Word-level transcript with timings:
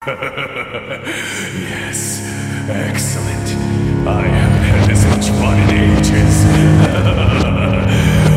yes, 0.06 0.16
excellent. 2.70 3.48
I 4.08 4.22
haven't 4.22 4.64
had 4.64 4.88
this 4.88 5.04
much 5.10 5.28
fun 5.38 5.58
in 5.58 5.70
ages. 5.76 6.44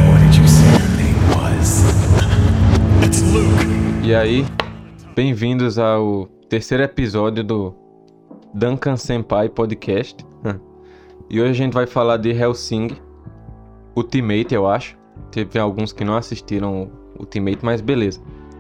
what 0.10 0.20
did 0.20 0.36
you 0.36 0.46
say 0.46 0.70
your 0.78 0.90
name 0.98 1.16
was? 1.32 1.88
it's 3.08 3.22
Luke. 3.32 3.66
E 4.04 4.14
aí, 4.14 4.46
bem-vindos 5.16 5.80
ao 5.80 6.26
terceiro 6.50 6.84
episódio 6.84 7.46
do 7.46 7.74
Duncan 8.54 8.98
Senpai 8.98 9.48
Podcast. 9.48 10.18
E 11.30 11.40
hoje 11.40 11.52
a 11.52 11.54
gente 11.54 11.72
vai 11.72 11.88
falar 11.88 12.18
de 12.18 12.32
Hellsing 12.32 12.90
Ultimate, 13.96 14.54
eu 14.54 14.68
acho. 14.68 14.98
Teve 15.32 15.58
alguns 15.58 15.94
que 15.94 16.04
não 16.04 16.18
assistiram 16.18 16.92
Ultimate, 17.18 17.64
mas 17.64 17.80
beleza. 17.80 18.20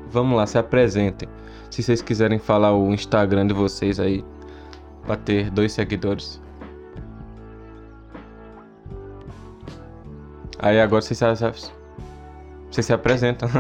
Vamos 0.09 0.38
lá, 0.38 0.47
se 0.47 0.57
apresentem. 0.57 1.27
Se 1.73 1.81
vocês 1.81 2.03
quiserem 2.03 2.37
falar 2.37 2.71
o 2.75 2.93
Instagram 2.93 3.47
de 3.47 3.53
vocês 3.55 3.99
aí, 3.99 4.23
pra 5.07 5.16
ter 5.16 5.49
dois 5.49 5.71
seguidores. 5.71 6.39
Aí 10.59 10.79
agora 10.79 11.01
vocês 11.01 11.17
se, 11.17 11.71
vocês 12.70 12.85
se 12.85 12.93
apresentam. 12.93 13.49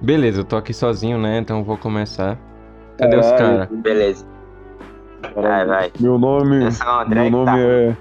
Beleza, 0.00 0.42
eu 0.42 0.44
tô 0.44 0.54
aqui 0.56 0.72
sozinho, 0.72 1.18
né? 1.18 1.38
Então 1.38 1.64
vou 1.64 1.76
começar. 1.76 2.38
Cadê 2.96 3.16
os 3.16 3.32
caras? 3.32 3.68
Beleza. 3.68 4.24
Vai, 5.34 5.66
vai. 5.66 5.90
Meu 5.98 6.16
nome, 6.16 6.60
meu 7.08 7.30
nome 7.30 7.44
tá- 7.44 7.58
é. 7.58 7.96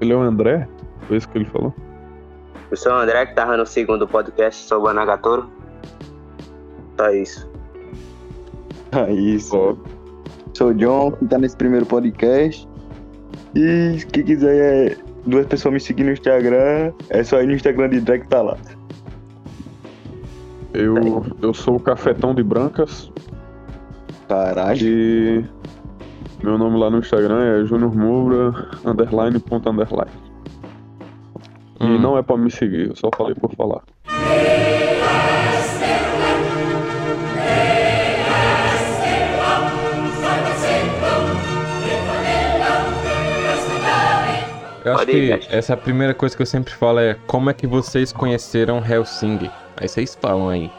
Ele 0.00 0.12
é 0.12 0.16
o 0.16 0.22
André? 0.22 0.66
Foi 1.02 1.18
isso 1.18 1.28
que 1.28 1.38
ele 1.38 1.44
falou? 1.44 1.72
Eu 2.70 2.76
sou 2.76 2.92
o 2.92 2.96
André, 2.96 3.26
que 3.26 3.34
tava 3.34 3.56
no 3.56 3.64
segundo 3.64 4.08
podcast 4.08 4.66
sobre 4.66 4.90
o 4.90 4.94
Nagatoro. 4.94 5.48
Só 6.98 7.10
isso. 7.10 7.48
Ah, 8.92 9.10
isso. 9.10 9.78
Sou 10.54 10.68
o 10.70 10.74
John, 10.74 11.12
que 11.12 11.26
tá 11.26 11.38
nesse 11.38 11.56
primeiro 11.56 11.86
podcast. 11.86 12.68
E 13.54 13.98
quem 14.12 14.24
quiser 14.24 14.92
é, 14.92 14.96
duas 15.26 15.46
pessoas 15.46 15.74
me 15.74 15.80
seguir 15.80 16.04
no 16.04 16.12
Instagram, 16.12 16.92
é 17.10 17.22
só 17.22 17.40
ir 17.40 17.46
no 17.46 17.52
Instagram 17.52 17.90
de 17.90 18.00
Drake 18.00 18.26
tá 18.28 18.42
lá. 18.42 18.56
eu, 20.74 21.24
eu 21.42 21.54
sou 21.54 21.76
o 21.76 21.80
Cafetão 21.80 22.34
de 22.34 22.42
Brancas 22.42 23.10
Caralho. 24.28 24.86
e 24.86 25.44
meu 26.42 26.58
nome 26.58 26.78
lá 26.78 26.90
no 26.90 26.98
Instagram 26.98 27.42
é 27.42 27.64
Junior 27.64 27.94
Moura, 27.94 28.68
underline, 28.84 29.38
ponto 29.38 29.70
underline. 29.70 30.25
E 31.80 31.84
Hum. 31.84 31.98
não 31.98 32.16
é 32.16 32.22
pra 32.22 32.36
me 32.36 32.50
seguir, 32.50 32.88
eu 32.88 32.96
só 32.96 33.10
falei 33.16 33.34
por 33.34 33.50
falar. 33.54 33.82
Eu 44.84 44.94
acho 44.94 45.06
que 45.06 45.32
essa 45.50 45.72
é 45.72 45.76
primeira 45.76 46.14
coisa 46.14 46.36
que 46.36 46.42
eu 46.42 46.46
sempre 46.46 46.72
falo 46.72 47.00
é 47.00 47.16
como 47.26 47.50
é 47.50 47.54
que 47.54 47.66
vocês 47.66 48.12
conheceram 48.12 48.78
Hellsing? 48.84 49.50
Aí 49.76 49.88
vocês 49.88 50.16
falam 50.20 50.48
aí. 50.48 50.70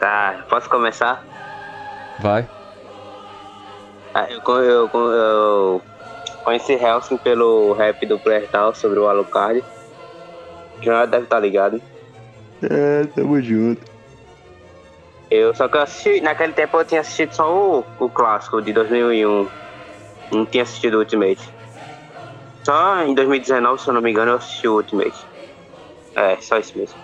Tá, 0.00 0.44
posso 0.48 0.68
começar? 0.68 1.24
Vai. 2.20 2.48
Ah, 4.12 4.26
Eu, 4.28 4.40
eu, 4.60 4.90
eu 4.92 5.82
conheci 6.44 6.74
Helsing 6.74 7.16
pelo 7.16 7.72
rap 7.72 8.06
do 8.06 8.18
Plertal 8.20 8.74
sobre 8.74 9.00
o 9.00 9.08
Alucard. 9.08 9.64
Já 10.82 11.06
deve 11.06 11.24
estar 11.24 11.40
ligado. 11.40 11.80
É, 12.62 13.04
tamo 13.14 13.40
junto. 13.40 13.82
Eu 15.30 15.54
só 15.54 15.66
que 15.66 15.76
eu 15.76 15.80
assisti, 15.80 16.20
naquele 16.20 16.52
tempo 16.52 16.78
eu 16.78 16.84
tinha 16.84 17.00
assistido 17.00 17.34
só 17.34 17.80
o, 17.80 17.84
o 17.98 18.08
clássico 18.10 18.60
de 18.62 18.72
2001. 18.72 19.48
Não 20.32 20.46
tinha 20.46 20.62
assistido 20.62 20.94
o 20.94 20.98
Ultimate. 20.98 21.40
Só 22.62 23.02
em 23.02 23.14
2019, 23.14 23.80
se 23.80 23.88
eu 23.88 23.94
não 23.94 24.02
me 24.02 24.10
engano, 24.10 24.32
eu 24.32 24.36
assisti 24.36 24.68
o 24.68 24.76
Ultimate. 24.76 25.26
É, 26.14 26.36
só 26.40 26.58
isso 26.58 26.78
mesmo. 26.78 26.98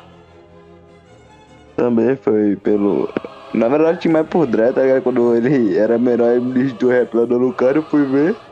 Também 1.76 2.14
foi 2.16 2.56
pelo. 2.56 3.08
Na 3.52 3.68
verdade, 3.68 4.00
tinha 4.00 4.12
mais 4.12 4.26
por 4.28 4.46
Drake, 4.46 4.74
tá? 4.74 5.00
Quando 5.00 5.34
ele 5.34 5.76
era 5.76 5.98
menor 5.98 6.36
e 6.36 6.40
me 6.40 6.72
do 6.72 6.88
rap 6.88 7.12
lá 7.14 7.24
do 7.24 7.36
Lucano, 7.36 7.78
eu 7.78 7.82
fui 7.82 8.04
ver. 8.04 8.49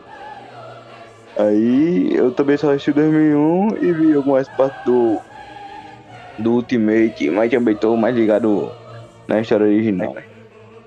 Aí 1.39 2.11
eu 2.15 2.35
também 2.35 2.57
só 2.57 2.71
assisti 2.71 2.93
2001 2.93 3.69
e 3.81 3.93
vi 3.93 4.15
algumas 4.15 4.49
partes 4.49 4.79
do. 4.85 5.23
do 6.39 6.55
Ultimate, 6.55 7.31
mas 7.31 7.51
também 7.51 7.77
tô 7.77 7.97
mais 7.97 8.15
ligado 8.17 8.71
na 9.29 9.41
história 9.41 9.67
original. 9.67 10.15
né? 10.15 10.25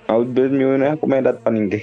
Mas 0.07 0.21
o 0.21 0.25
de 0.25 0.31
2001 0.33 0.77
não 0.77 0.85
é 0.85 0.89
recomendado 0.89 1.39
pra 1.41 1.53
ninguém. 1.53 1.81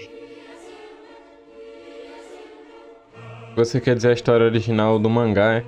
Você 3.57 3.81
quer 3.81 3.97
dizer 3.97 4.11
a 4.11 4.13
história 4.13 4.47
original 4.47 4.99
do 4.99 5.09
mangá, 5.11 5.55
é? 5.57 5.65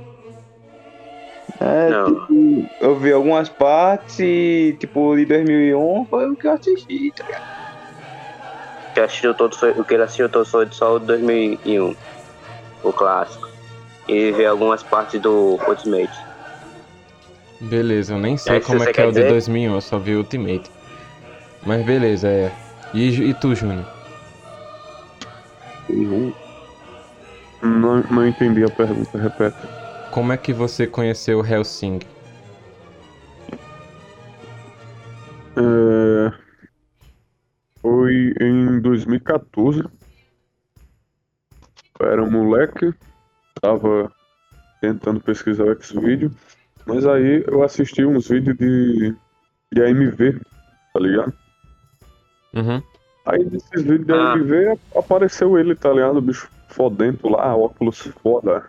É, 1.61 1.91
Não. 1.91 2.05
tipo, 2.05 2.67
eu 2.81 2.99
vi 2.99 3.13
algumas 3.13 3.49
partes 3.49 4.19
e, 4.21 4.77
tipo, 4.79 5.17
de 5.17 5.27
2001 5.27 6.07
foi 6.07 6.31
o 6.31 6.37
que 6.37 6.47
eu 6.47 6.53
assisti, 6.53 7.13
tá 7.17 7.25
ligado? 7.25 7.43
O 8.91 8.93
que, 8.95 9.01
assistiu 9.01 9.35
todo 9.35 9.57
foi, 9.57 9.71
o 9.73 9.85
que 9.85 9.95
ele 9.95 10.03
assistiu 10.03 10.29
todo 10.29 10.47
foi 10.47 10.69
só 10.73 10.95
o 10.95 10.99
2001, 11.01 11.95
o 12.83 12.93
clássico. 12.93 13.49
E 14.09 14.33
ver 14.33 14.47
algumas 14.47 14.83
partes 14.83 15.21
do 15.21 15.63
Ultimate. 15.67 16.27
Beleza, 17.61 18.15
eu 18.15 18.19
nem 18.19 18.37
sei 18.37 18.57
É, 18.57 18.61
como 18.61 18.83
é 18.83 18.87
que 18.87 19.01
é 19.01 19.05
o 19.05 19.13
de 19.13 19.23
dizer? 19.23 19.29
2001, 19.29 19.75
eu 19.75 19.81
só 19.81 19.99
vi 19.99 20.15
o 20.15 20.19
Ultimate. 20.19 20.71
Mas 21.65 21.85
beleza, 21.85 22.29
é. 22.29 22.57
E, 22.93 23.09
e 23.31 23.35
tu, 23.35 23.55
Júnior? 23.55 23.87
Não, 27.63 28.03
não 28.11 28.27
entendi 28.27 28.63
a 28.65 28.71
pergunta, 28.71 29.19
repete. 29.19 29.67
Como 30.11 30.33
é 30.33 30.37
que 30.37 30.53
você 30.53 30.87
conheceu 30.87 31.45
Hellsing? 31.45 31.99
É, 35.57 36.31
Foi 37.83 38.33
em 38.41 38.81
2014. 38.81 39.83
Eu 42.01 42.11
era 42.11 42.23
um 42.23 42.31
moleque, 42.31 42.95
tava 43.61 44.11
tentando 44.81 45.21
pesquisar 45.21 45.65
o 45.65 45.83
Xvideo, 45.83 46.31
mas 46.87 47.07
aí 47.07 47.45
eu 47.47 47.63
assisti 47.63 48.05
uns 48.05 48.29
vídeos 48.29 48.57
de, 48.57 49.15
de 49.73 49.83
AMV, 49.83 50.41
tá 50.95 51.01
ligado? 51.01 51.33
Uhum. 52.55 52.83
Aí 53.27 53.45
desses 53.45 53.83
vídeos 53.83 54.07
de 54.07 54.13
Ah. 54.13 54.33
AMV 54.33 54.79
apareceu 54.97 55.59
ele, 55.59 55.77
tá 55.77 55.93
ligado? 55.93 56.17
O 56.17 56.23
bicho 56.23 56.51
fodento 56.69 57.29
lá, 57.29 57.55
óculos 57.55 57.99
foda, 58.23 58.65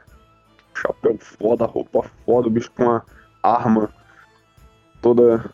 chapéu 0.75 1.17
foda, 1.19 1.65
roupa 1.65 2.03
foda, 2.25 2.47
o 2.47 2.51
bicho 2.51 2.71
com 2.71 2.83
uma 2.83 3.05
arma 3.41 3.89
toda 5.01 5.49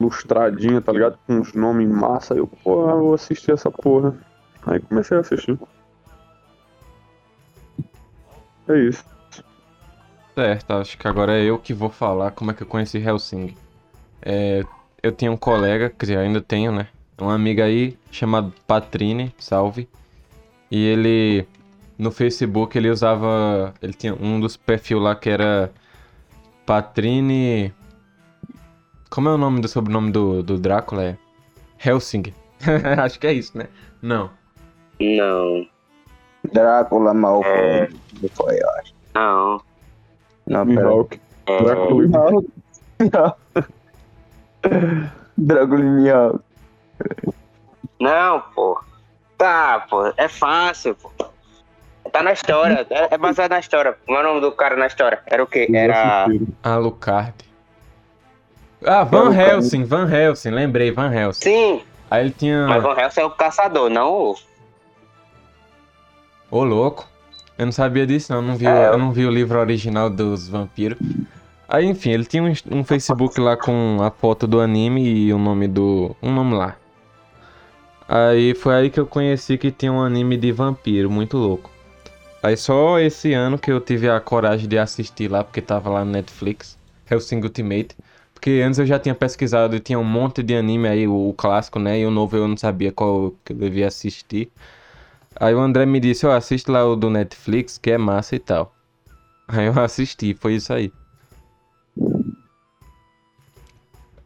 lustradinha, 0.00 0.80
tá 0.80 0.92
ligado? 0.92 1.18
Com 1.26 1.34
uns 1.34 1.54
nomes 1.54 1.88
massa. 1.88 2.34
Eu, 2.34 2.46
porra, 2.46 2.96
vou 2.96 3.14
assistir 3.14 3.52
essa 3.52 3.70
porra. 3.70 4.14
Aí 4.66 4.80
comecei 4.80 5.16
a 5.16 5.20
assistir. 5.20 5.58
É 8.70 8.78
isso. 8.78 9.04
Certo, 10.34 10.72
acho 10.74 10.96
que 10.96 11.08
agora 11.08 11.36
é 11.36 11.44
eu 11.44 11.58
que 11.58 11.74
vou 11.74 11.90
falar 11.90 12.30
como 12.30 12.50
é 12.50 12.54
que 12.54 12.62
eu 12.62 12.66
conheci 12.66 12.98
Hellsing. 12.98 13.54
É, 14.22 14.62
eu 15.02 15.12
tinha 15.12 15.30
um 15.30 15.36
colega, 15.36 15.90
quer 15.90 16.06
dizer, 16.06 16.18
ainda 16.18 16.40
tenho, 16.40 16.70
né? 16.72 16.86
Uma 17.20 17.34
amiga 17.34 17.64
aí 17.64 17.98
chamada 18.10 18.52
Patrine, 18.66 19.34
salve. 19.38 19.88
E 20.70 20.86
ele 20.86 21.46
no 21.98 22.10
Facebook 22.10 22.78
ele 22.78 22.88
usava, 22.88 23.74
ele 23.82 23.92
tinha 23.92 24.14
um 24.14 24.40
dos 24.40 24.56
perfil 24.56 25.00
lá 25.00 25.14
que 25.14 25.28
era 25.28 25.70
Patrine 26.64 27.74
Como 29.10 29.28
é 29.28 29.34
o 29.34 29.38
nome 29.38 29.60
do 29.60 29.68
sobrenome 29.68 30.10
do, 30.10 30.42
do 30.42 30.58
Drácula? 30.58 31.04
É 31.04 31.18
Helsing. 31.84 32.32
acho 33.02 33.18
que 33.18 33.26
é 33.26 33.32
isso, 33.32 33.58
né? 33.58 33.68
Não. 34.00 34.30
Não, 35.00 35.66
Drácula 36.52 37.14
mal 37.14 37.42
É. 37.44 37.88
foi, 38.34 38.56
eu 38.60 38.70
acho. 38.80 38.94
não. 39.14 39.60
Não, 40.46 40.66
pera. 40.66 40.80
Mihawk. 40.88 41.20
É, 41.46 41.62
Drácula. 41.62 42.06
Não. 43.12 43.34
Drácula 45.36 45.80
e 45.80 45.84
Mihawk. 45.84 46.40
Não, 48.00 48.40
pô. 48.54 48.80
Tá, 49.38 49.86
pô. 49.88 50.12
É 50.16 50.28
fácil, 50.28 50.94
pô. 50.96 51.10
Tá 52.12 52.22
na 52.22 52.32
história. 52.32 52.86
É 52.90 53.14
é 53.14 53.18
baseado 53.18 53.50
na 53.52 53.60
história. 53.60 53.96
Como 54.04 54.18
é 54.18 54.20
o 54.20 54.24
nome 54.24 54.40
do 54.40 54.50
cara 54.52 54.74
na 54.76 54.86
história? 54.86 55.20
Era 55.26 55.42
o 55.42 55.46
quê? 55.46 55.68
Era. 55.72 56.26
Alucard. 56.62 57.34
Ah, 58.84 59.04
Van. 59.04 59.32
Helsing, 59.34 59.84
Van 59.84 60.08
Helsing, 60.10 60.50
lembrei, 60.50 60.90
Van 60.90 61.12
Helsing. 61.12 61.42
Sim, 61.42 61.82
Aí 62.10 62.22
ele 62.24 62.30
tinha. 62.36 62.66
mas 62.66 62.82
Van 62.82 62.98
Helsing 62.98 63.20
é 63.20 63.24
o 63.24 63.30
caçador, 63.30 63.88
não 63.90 64.10
o. 64.12 64.34
Ô, 66.50 66.64
louco. 66.64 67.08
Eu 67.56 67.66
não 67.66 67.72
sabia 67.72 68.06
disso, 68.06 68.32
não. 68.32 68.40
Eu 68.40 68.46
não 68.46 68.56
vi, 68.56 68.66
É, 68.66 68.88
eu 68.88 68.98
não 68.98 69.12
vi 69.12 69.26
o 69.26 69.30
livro 69.30 69.58
original 69.58 70.08
dos 70.10 70.48
vampiros. 70.48 70.98
Aí, 71.68 71.86
enfim, 71.86 72.10
ele 72.10 72.24
tinha 72.24 72.42
um, 72.42 72.52
um 72.70 72.84
Facebook 72.84 73.38
lá 73.40 73.56
com 73.56 73.98
a 74.02 74.10
foto 74.10 74.46
do 74.46 74.60
anime 74.60 75.02
e 75.02 75.32
o 75.32 75.38
nome 75.38 75.68
do. 75.68 76.16
um 76.22 76.32
nome 76.32 76.54
lá. 76.54 76.76
Aí 78.08 78.54
foi 78.54 78.74
aí 78.74 78.90
que 78.90 78.98
eu 78.98 79.06
conheci 79.06 79.56
que 79.56 79.70
tinha 79.70 79.92
um 79.92 80.02
anime 80.02 80.36
de 80.36 80.50
vampiro, 80.50 81.10
muito 81.10 81.36
louco. 81.36 81.70
Aí 82.42 82.56
só 82.56 82.98
esse 82.98 83.32
ano 83.34 83.58
que 83.58 83.70
eu 83.70 83.80
tive 83.80 84.08
a 84.08 84.18
coragem 84.20 84.68
de 84.68 84.78
assistir 84.78 85.30
lá, 85.30 85.44
porque 85.44 85.60
tava 85.60 85.90
lá 85.90 86.04
no 86.04 86.10
Netflix, 86.10 86.78
Hellsing 87.10 87.40
Ultimate. 87.42 87.96
Porque 88.34 88.62
antes 88.66 88.78
eu 88.78 88.86
já 88.86 88.98
tinha 88.98 89.14
pesquisado 89.14 89.76
e 89.76 89.80
tinha 89.80 89.98
um 89.98 90.04
monte 90.04 90.42
de 90.42 90.56
anime 90.56 90.88
aí, 90.88 91.06
o, 91.06 91.28
o 91.28 91.34
clássico, 91.34 91.78
né? 91.78 92.00
E 92.00 92.06
o 92.06 92.10
novo 92.10 92.36
eu 92.36 92.48
não 92.48 92.56
sabia 92.56 92.90
qual 92.90 93.34
que 93.44 93.52
eu 93.52 93.56
devia 93.56 93.86
assistir. 93.88 94.50
Aí 95.38 95.54
o 95.54 95.60
André 95.60 95.86
me 95.86 96.00
disse, 96.00 96.26
ó, 96.26 96.32
assiste 96.32 96.70
lá 96.70 96.84
o 96.84 96.96
do 96.96 97.08
Netflix, 97.08 97.78
que 97.78 97.90
é 97.90 97.98
massa 97.98 98.36
e 98.36 98.38
tal. 98.38 98.74
Aí 99.46 99.66
eu 99.66 99.78
assisti, 99.80 100.34
foi 100.34 100.54
isso 100.54 100.72
aí. 100.72 100.92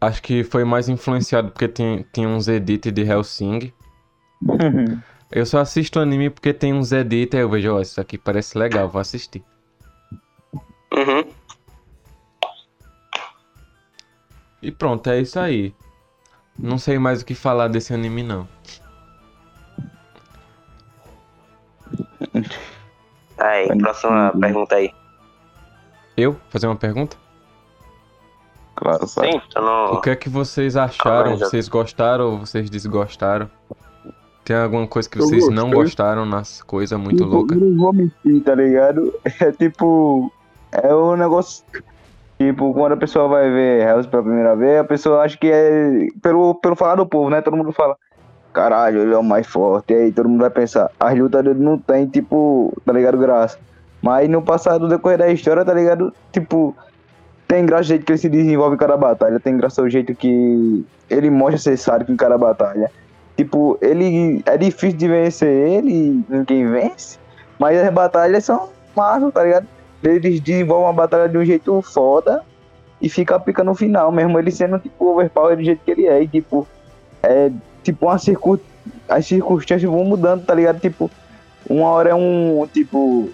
Acho 0.01 0.23
que 0.23 0.45
foi 0.45 0.65
mais 0.65 0.89
influenciado 0.89 1.51
porque 1.51 1.69
tinha, 1.69 2.05
tinha 2.13 2.29
uns 2.29 2.49
edits 2.49 2.93
de 2.93 3.03
Hellsing. 3.03 3.73
Eu 5.31 5.47
só 5.47 5.61
assisto 5.61 5.99
anime 5.99 6.31
porque 6.31 6.53
tem 6.53 6.75
uns 6.75 6.93
edits, 6.93 7.35
aí 7.35 7.41
eu 7.41 7.49
vejo, 7.49 7.75
ó, 7.75 7.81
isso 7.81 8.01
aqui 8.01 8.19
parece 8.19 8.57
legal, 8.59 8.89
vou 8.89 9.01
assistir. 9.01 9.43
Uhum. 10.93 11.25
E 14.63 14.71
pronto, 14.71 15.09
é 15.11 15.21
isso 15.21 15.39
aí. 15.39 15.75
Não 16.59 16.79
sei 16.79 16.99
mais 16.99 17.23
o 17.23 17.25
que 17.25 17.35
falar 17.35 17.69
desse 17.69 17.93
anime, 17.93 18.23
não. 18.23 18.49
Aí, 23.95 24.01
próxima 24.01 24.33
pergunta 24.41 24.75
aí. 24.75 24.91
Eu? 26.17 26.37
Fazer 26.51 26.67
uma 26.67 26.77
pergunta? 26.77 27.17
Claro, 28.77 29.07
sabe? 29.07 29.33
Sim, 29.33 29.41
tu 29.51 29.61
não. 29.61 29.93
O 29.95 30.01
que 30.01 30.11
é 30.11 30.17
que 30.17 30.29
vocês 30.29 30.77
acharam? 30.77 31.37
Já- 31.37 31.47
Vocês 31.47 31.69
gostaram 31.69 32.25
ou 32.33 32.39
vocês 32.41 32.69
desgostaram? 32.69 33.49
Tem 34.45 34.57
alguma 34.57 34.87
coisa 34.87 35.09
que 35.09 35.19
Eu 35.19 35.27
vocês 35.27 35.49
não 35.49 35.71
gostaram 35.71 36.27
nas 36.27 36.63
coisas 36.63 36.99
muito 36.99 37.25
loucas? 37.25 37.57
Não 37.59 37.77
vou 37.77 37.93
mentir, 37.93 38.43
tá 38.45 38.55
ligado? 38.55 39.13
É 39.41 39.53
tipo. 39.53 40.31
É 40.73 40.95
um 40.95 41.17
negócio. 41.17 41.65
Tipo, 42.37 42.75
quando 42.75 42.93
a 42.93 42.97
pessoa 42.97 43.29
vai 43.29 43.49
ver 43.49 43.87
Hells 43.87 44.09
pela 44.09 44.23
primeira 44.25 44.57
vez, 44.57 44.81
a 44.81 44.85
pessoa 44.85 45.23
acha 45.23 45.39
que 45.39 45.47
é. 45.51 46.09
Pelo, 46.21 46.57
pelo 46.57 46.75
falar 46.75 46.97
do 46.97 47.07
povo, 47.07 47.31
né? 47.31 47.41
Todo 47.41 47.57
mundo 47.57 47.73
fala. 47.73 47.97
Caralho, 48.53 49.01
ele 49.03 49.15
é 49.15 49.17
o 49.19 49.23
mais 49.23 49.47
forte. 49.47 49.93
E 49.93 49.97
aí 49.97 50.13
todo 50.13 50.29
mundo 50.29 50.41
vai 50.41 50.51
pensar. 50.51 50.91
As 50.99 51.17
lutas 51.19 51.43
dele 51.45 51.61
não 51.61 51.79
tem, 51.79 52.07
tipo, 52.07 52.73
tá 52.85 52.93
ligado? 52.93 53.17
Graça. 53.19 53.59
Mas 54.05 54.29
no 54.29 54.43
passado, 54.43 54.81
do 54.81 54.89
decorrer 54.89 55.17
da 55.17 55.29
história, 55.29 55.65
tá 55.65 55.73
ligado? 55.73 56.13
Tipo. 56.31 56.77
Tem 57.49 57.65
graça 57.65 57.83
o 57.83 57.87
jeito 57.87 58.05
que 58.05 58.13
ele 58.13 58.19
se 58.19 58.29
desenvolve 58.29 58.75
em 58.75 58.79
cada 58.79 58.97
batalha. 58.99 59.41
Tem 59.41 59.57
graça 59.57 59.81
o 59.81 59.89
jeito 59.89 60.15
que 60.15 60.85
ele 61.09 61.31
mostra 61.31 61.59
ser 61.59 61.77
sádico 61.79 62.13
em 62.13 62.17
cada 62.17 62.37
batalha. 62.37 62.91
Tipo, 63.35 63.79
ele. 63.81 64.43
É 64.45 64.59
difícil 64.59 64.99
de 64.99 65.09
vencer 65.09 65.49
ele, 65.49 66.23
ninguém 66.29 66.71
vence. 66.71 67.19
Mas 67.59 67.79
as 67.79 67.91
batalhas 67.95 68.45
são 68.45 68.69
massas, 68.95 69.33
tá 69.33 69.43
ligado? 69.43 69.67
Eles 70.03 70.39
desenvolvem 70.39 70.87
uma 70.87 70.93
batalha 70.93 71.27
de 71.27 71.39
um 71.39 71.45
jeito 71.45 71.81
foda 71.81 72.43
e 73.01 73.09
fica 73.09 73.41
pica 73.41 73.65
no 73.65 73.75
final, 73.75 74.13
mesmo 74.13 74.39
ele 74.39 74.51
sendo 74.51 74.79
tipo 74.79 75.13
overpower 75.13 75.57
do 75.57 75.65
jeito 75.65 75.81
que 75.83 75.91
ele 75.91 76.07
é. 76.07 76.23
E 76.23 76.29
tipo, 76.29 76.67
é 77.23 77.51
tipo 77.83 78.05
uma 78.05 78.19
circun... 78.19 78.59
as 79.09 79.25
circunstâncias 79.27 79.91
vão 79.91 80.05
mudando, 80.05 80.45
tá 80.45 80.55
ligado? 80.55 80.79
Tipo, 80.79 81.11
uma 81.71 81.89
hora 81.89 82.11
é 82.11 82.15
um. 82.15 82.69
Tipo. 82.71 83.31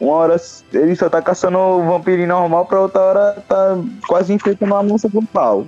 Uma 0.00 0.14
hora 0.14 0.36
ele 0.72 0.96
só 0.96 1.08
tá 1.08 1.22
caçando 1.22 1.58
o 1.58 1.86
vampirinho 1.86 2.28
normal, 2.28 2.66
pra 2.66 2.80
outra 2.80 3.00
hora 3.00 3.44
tá 3.48 3.78
quase 4.06 4.32
enfrentando 4.32 4.72
uma 4.72 4.82
moça 4.82 5.08
com 5.08 5.24
pau. 5.24 5.66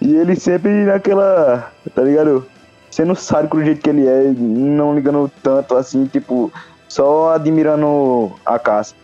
E 0.00 0.14
ele 0.14 0.36
sempre 0.36 0.70
naquela. 0.84 1.72
Tá 1.94 2.02
ligado? 2.02 2.46
Sendo 2.90 3.14
sádico 3.14 3.56
do 3.56 3.64
jeito 3.64 3.80
que 3.80 3.90
ele 3.90 4.06
é, 4.06 4.32
não 4.36 4.94
ligando 4.94 5.30
tanto 5.42 5.76
assim, 5.76 6.06
tipo, 6.06 6.52
só 6.88 7.32
admirando 7.34 8.32
a 8.44 8.58
caça. 8.58 8.94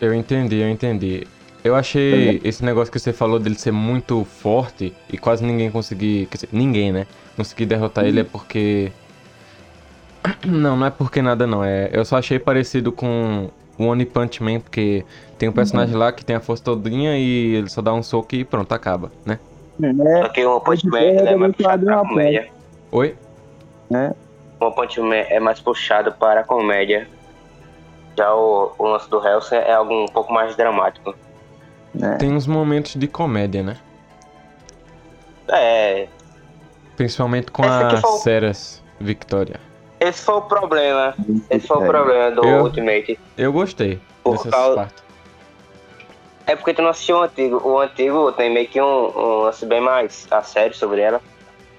Eu 0.00 0.12
entendi, 0.12 0.56
eu 0.56 0.68
entendi. 0.68 1.26
Eu 1.64 1.76
achei 1.76 2.40
esse 2.42 2.64
negócio 2.64 2.92
que 2.92 2.98
você 2.98 3.12
falou 3.12 3.38
dele 3.38 3.54
ser 3.56 3.70
muito 3.70 4.24
forte 4.24 4.92
e 5.10 5.16
quase 5.16 5.44
ninguém 5.44 5.70
conseguir. 5.70 6.28
Dizer, 6.30 6.48
ninguém, 6.50 6.90
né? 6.90 7.06
Conseguir 7.36 7.66
derrotar 7.66 8.04
ele 8.04 8.20
é 8.20 8.24
porque. 8.24 8.90
Não, 10.46 10.76
não 10.76 10.86
é 10.86 10.90
porque 10.90 11.20
nada 11.22 11.46
não. 11.46 11.64
É, 11.64 11.90
eu 11.92 12.04
só 12.04 12.16
achei 12.18 12.38
parecido 12.38 12.92
com 12.92 13.50
o 13.78 13.84
One 13.84 14.04
Punch 14.06 14.42
Man, 14.42 14.60
porque 14.60 15.04
tem 15.38 15.48
um 15.48 15.52
personagem 15.52 15.94
lá 15.96 16.12
que 16.12 16.24
tem 16.24 16.36
a 16.36 16.40
força 16.40 16.62
todinha 16.62 17.16
e 17.18 17.54
ele 17.56 17.68
só 17.68 17.82
dá 17.82 17.92
um 17.92 18.02
soco 18.02 18.34
e 18.34 18.44
pronto, 18.44 18.72
acaba, 18.72 19.10
né? 19.26 19.38
Só 20.22 20.28
que 20.28 20.44
o 20.44 20.60
Punch 20.60 20.86
Man 20.86 21.00
ele 21.00 21.28
é 21.28 21.36
mais 21.36 21.56
puxado 21.56 21.84
pra 21.86 21.96
comédia. 21.98 22.48
Oi? 22.92 23.16
O 24.60 24.70
Punch 24.70 25.00
Man 25.00 25.14
é 25.16 25.40
mais 25.40 25.58
puxado 25.60 26.12
para 26.12 26.40
a 26.40 26.44
comédia. 26.44 27.08
Já 28.16 28.32
o, 28.34 28.72
o 28.78 28.86
lance 28.86 29.08
do 29.10 29.26
Hellsing 29.26 29.56
é 29.56 29.72
algo 29.72 29.92
um 30.04 30.06
pouco 30.06 30.32
mais 30.32 30.54
dramático. 30.54 31.14
né? 31.94 32.16
Tem 32.18 32.32
uns 32.32 32.46
momentos 32.46 32.94
de 32.94 33.08
comédia, 33.08 33.62
né? 33.62 33.76
É, 35.48 36.06
Principalmente 36.96 37.50
com 37.50 37.64
a 37.64 37.96
foi 38.00 38.10
o- 38.10 38.12
Ceras 38.18 38.82
Victoria. 39.00 39.58
Esse 40.08 40.22
foi 40.24 40.34
o 40.36 40.42
problema. 40.42 41.14
Esse 41.50 41.66
foi 41.66 41.78
o 41.78 41.84
É. 41.84 41.86
problema 41.86 42.30
do 42.30 42.44
Eu- 42.46 42.62
Ultimate. 42.64 43.18
Eu 43.36 43.52
gostei 43.52 43.98
Por 44.22 44.42
causa- 44.50 44.76
partes. 44.76 45.02
É 46.46 46.56
porque 46.56 46.74
tu 46.74 46.82
não 46.82 46.90
assistiu 46.90 47.16
o 47.18 47.22
antigo. 47.22 47.60
O 47.64 47.78
antigo 47.78 48.32
tem 48.32 48.50
meio 48.52 48.66
que 48.68 48.80
um, 48.80 48.84
um 48.84 49.42
lance 49.42 49.64
bem 49.64 49.80
mais 49.80 50.26
a 50.30 50.42
sério 50.42 50.74
sobre 50.74 51.00
ela. 51.00 51.20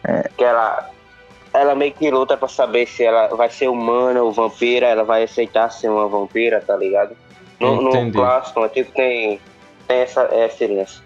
É. 0.07 0.29
Que 0.37 0.43
ela. 0.43 0.89
Ela 1.53 1.75
meio 1.75 1.91
que 1.93 2.09
luta 2.09 2.35
pra 2.35 2.47
saber 2.47 2.87
se 2.87 3.03
ela 3.03 3.27
vai 3.35 3.49
ser 3.49 3.67
humana 3.67 4.23
ou 4.23 4.31
vampira, 4.31 4.87
ela 4.87 5.03
vai 5.03 5.23
aceitar 5.23 5.69
ser 5.69 5.89
uma 5.89 6.07
vampira, 6.07 6.59
tá 6.65 6.75
ligado? 6.75 7.15
No, 7.59 7.79
no 7.81 8.11
clássico, 8.11 8.59
no 8.59 8.65
antigo 8.65 8.89
tem, 8.95 9.39
tem 9.87 9.97
essa, 9.99 10.27
esse 10.33 10.65
lance. 10.65 10.99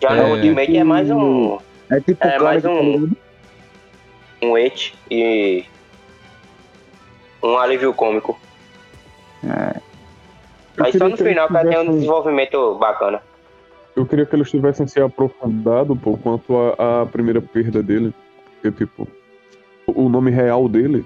Já 0.00 0.10
É. 0.10 0.22
no 0.22 0.34
Ultimate 0.34 0.76
é 0.76 0.84
mais 0.84 1.10
um, 1.10 1.58
É 1.90 2.00
tipo 2.00 2.24
É, 2.24 2.38
mais 2.38 2.64
um- 2.64 2.74
tá 2.76 2.80
ligado? 2.82 3.16
um 4.42 4.58
et 4.58 4.92
e 5.10 5.64
um 7.46 7.58
alívio 7.58 7.92
cômico. 7.94 8.38
É. 9.44 9.80
Aí 10.78 10.92
só 10.98 11.08
no 11.08 11.16
final 11.16 11.48
ela 11.48 11.60
tem 11.60 11.68
um 11.68 11.70
tivessem- 11.70 11.94
desenvolvimento 11.94 12.74
bacana. 12.76 13.20
Eu 13.94 14.04
queria 14.04 14.26
que 14.26 14.36
eles 14.36 14.50
tivessem 14.50 14.86
se 14.86 15.00
aprofundado, 15.00 15.96
pô, 15.96 16.18
quanto 16.18 16.54
à 16.78 17.06
primeira 17.06 17.40
perda 17.40 17.82
dele. 17.82 18.12
Porque, 18.60 18.84
tipo, 18.84 19.08
o 19.86 20.08
nome 20.08 20.30
real 20.30 20.68
dele 20.68 21.04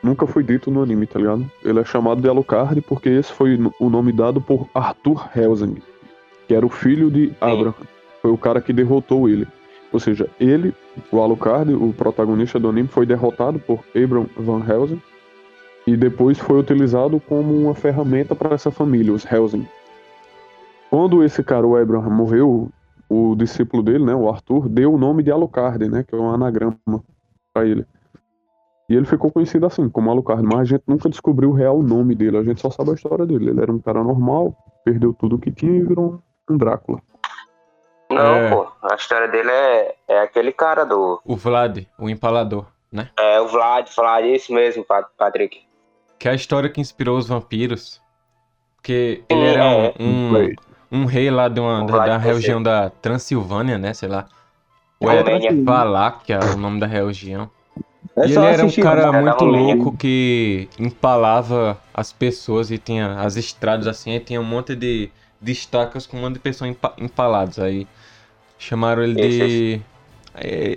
nunca 0.00 0.26
foi 0.28 0.44
dito 0.44 0.70
no 0.70 0.80
anime, 0.82 1.06
tá 1.06 1.18
ligado? 1.18 1.50
Ele 1.64 1.80
é 1.80 1.84
chamado 1.84 2.20
de 2.20 2.28
Alucard 2.28 2.80
porque 2.82 3.08
esse 3.08 3.32
foi 3.32 3.58
o 3.80 3.90
nome 3.90 4.12
dado 4.12 4.40
por 4.40 4.68
Arthur 4.72 5.28
Helsing, 5.36 5.78
que 6.46 6.54
era 6.54 6.64
o 6.64 6.68
filho 6.70 7.10
de 7.10 7.32
Abraham. 7.40 7.74
Foi 8.22 8.30
o 8.30 8.38
cara 8.38 8.60
que 8.60 8.72
derrotou 8.72 9.28
ele. 9.28 9.48
Ou 9.92 9.98
seja, 9.98 10.28
ele, 10.38 10.72
o 11.10 11.20
Alucard, 11.20 11.74
o 11.74 11.92
protagonista 11.92 12.60
do 12.60 12.68
anime, 12.68 12.86
foi 12.86 13.04
derrotado 13.04 13.58
por 13.58 13.80
Abraham 13.96 14.26
Van 14.36 14.64
Helsing 14.68 15.02
e 15.86 15.96
depois 15.96 16.38
foi 16.38 16.58
utilizado 16.58 17.20
como 17.20 17.54
uma 17.56 17.74
ferramenta 17.74 18.34
para 18.34 18.54
essa 18.54 18.70
família, 18.70 19.12
os 19.12 19.24
Helsing. 19.30 19.66
Quando 20.90 21.22
esse 21.24 21.42
cara, 21.42 21.66
o 21.66 21.76
Abraham, 21.76 22.10
morreu, 22.10 22.68
o 23.08 23.34
discípulo 23.36 23.82
dele, 23.82 24.04
né, 24.04 24.14
o 24.14 24.28
Arthur, 24.28 24.68
deu 24.68 24.92
o 24.94 24.98
nome 24.98 25.22
de 25.22 25.30
Alucard, 25.30 25.88
né, 25.88 26.04
que 26.06 26.14
é 26.14 26.18
um 26.18 26.30
anagrama 26.30 26.76
para 27.52 27.66
ele. 27.66 27.86
E 28.88 28.94
ele 28.96 29.06
ficou 29.06 29.30
conhecido 29.30 29.66
assim, 29.66 29.88
como 29.88 30.10
Alucard, 30.10 30.42
mas 30.42 30.60
a 30.60 30.64
gente 30.64 30.82
nunca 30.86 31.08
descobriu 31.08 31.50
o 31.50 31.54
real 31.54 31.80
nome 31.80 32.14
dele, 32.14 32.38
a 32.38 32.42
gente 32.42 32.60
só 32.60 32.70
sabe 32.70 32.90
a 32.90 32.94
história 32.94 33.24
dele. 33.24 33.50
Ele 33.50 33.60
era 33.62 33.70
um 33.72 33.78
cara 33.78 34.02
normal, 34.02 34.56
perdeu 34.84 35.12
tudo 35.12 35.38
que 35.38 35.52
tinha 35.52 35.76
e 35.76 35.84
virou 35.84 36.20
um 36.48 36.56
Drácula. 36.56 37.00
Não, 38.10 38.34
É. 38.34 38.50
pô, 38.50 38.66
a 38.82 38.96
história 38.96 39.28
dele 39.28 39.48
é, 39.48 39.94
é 40.08 40.18
aquele 40.22 40.50
cara 40.50 40.82
do. 40.84 41.20
O 41.24 41.36
Vlad, 41.36 41.86
o 41.96 42.10
empalador, 42.10 42.66
né? 42.90 43.08
É 43.16 43.40
o 43.40 43.46
Vlad, 43.46 43.88
Vlad, 43.94 44.24
isso 44.26 44.52
mesmo, 44.52 44.84
Pa- 44.84 45.08
Patrick. 45.16 45.60
Que 46.20 46.28
é 46.28 46.32
a 46.32 46.34
história 46.34 46.68
que 46.68 46.82
inspirou 46.82 47.16
os 47.16 47.26
vampiros. 47.26 47.98
Porque 48.76 49.24
ele 49.26 49.44
era 49.46 49.64
é. 49.64 49.94
um, 49.98 50.34
um, 50.34 50.54
um 50.92 51.04
rei 51.06 51.30
lá 51.30 51.48
de 51.48 51.58
uma, 51.58 51.86
da, 51.86 52.06
da 52.06 52.18
região 52.18 52.62
da 52.62 52.90
Transilvânia, 52.90 53.78
né? 53.78 53.94
Sei 53.94 54.06
lá. 54.06 54.28
Ou 55.00 55.10
era. 55.10 55.24
Valáquia, 55.64 56.38
o 56.54 56.58
nome 56.58 56.78
da 56.78 56.86
região. 56.86 57.50
É 58.14 58.26
e 58.26 58.32
ele 58.32 58.44
era 58.44 58.66
um 58.66 58.70
cara 58.70 59.10
né? 59.10 59.18
É 59.18 59.22
muito 59.22 59.44
louco 59.44 59.96
que 59.96 60.68
empalava 60.78 61.80
as 61.94 62.12
pessoas 62.12 62.70
e 62.70 62.76
tinha 62.76 63.20
as 63.20 63.36
estradas 63.36 63.86
assim, 63.86 64.12
e 64.12 64.20
tinha 64.20 64.40
um 64.40 64.44
monte 64.44 64.76
de, 64.76 65.10
de 65.40 65.52
estacas 65.52 66.06
com 66.06 66.18
um 66.18 66.20
monte 66.20 66.34
de 66.34 66.40
pessoas 66.40 66.70
empa 66.70 66.92
empaladas. 66.98 67.58
Aí 67.58 67.86
chamaram 68.58 69.02
ele 69.02 69.14
de. 69.14 69.80
É, 70.34 70.76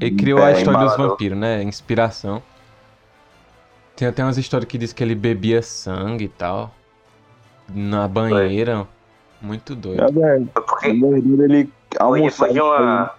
ele 0.00 0.10
criou 0.16 0.42
a 0.42 0.50
É, 0.50 0.58
história 0.58 0.80
dos 0.80 0.96
vampiros, 0.98 1.38
né? 1.38 1.62
Inspiração. 1.62 2.42
Tem 3.96 4.08
até 4.08 4.22
umas 4.24 4.38
histórias 4.38 4.68
que 4.68 4.78
diz 4.78 4.92
que 4.92 5.02
ele 5.02 5.14
bebia 5.14 5.62
sangue 5.62 6.24
e 6.24 6.28
tal. 6.28 6.72
Na 7.72 8.08
banheira. 8.08 8.86
Muito 9.40 9.72
É 9.72 9.76
doido. 9.76 10.12
verdade. 10.12 10.48
Foi 10.52 10.62
porque 10.62 10.86
É 10.88 10.92
verdade, 10.92 11.42
ele 11.42 11.64
foi 11.64 11.98
almoçava. 12.00 12.52
uma. 12.52 13.14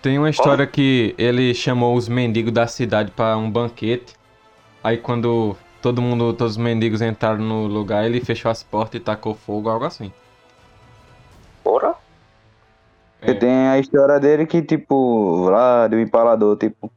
Tem 0.00 0.18
uma 0.18 0.28
história 0.30 0.66
que 0.66 1.14
ele 1.16 1.54
chamou 1.54 1.96
os 1.96 2.08
mendigos 2.08 2.52
da 2.52 2.66
cidade 2.66 3.10
pra 3.10 3.36
um 3.36 3.50
banquete. 3.50 4.14
Aí 4.82 4.98
quando 4.98 5.56
todo 5.80 6.02
mundo, 6.02 6.32
todos 6.34 6.52
os 6.54 6.56
mendigos 6.58 7.00
entraram 7.00 7.42
no 7.42 7.66
lugar, 7.66 8.04
ele 8.04 8.20
fechou 8.20 8.50
as 8.50 8.62
portas 8.62 9.00
e 9.00 9.04
tacou 9.04 9.34
fogo, 9.34 9.68
algo 9.70 9.84
assim. 9.86 10.12
Porra? 11.62 11.94
É. 13.22 13.30
E 13.30 13.34
tem 13.34 13.50
a 13.68 13.78
história 13.78 14.20
dele 14.20 14.44
que, 14.44 14.60
tipo, 14.60 15.48
lá 15.48 15.88
do 15.88 15.98
empalador, 15.98 16.56
tipo, 16.58 16.92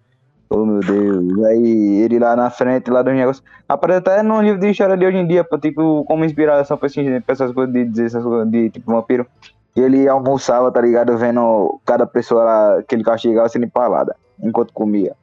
oh 0.49 0.65
meu 0.65 0.79
Deus. 0.79 1.45
Aí 1.45 2.01
ele 2.01 2.19
lá 2.19 2.35
na 2.35 2.49
frente, 2.49 2.89
lá 2.89 3.01
dos 3.01 3.13
negócios. 3.13 3.45
Aparece 3.67 3.99
até 3.99 4.23
no 4.23 4.41
livro 4.41 4.59
de 4.59 4.69
história 4.69 4.95
de 4.97 5.05
hoje 5.05 5.17
em 5.17 5.27
dia, 5.27 5.43
pra, 5.43 5.57
tipo, 5.59 6.03
como 6.05 6.23
inspiração 6.25 6.77
pra, 6.77 6.87
assim, 6.87 7.21
pra 7.21 7.33
essas 7.33 7.51
coisas 7.51 7.73
de 7.73 7.85
dizer 7.85 8.05
essas 8.05 8.23
coisas 8.23 8.49
de 8.49 8.69
tipo 8.69 8.91
vampiro. 8.91 9.25
Ele 9.75 10.07
almoçava, 10.07 10.71
tá 10.71 10.81
ligado? 10.81 11.17
Vendo 11.17 11.79
cada 11.85 12.07
pessoa 12.07 12.43
lá 12.43 12.83
que 12.83 12.95
ele 12.95 13.03
castigava 13.03 13.47
sendo 13.47 13.65
empalada, 13.65 14.15
enquanto 14.41 14.73
comia. 14.73 15.15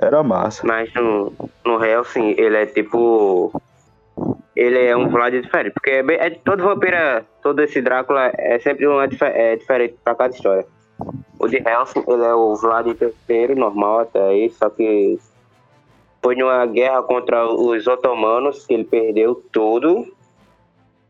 Era 0.00 0.22
massa. 0.22 0.66
Mas 0.66 0.92
no, 0.94 1.32
no 1.64 1.82
Hellsing, 1.84 2.34
ele 2.38 2.56
é 2.56 2.66
tipo. 2.66 3.52
Ele 4.54 4.86
é 4.86 4.96
um 4.96 5.08
Vlad 5.08 5.32
diferente. 5.34 5.72
Porque 5.72 5.90
é 5.90 6.02
bem- 6.02 6.18
é- 6.18 6.30
todo 6.30 6.62
vampiro, 6.62 6.96
todo 7.42 7.60
esse 7.62 7.80
Drácula 7.80 8.32
é 8.36 8.58
sempre 8.58 8.86
um 8.86 9.00
é, 9.00 9.08
é 9.22 9.56
diferente 9.56 9.96
pra 10.04 10.14
cada 10.14 10.34
história. 10.34 10.66
O 11.38 11.46
de 11.46 11.56
Hellsing, 11.56 12.04
ele 12.08 12.24
é 12.24 12.34
o 12.34 12.56
Vlad 12.56 12.86
III, 12.86 13.54
normal 13.54 14.00
até 14.00 14.20
aí, 14.20 14.50
só 14.50 14.68
que 14.68 15.18
foi 16.20 16.34
numa 16.34 16.66
guerra 16.66 17.02
contra 17.02 17.46
os 17.46 17.86
otomanos 17.86 18.66
que 18.66 18.74
ele 18.74 18.84
perdeu 18.84 19.42
tudo 19.52 20.12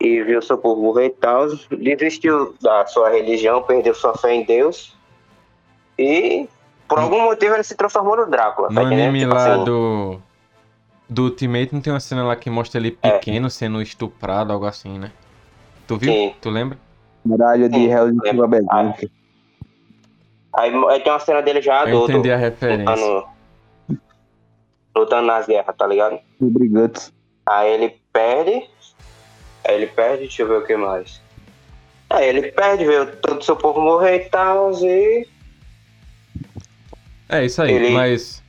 e 0.00 0.22
viu 0.22 0.42
seu 0.42 0.58
povo 0.58 0.82
morrer 0.82 1.06
e 1.06 1.10
tal. 1.10 1.48
Desistiu 1.70 2.54
da 2.60 2.86
sua 2.86 3.10
religião, 3.10 3.62
perdeu 3.62 3.94
sua 3.94 4.16
fé 4.16 4.34
em 4.34 4.44
Deus 4.44 4.96
e 5.98 6.48
por 6.86 6.98
algum 6.98 7.22
motivo 7.22 7.54
ele 7.54 7.62
se 7.62 7.74
transformou 7.74 8.16
no 8.16 8.26
Drácula. 8.26 8.68
No 8.68 8.74
tá 8.74 8.82
entendendo? 8.82 9.08
anime 9.08 9.20
Tipo 9.20 9.34
lá 9.34 9.54
assim, 9.54 9.64
do. 9.64 10.18
Do 11.10 11.24
Ultimate 11.24 11.72
não 11.72 11.80
tem 11.80 11.92
uma 11.92 12.00
cena 12.00 12.22
lá 12.22 12.36
que 12.36 12.50
mostra 12.50 12.78
ele 12.78 12.98
É. 13.02 13.12
pequeno 13.12 13.48
sendo 13.48 13.80
estuprado, 13.80 14.52
algo 14.52 14.66
assim, 14.66 14.98
né? 14.98 15.10
Tu 15.86 15.96
viu? 15.96 16.12
Sim. 16.12 16.34
Tu 16.40 16.50
lembra? 16.50 16.78
Medalha 17.24 17.68
de 17.68 17.86
Hell's 17.86 18.14
lembro. 18.22 18.48
Aí, 20.58 20.72
aí 20.90 21.00
tem 21.00 21.12
uma 21.12 21.20
cena 21.20 21.40
dele 21.40 21.62
já 21.62 21.82
Eu 21.82 21.88
adulto. 21.98 22.10
entendi 22.12 22.32
a 22.32 22.36
referência. 22.36 22.90
Lutando, 22.96 23.26
lutando 24.96 25.26
nas 25.26 25.46
guerras, 25.46 25.76
tá 25.76 25.86
ligado? 25.86 26.18
Guts. 26.40 27.12
Aí 27.46 27.72
ele 27.72 28.00
perde. 28.12 28.68
Aí 29.64 29.74
ele 29.76 29.86
perde, 29.86 30.18
deixa 30.22 30.42
eu 30.42 30.48
ver 30.48 30.56
o 30.58 30.66
que 30.66 30.76
mais. 30.76 31.20
Aí 32.10 32.28
ele 32.28 32.50
perde, 32.50 32.84
vê 32.84 33.06
todo 33.06 33.38
o 33.40 33.44
seu 33.44 33.54
povo 33.54 33.80
morrer 33.80 34.26
e 34.26 34.30
tal, 34.30 34.72
e. 34.82 35.26
É 37.28 37.44
isso 37.44 37.60
aí, 37.62 37.72
Ele- 37.72 37.90
mas 37.90 38.42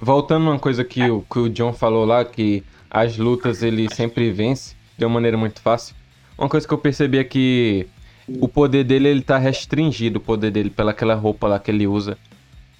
voltando 0.00 0.50
uma 0.50 0.58
coisa 0.58 0.84
que 0.84 1.08
o, 1.08 1.22
que 1.22 1.38
o 1.38 1.48
John 1.48 1.72
falou 1.72 2.04
lá, 2.04 2.24
que 2.24 2.64
as 2.90 3.16
lutas 3.16 3.62
ele 3.62 3.92
sempre 3.94 4.30
vence 4.32 4.74
de 4.98 5.04
uma 5.04 5.14
maneira 5.14 5.36
muito 5.36 5.60
fácil. 5.60 5.94
Uma 6.36 6.48
coisa 6.48 6.66
que 6.66 6.74
eu 6.74 6.78
percebi 6.78 7.18
é 7.18 7.24
que 7.24 7.88
o 8.28 8.48
poder 8.48 8.84
dele 8.84 9.08
ele 9.08 9.22
tá 9.22 9.38
restringido, 9.38 10.18
o 10.18 10.22
poder 10.22 10.50
dele 10.50 10.70
pela 10.70 10.90
aquela 10.90 11.14
roupa 11.14 11.46
lá 11.46 11.58
que 11.58 11.70
ele 11.70 11.86
usa. 11.86 12.18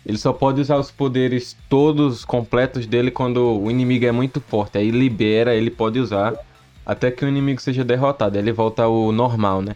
Ele 0.05 0.19
só 0.19 0.33
pode 0.33 0.61
usar 0.61 0.77
os 0.77 0.91
poderes 0.91 1.57
todos 1.69 2.25
completos 2.25 2.87
dele 2.87 3.11
quando 3.11 3.61
o 3.61 3.71
inimigo 3.71 4.07
é 4.07 4.13
muito 4.13 4.41
forte. 4.41 4.79
Aí 4.79 4.91
libera, 4.91 5.55
ele 5.55 5.71
pode 5.71 5.99
usar 5.99 6.35
até 6.85 7.11
que 7.11 7.25
o 7.25 7.29
inimigo 7.29 7.61
seja 7.61 7.85
derrotado. 7.85 8.37
Aí 8.37 8.43
ele 8.43 8.53
volta 8.53 8.85
ao 8.85 9.11
normal, 9.11 9.61
né? 9.63 9.75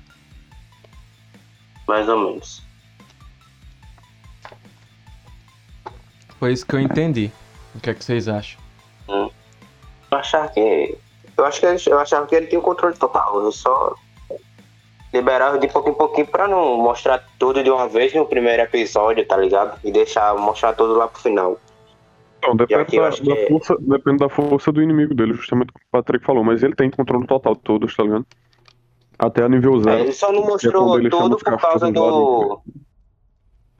Mais 1.89 2.09
ou 2.09 2.19
menos. 2.19 2.63
Foi 6.39 6.53
isso 6.53 6.65
que 6.65 6.75
eu 6.75 6.81
entendi. 6.81 7.31
O 7.75 7.81
que 7.81 7.91
é 7.91 7.95
que 7.95 8.05
vocês 8.05 8.29
acham? 8.29 8.61
Eu 9.09 9.33
achava 10.13 10.49
que. 10.49 10.97
Eu 11.37 11.45
acho 11.45 11.61
que 11.61 11.67
ele, 11.67 11.83
eu 11.87 11.99
achava 11.99 12.27
que 12.27 12.35
ele 12.35 12.47
tinha 12.47 12.61
o 12.61 12.63
controle 12.63 12.97
total. 12.97 13.43
Eu 13.43 13.51
só 13.51 13.95
liberava 15.13 15.59
de 15.59 15.69
pouquinho 15.69 15.95
em 15.95 15.99
pouquinho 15.99 16.27
pra 16.27 16.47
não 16.47 16.77
mostrar 16.79 17.25
tudo 17.39 17.63
de 17.63 17.71
uma 17.71 17.89
vez 17.89 18.15
no 18.15 18.27
primeiro 18.27 18.63
episódio, 18.63 19.27
tá 19.27 19.37
ligado? 19.37 19.79
E 19.85 19.91
deixar 19.91 20.35
mostrar 20.37 20.73
tudo 20.75 20.95
lá 20.95 21.09
pro 21.09 21.21
final. 21.21 21.59
Então, 22.39 22.57
depende 22.57 22.97
da, 22.97 23.09
da 23.11 23.17
que 23.17 23.33
é- 23.33 23.49
força, 23.49 23.77
depende 23.81 24.17
da 24.19 24.29
força 24.29 24.73
do 24.73 24.81
inimigo 24.83 25.15
dele, 25.15 25.35
justamente 25.35 25.73
como 25.73 25.85
o 25.85 25.91
Patrick 25.91 26.25
falou, 26.25 26.43
mas 26.43 26.63
ele 26.63 26.75
tem 26.75 26.91
controle 26.91 27.27
total 27.27 27.55
de 27.55 27.61
todos, 27.61 27.95
tá 27.95 28.03
ligado? 28.03 28.27
Até 29.19 29.43
a 29.45 29.49
nível 29.49 29.77
É, 29.77 29.83
zero. 29.83 29.99
ele 30.05 30.13
só 30.13 30.33
não 30.33 30.41
quando 30.43 30.53
mostrou 30.53 30.99
chama 30.99 31.11
tudo 31.11 31.37
por 31.37 31.59
causa 31.61 31.93
do. 31.93 32.61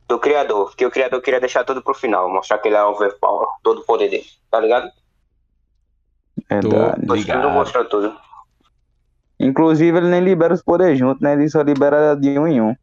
Do 0.07 0.19
criador. 0.19 0.75
Que 0.77 0.85
o 0.85 0.91
criador 0.91 1.23
queria 1.23 1.41
deixar 1.41 1.65
tudo 1.65 1.81
pro 1.81 1.95
final. 1.95 2.29
Mostrar 2.29 2.59
que 2.59 2.69
ele 2.69 2.75
é 2.75 2.85
overpower. 2.85 3.47
Todo 3.63 3.81
o 3.81 3.85
poder 3.85 4.11
dele. 4.11 4.27
Tá 4.51 4.61
ligado? 4.61 4.91
Verdade. 6.51 7.07
Mas 7.07 7.27
ele 7.29 7.39
não 7.39 7.51
mostrou 7.53 7.85
tudo. 7.87 8.15
Inclusive, 9.41 9.97
ele 9.97 10.09
nem 10.09 10.21
libera 10.21 10.53
os 10.53 10.63
poderes 10.63 10.99
juntos, 10.99 11.23
né? 11.23 11.33
Ele 11.33 11.49
só 11.49 11.63
libera 11.63 12.15
de 12.15 12.39
um 12.39 12.47
em 12.47 12.61
um. 12.61 12.77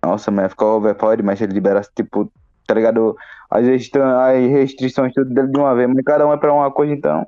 Nossa, 0.00 0.30
mas 0.30 0.52
ficou 0.52 0.76
overpowered, 0.76 1.24
mas 1.24 1.40
ele 1.40 1.52
libera, 1.52 1.82
tipo, 1.94 2.30
tá 2.64 2.74
ligado? 2.74 3.16
As, 3.50 3.64
as 3.64 4.50
restrições 4.50 5.12
tudo 5.12 5.34
dele 5.34 5.48
de 5.48 5.58
uma 5.58 5.74
vez, 5.74 5.88
mas 5.92 6.04
cada 6.04 6.24
um 6.24 6.32
é 6.32 6.36
pra 6.36 6.52
uma 6.52 6.70
coisa, 6.70 6.92
então. 6.92 7.26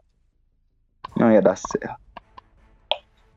Não 1.17 1.33
ia 1.33 1.43
dar 1.43 1.57
certo. 1.57 1.97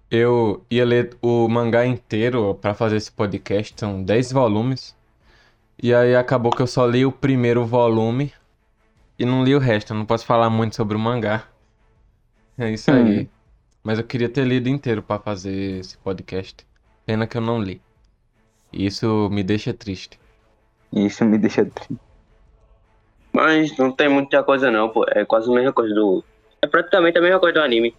Eu 0.10 0.64
ia 0.70 0.86
ler 0.86 1.18
o 1.20 1.48
mangá 1.50 1.86
inteiro 1.86 2.54
pra 2.62 2.76
fazer 2.76 2.98
esse 2.98 3.12
podcast, 3.12 3.74
são 3.76 4.04
10 4.04 4.32
volumes. 4.32 4.96
E 5.82 5.94
aí 5.94 6.16
acabou 6.16 6.52
que 6.52 6.62
eu 6.62 6.68
só 6.68 6.86
li 6.86 7.06
o 7.06 7.12
primeiro 7.12 7.66
volume 7.66 8.32
e 9.18 9.26
não 9.26 9.44
li 9.44 9.56
o 9.56 9.60
resto. 9.60 9.94
Eu 9.94 9.98
não 9.98 10.06
posso 10.06 10.28
falar 10.28 10.50
muito 10.50 10.76
sobre 10.76 10.96
o 10.96 11.00
mangá. 11.00 11.44
É 12.58 12.70
isso 12.70 12.92
aí. 12.92 13.28
Mas 13.88 14.00
eu 14.00 14.04
queria 14.04 14.28
ter 14.28 14.44
lido 14.44 14.68
inteiro 14.68 15.02
pra 15.02 15.18
fazer 15.18 15.80
esse 15.80 15.98
podcast. 16.00 16.68
Pena 17.06 17.26
que 17.26 17.38
eu 17.38 17.42
não 17.42 17.58
li. 17.58 17.82
E 18.74 18.86
isso 18.86 19.30
me 19.32 19.42
deixa 19.42 19.74
triste. 19.74 20.20
Isso 20.92 21.24
me 21.24 21.38
deixa 21.38 21.64
triste. 21.64 21.96
Mas 23.32 23.78
não 23.78 23.90
tem 23.90 24.10
muita 24.10 24.44
coisa 24.44 24.70
não, 24.70 24.90
pô. 24.90 25.06
É 25.08 25.24
quase 25.24 25.50
a 25.50 25.54
mesma 25.54 25.72
coisa 25.72 25.96
do. 25.96 26.22
É 26.62 26.68
praticamente 26.68 27.18
a 27.18 27.22
mesma 27.22 27.40
coisa 27.40 27.62
do 27.62 27.64
anime. 27.64 27.96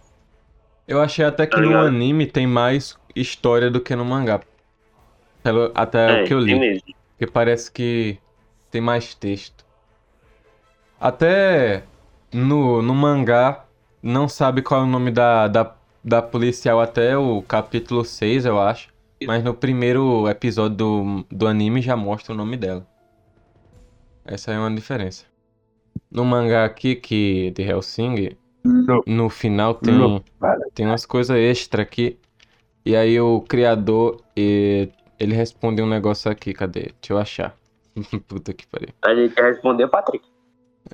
Eu 0.87 1.01
achei 1.01 1.25
até 1.25 1.47
que 1.47 1.55
Tá 1.55 1.61
no 1.63 1.75
anime 1.75 2.27
tem 2.27 2.45
mais 2.45 2.95
história 3.15 3.71
do 3.71 3.81
que 3.81 3.95
no 3.95 4.05
mangá. 4.05 4.41
Até 5.73 6.21
o 6.21 6.25
que 6.27 6.35
eu 6.35 6.39
li. 6.39 6.53
mesmo. 6.53 6.83
Porque 7.17 7.31
parece 7.31 7.71
que 7.71 8.19
tem 8.69 8.79
mais 8.79 9.15
texto. 9.15 9.65
Até 11.01 11.81
no, 12.31 12.79
no 12.79 12.93
mangá, 12.93 13.65
não 14.03 14.29
sabe 14.29 14.61
qual 14.61 14.81
é 14.81 14.83
o 14.83 14.87
nome 14.87 15.09
da, 15.09 15.47
da, 15.47 15.78
da 16.03 16.21
policial 16.21 16.79
até 16.79 17.17
o 17.17 17.41
capítulo 17.41 18.03
6, 18.03 18.45
eu 18.45 18.59
acho. 18.59 18.89
Mas 19.25 19.43
no 19.43 19.53
primeiro 19.53 20.27
episódio 20.29 20.77
do, 20.77 21.25
do 21.29 21.47
anime 21.47 21.81
já 21.81 21.95
mostra 21.95 22.33
o 22.33 22.37
nome 22.37 22.55
dela. 22.55 22.87
Essa 24.23 24.53
é 24.53 24.59
uma 24.59 24.73
diferença. 24.73 25.25
No 26.09 26.23
mangá 26.23 26.63
aqui, 26.63 26.95
que 26.95 27.51
de 27.51 27.63
Helsing, 27.63 28.37
Não. 28.63 29.03
no 29.05 29.29
final 29.29 29.75
tem, 29.75 30.23
tem 30.73 30.85
umas 30.85 31.05
coisas 31.05 31.35
extra 31.35 31.81
aqui. 31.83 32.17
E 32.85 32.95
aí 32.95 33.19
o 33.19 33.41
criador, 33.41 34.21
eh, 34.35 34.87
ele 35.19 35.35
responde 35.35 35.81
um 35.81 35.87
negócio 35.87 36.31
aqui, 36.31 36.53
cadê? 36.53 36.91
Deixa 37.01 37.11
eu 37.13 37.17
achar. 37.17 37.55
Puta 38.27 38.53
que 38.53 38.65
pariu. 38.67 38.89
A 39.03 39.13
gente 39.13 39.35
quer 39.35 39.51
responder 39.51 39.83
o 39.83 39.89
Patrick. 39.89 40.25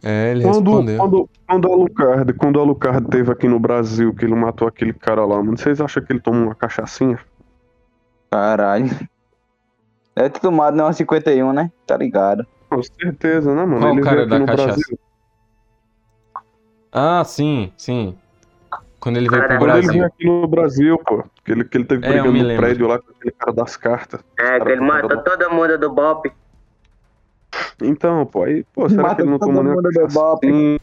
É, 0.03 0.31
ele 0.31 0.43
Quando, 0.43 0.69
respondeu. 0.71 0.97
quando, 0.97 1.29
quando, 1.47 1.65
o 1.69 1.73
Alucard, 1.73 2.33
quando 2.33 2.59
Alucard 2.59 3.07
teve 3.09 3.31
aqui 3.31 3.47
no 3.47 3.59
Brasil, 3.59 4.13
que 4.13 4.25
ele 4.25 4.35
matou 4.35 4.67
aquele 4.67 4.93
cara 4.93 5.25
lá, 5.25 5.37
mano, 5.41 5.57
vocês 5.57 5.79
acham 5.81 6.03
que 6.03 6.11
ele 6.13 6.19
tomou 6.19 6.43
uma 6.43 6.55
cachaçinha? 6.55 7.17
Caralho. 8.29 8.89
É 10.15 10.29
tudo 10.29 10.43
tomado, 10.43 10.75
não, 10.77 10.91
51, 10.93 11.51
né? 11.53 11.71
Tá 11.85 11.97
ligado. 11.97 12.45
Com 12.69 12.81
certeza, 12.83 13.53
né, 13.53 13.65
mano? 13.65 13.79
Qual 13.79 13.91
ele 13.91 14.01
o 14.01 14.03
cara 14.03 14.15
veio 14.15 14.25
aqui 14.25 14.29
da 14.31 14.39
no 14.39 14.45
cachaça? 14.45 14.67
Brasil. 14.75 14.99
Ah, 16.91 17.23
sim, 17.25 17.71
sim. 17.77 18.15
Quando 18.99 19.17
ele 19.17 19.29
veio 19.29 19.41
pro 19.41 19.47
Cara, 19.49 19.59
Quando 19.59 19.71
ele 19.71 19.81
Brasil. 19.81 19.93
veio 19.93 20.05
aqui 20.05 20.25
no 20.25 20.47
Brasil, 20.47 20.97
pô, 21.05 21.23
que 21.43 21.51
ele, 21.51 21.63
que 21.65 21.77
ele 21.77 21.85
teve 21.85 22.05
É, 22.05 22.09
brigando 22.09 22.31
no 22.31 22.43
lembro. 22.43 22.63
prédio 22.63 22.87
lá 22.87 22.99
com 22.99 23.11
aquele 23.11 23.31
cara 23.37 23.53
das 23.53 23.77
cartas. 23.77 24.21
É, 24.39 24.59
que 24.59 24.69
ele 24.71 24.81
matou 24.81 25.21
todo 25.23 25.51
mundo 25.51 25.77
do 25.77 25.91
Bop. 25.91 26.31
Então, 27.81 28.25
pô, 28.25 28.43
aí, 28.43 28.63
pô, 28.73 28.89
será 28.89 29.03
Mata 29.03 29.15
que 29.15 29.21
ele 29.21 29.31
não 29.31 29.39
tomou 29.39 29.63
nem 29.63 29.73
mundo 29.73 29.83
do 29.83 29.89
cachaça? 29.89 30.19
Bop. 30.19 30.47
Sim. 30.47 30.79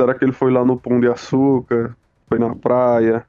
Será 0.00 0.14
que 0.14 0.24
ele 0.24 0.32
foi 0.32 0.52
lá 0.52 0.64
no 0.64 0.76
Pão 0.76 1.00
de 1.00 1.08
Açúcar? 1.08 1.96
Foi 2.28 2.38
na 2.38 2.54
praia? 2.54 3.24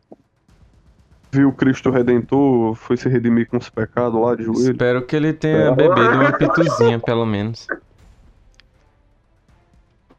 Viu 1.31 1.49
o 1.49 1.53
Cristo 1.53 1.91
Redentor? 1.91 2.75
Foi 2.75 2.97
se 2.97 3.09
redimir 3.09 3.47
com 3.47 3.57
os 3.57 3.69
pecados 3.69 4.19
lá 4.19 4.35
de 4.35 4.43
joelho? 4.43 4.71
Espero 4.71 5.01
que 5.05 5.15
ele 5.15 5.33
tenha 5.33 5.71
bebido 5.71 6.11
uma 6.11 6.31
pituzinha, 6.37 6.97
pelo 6.99 7.25
menos. 7.25 7.67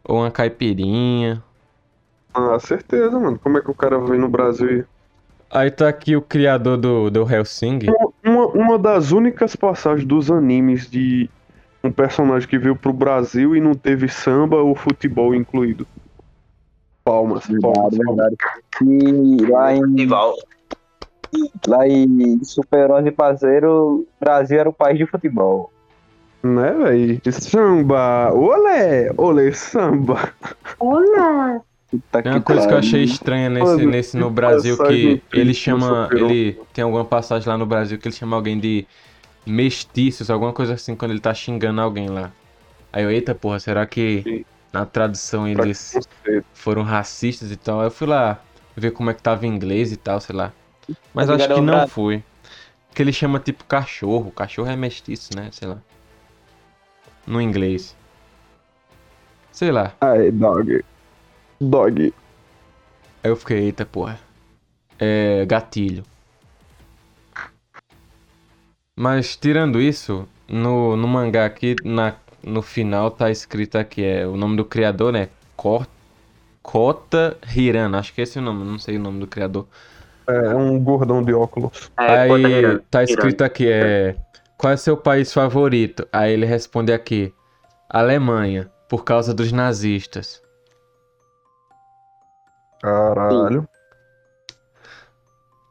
Ou 0.04 0.18
uma 0.18 0.30
caipirinha. 0.30 1.42
Ah, 2.32 2.58
certeza, 2.60 3.18
mano. 3.18 3.38
Como 3.38 3.58
é 3.58 3.60
que 3.62 3.70
o 3.70 3.74
cara 3.74 3.98
veio 3.98 4.20
no 4.20 4.28
Brasil 4.28 4.80
e 4.80 4.84
Aí 5.50 5.70
tá 5.70 5.88
aqui 5.88 6.16
o 6.16 6.22
criador 6.22 6.76
do, 6.76 7.10
do 7.10 7.22
Helsing. 7.22 7.78
Uma, 8.22 8.46
uma 8.48 8.78
das 8.78 9.12
únicas 9.12 9.54
passagens 9.54 10.06
dos 10.06 10.30
animes 10.30 10.90
de 10.90 11.30
um 11.86 11.92
personagem 11.92 12.48
que 12.48 12.58
veio 12.58 12.76
pro 12.76 12.92
Brasil 12.92 13.56
e 13.56 13.60
não 13.60 13.74
teve 13.74 14.08
samba 14.08 14.56
ou 14.56 14.74
futebol 14.74 15.34
incluído. 15.34 15.86
Palmas, 17.04 17.46
palmas. 17.60 17.96
Verdade, 17.96 18.36
verdade. 18.36 18.36
E 18.82 19.46
lá 19.46 19.74
em, 19.74 20.08
lá 21.66 21.88
em 21.88 22.44
Super 22.44 22.90
11 22.90 23.10
Parceiro, 23.12 23.70
o 23.70 24.06
Brasil 24.18 24.58
era 24.58 24.68
o 24.68 24.72
país 24.72 24.98
de 24.98 25.06
futebol. 25.06 25.72
Né, 26.42 26.72
véi? 26.72 27.20
Samba! 27.32 28.32
Olé! 28.32 29.10
Olé, 29.16 29.52
samba! 29.52 30.32
Olá! 30.78 31.60
Puta 31.90 32.22
Tem 32.22 32.32
uma 32.32 32.40
coisa 32.40 32.66
que 32.66 32.74
eu 32.74 32.78
achei 32.78 33.02
estranha 33.04 33.48
nesse, 33.48 33.76
Mano, 33.76 33.90
nesse 33.90 34.16
no 34.16 34.28
que 34.28 34.34
Brasil 34.34 34.76
passagem 34.76 35.22
que 35.30 35.38
ele 35.38 35.54
chama. 35.54 36.08
Ele 36.12 36.60
tem 36.72 36.84
alguma 36.84 37.04
passagem 37.04 37.48
lá 37.48 37.56
no 37.56 37.66
Brasil 37.66 37.98
que 37.98 38.08
ele 38.08 38.14
chama 38.14 38.36
alguém 38.36 38.58
de 38.58 38.86
mestiços, 39.46 40.30
alguma 40.30 40.52
coisa 40.52 40.74
assim, 40.74 40.96
quando 40.96 41.12
ele 41.12 41.20
tá 41.20 41.32
xingando 41.32 41.80
alguém 41.80 42.08
lá. 42.08 42.32
Aí 42.92 43.04
eu, 43.04 43.10
eita 43.10 43.34
porra, 43.34 43.58
será 43.60 43.86
que 43.86 44.22
Sim. 44.22 44.44
na 44.72 44.84
tradução 44.84 45.46
eles 45.46 45.96
foram 46.52 46.82
racistas 46.82 47.50
e 47.52 47.56
tal? 47.56 47.80
Aí 47.80 47.86
eu 47.86 47.90
fui 47.90 48.06
lá 48.06 48.42
ver 48.76 48.90
como 48.90 49.10
é 49.10 49.14
que 49.14 49.22
tava 49.22 49.46
em 49.46 49.50
inglês 49.50 49.92
e 49.92 49.96
tal, 49.96 50.20
sei 50.20 50.34
lá. 50.34 50.52
Mas 51.14 51.30
acho 51.30 51.46
que 51.46 51.60
não 51.60 51.86
foi. 51.88 52.22
Porque 52.88 53.02
ele 53.02 53.12
chama 53.12 53.38
tipo 53.38 53.64
cachorro. 53.64 54.30
Cachorro 54.30 54.70
é 54.70 54.76
mestiço, 54.76 55.36
né? 55.36 55.50
Sei 55.52 55.68
lá. 55.68 55.78
No 57.26 57.40
inglês. 57.40 57.96
Sei 59.52 59.70
lá. 59.70 59.92
Ai, 60.00 60.30
dog. 60.30 60.84
Dog. 61.60 62.14
Aí 63.22 63.30
eu 63.30 63.36
fiquei, 63.36 63.64
eita 63.64 63.84
porra. 63.84 64.18
É. 64.98 65.44
gatilho. 65.46 66.04
Mas 68.98 69.36
tirando 69.36 69.80
isso, 69.80 70.26
no, 70.48 70.96
no 70.96 71.06
mangá 71.08 71.44
aqui, 71.46 71.80
na, 71.84 72.14
no 72.42 72.62
final 72.62 73.10
tá 73.10 73.30
escrito 73.30 73.76
aqui, 73.76 74.02
é 74.02 74.26
o 74.26 74.36
nome 74.36 74.56
do 74.56 74.64
criador, 74.64 75.12
né? 75.12 75.28
Ko- 75.56 75.86
Kota 76.62 77.38
Hirano, 77.56 77.96
acho 77.98 78.14
que 78.14 78.22
esse 78.22 78.38
é 78.38 78.42
o 78.42 78.44
nome, 78.44 78.64
não 78.64 78.78
sei 78.78 78.96
o 78.96 79.00
nome 79.00 79.20
do 79.20 79.26
criador. 79.26 79.66
É 80.28 80.54
um 80.54 80.82
gordão 80.82 81.22
de 81.22 81.32
óculos. 81.32 81.90
É, 81.98 82.18
Aí 82.22 82.78
tá 82.90 83.02
escrito 83.02 83.42
aqui, 83.42 83.68
é. 83.70 84.16
Qual 84.56 84.72
é 84.72 84.76
seu 84.76 84.96
país 84.96 85.32
favorito? 85.32 86.06
Aí 86.12 86.32
ele 86.32 86.46
responde 86.46 86.92
aqui: 86.92 87.32
Alemanha, 87.88 88.70
por 88.88 89.04
causa 89.04 89.34
dos 89.34 89.52
nazistas. 89.52 90.42
Caralho. 92.80 93.68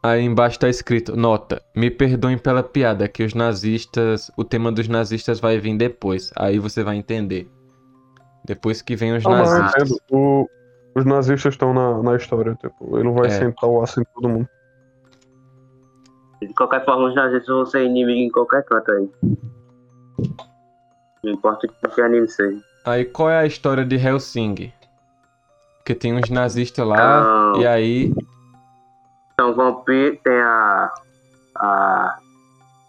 Aí 0.05 0.21
embaixo 0.23 0.59
tá 0.59 0.69
escrito: 0.69 1.15
Nota, 1.15 1.61
me 1.75 1.89
perdoem 1.89 2.37
pela 2.37 2.61
piada, 2.61 3.07
que 3.07 3.23
os 3.23 3.33
nazistas. 3.33 4.29
O 4.37 4.43
tema 4.43 4.71
dos 4.71 4.87
nazistas 4.87 5.39
vai 5.39 5.57
vir 5.57 5.75
depois. 5.77 6.31
Aí 6.35 6.59
você 6.59 6.83
vai 6.83 6.95
entender. 6.97 7.49
Depois 8.45 8.81
que 8.81 8.95
vem 8.95 9.15
os 9.15 9.25
Ah, 9.25 9.29
nazistas. 9.29 9.97
O- 10.11 10.47
os 10.95 11.05
nazistas 11.05 11.53
estão 11.55 11.73
na, 11.73 12.03
na 12.03 12.15
história, 12.15 12.53
tipo, 12.55 12.95
ele 12.97 13.05
não 13.05 13.13
vai 13.13 13.27
É. 13.27 13.31
sentar 13.31 13.67
o 13.69 13.81
aço 13.81 13.99
em 14.01 14.03
todo 14.13 14.29
mundo. 14.29 14.47
De 16.41 16.53
qualquer 16.53 16.85
forma, 16.85 17.07
os 17.09 17.15
nazistas 17.15 17.47
vão 17.47 17.65
ser 17.65 17.83
inimigos 17.85 18.21
em 18.21 18.29
qualquer 18.29 18.63
canto 18.65 18.91
aí. 18.91 19.09
Não 21.23 21.31
importa 21.33 21.65
o 21.67 21.89
que 21.89 22.01
anime 22.01 22.27
seja. 22.27 22.61
Aí 22.85 23.05
qual 23.05 23.29
é 23.31 23.39
a 23.39 23.45
história 23.47 23.83
de 23.83 23.95
Helsing? 23.95 24.71
Que 25.83 25.95
tem 25.95 26.13
uns 26.13 26.29
nazistas 26.29 26.85
lá, 26.85 27.23
Ah. 27.23 27.53
e 27.59 27.65
aí. 27.65 28.13
Então, 29.35 29.53
vampiro 29.53 30.17
tem 30.23 30.39
a, 30.39 30.93
a, 31.57 32.17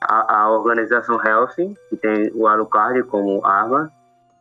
a, 0.01 0.41
a 0.43 0.51
organização 0.51 1.21
Helsing, 1.23 1.75
que 1.91 1.97
tem 1.97 2.31
o 2.35 2.47
Alucard 2.47 3.03
como 3.05 3.45
arma. 3.45 3.91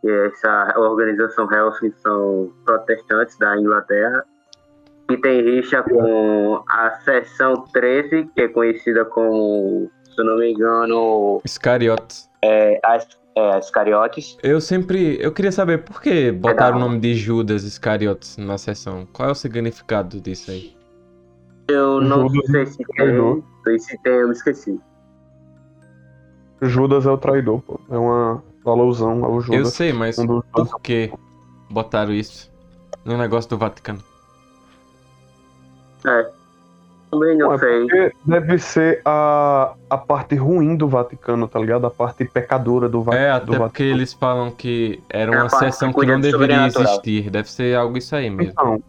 E 0.03 0.09
essa 0.09 0.73
organização 0.77 1.51
Helsing 1.51 1.91
são 2.03 2.53
protestantes 2.63 3.37
da 3.39 3.57
Inglaterra. 3.57 4.23
Que 5.07 5.17
tem 5.17 5.41
rixa 5.41 5.83
com 5.83 6.63
a 6.67 6.91
seção 7.03 7.65
13, 7.73 8.29
que 8.35 8.41
é 8.41 8.47
conhecida 8.47 9.05
como, 9.05 9.89
se 10.03 10.19
eu 10.19 10.25
não 10.25 10.37
me 10.37 10.51
engano, 10.51 11.41
Iscariotes. 11.45 12.27
é, 12.43 12.79
as, 12.83 13.07
é, 13.35 13.55
as 13.55 13.69
Cariotes. 13.69 14.37
Eu 14.41 14.59
sempre. 14.59 15.17
Eu 15.21 15.31
queria 15.31 15.51
saber 15.51 15.83
por 15.83 16.01
que 16.01 16.31
botaram 16.31 16.77
o 16.77 16.79
Legal. 16.79 16.89
nome 16.89 16.99
de 17.01 17.13
Judas 17.13 17.63
Iscariotes 17.63 18.37
na 18.37 18.57
sessão. 18.57 19.07
Qual 19.13 19.29
é 19.29 19.31
o 19.31 19.35
significado 19.35 20.19
disso 20.19 20.49
aí? 20.49 20.74
Eu 21.67 21.99
não 22.01 22.29
Judas 22.29 22.51
sei 22.51 22.65
se 22.67 22.83
traidor. 22.95 23.41
tem, 23.63 23.79
se 23.79 23.97
tem, 24.03 24.13
eu 24.13 24.27
me 24.27 24.33
esqueci. 24.33 24.79
Judas 26.61 27.05
é 27.05 27.09
o 27.11 27.17
traidor, 27.17 27.61
pô. 27.61 27.79
É 27.89 27.97
uma 27.97 28.41
alusão 28.65 29.23
ao 29.25 29.41
Judas. 29.41 29.59
Eu 29.59 29.65
sei, 29.65 29.93
mas 29.93 30.17
Um 30.17 30.41
por 30.41 30.79
que 30.81 31.11
botaram 31.69 32.13
isso 32.13 32.51
no 33.03 33.17
negócio 33.17 33.49
do 33.49 33.57
Vaticano? 33.57 33.99
É. 36.05 36.29
Também 37.11 37.37
não 37.37 37.57
sei. 37.57 37.87
deve 38.25 38.57
ser 38.59 39.01
a, 39.05 39.73
a 39.89 39.97
parte 39.97 40.35
ruim 40.35 40.75
do 40.75 40.87
Vaticano, 40.87 41.47
tá 41.47 41.59
ligado? 41.59 41.85
A 41.85 41.91
parte 41.91 42.25
pecadora 42.25 42.89
do, 42.89 43.01
Va 43.01 43.15
É, 43.15 43.29
do 43.29 43.35
até 43.35 43.45
porque 43.45 43.59
Vaticano. 43.59 43.89
eles 43.91 44.13
falam 44.13 44.51
que 44.51 45.01
era 45.09 45.33
É 45.33 45.37
uma 45.41 45.49
parte 45.49 45.71
sessão 45.71 45.93
que 45.93 46.05
não 46.05 46.19
deveria 46.19 46.65
existir. 46.67 47.29
Deve 47.29 47.49
ser 47.49 47.75
algo 47.77 47.97
isso 47.97 48.15
aí 48.15 48.29
mesmo. 48.29 48.51
Então, 48.51 48.83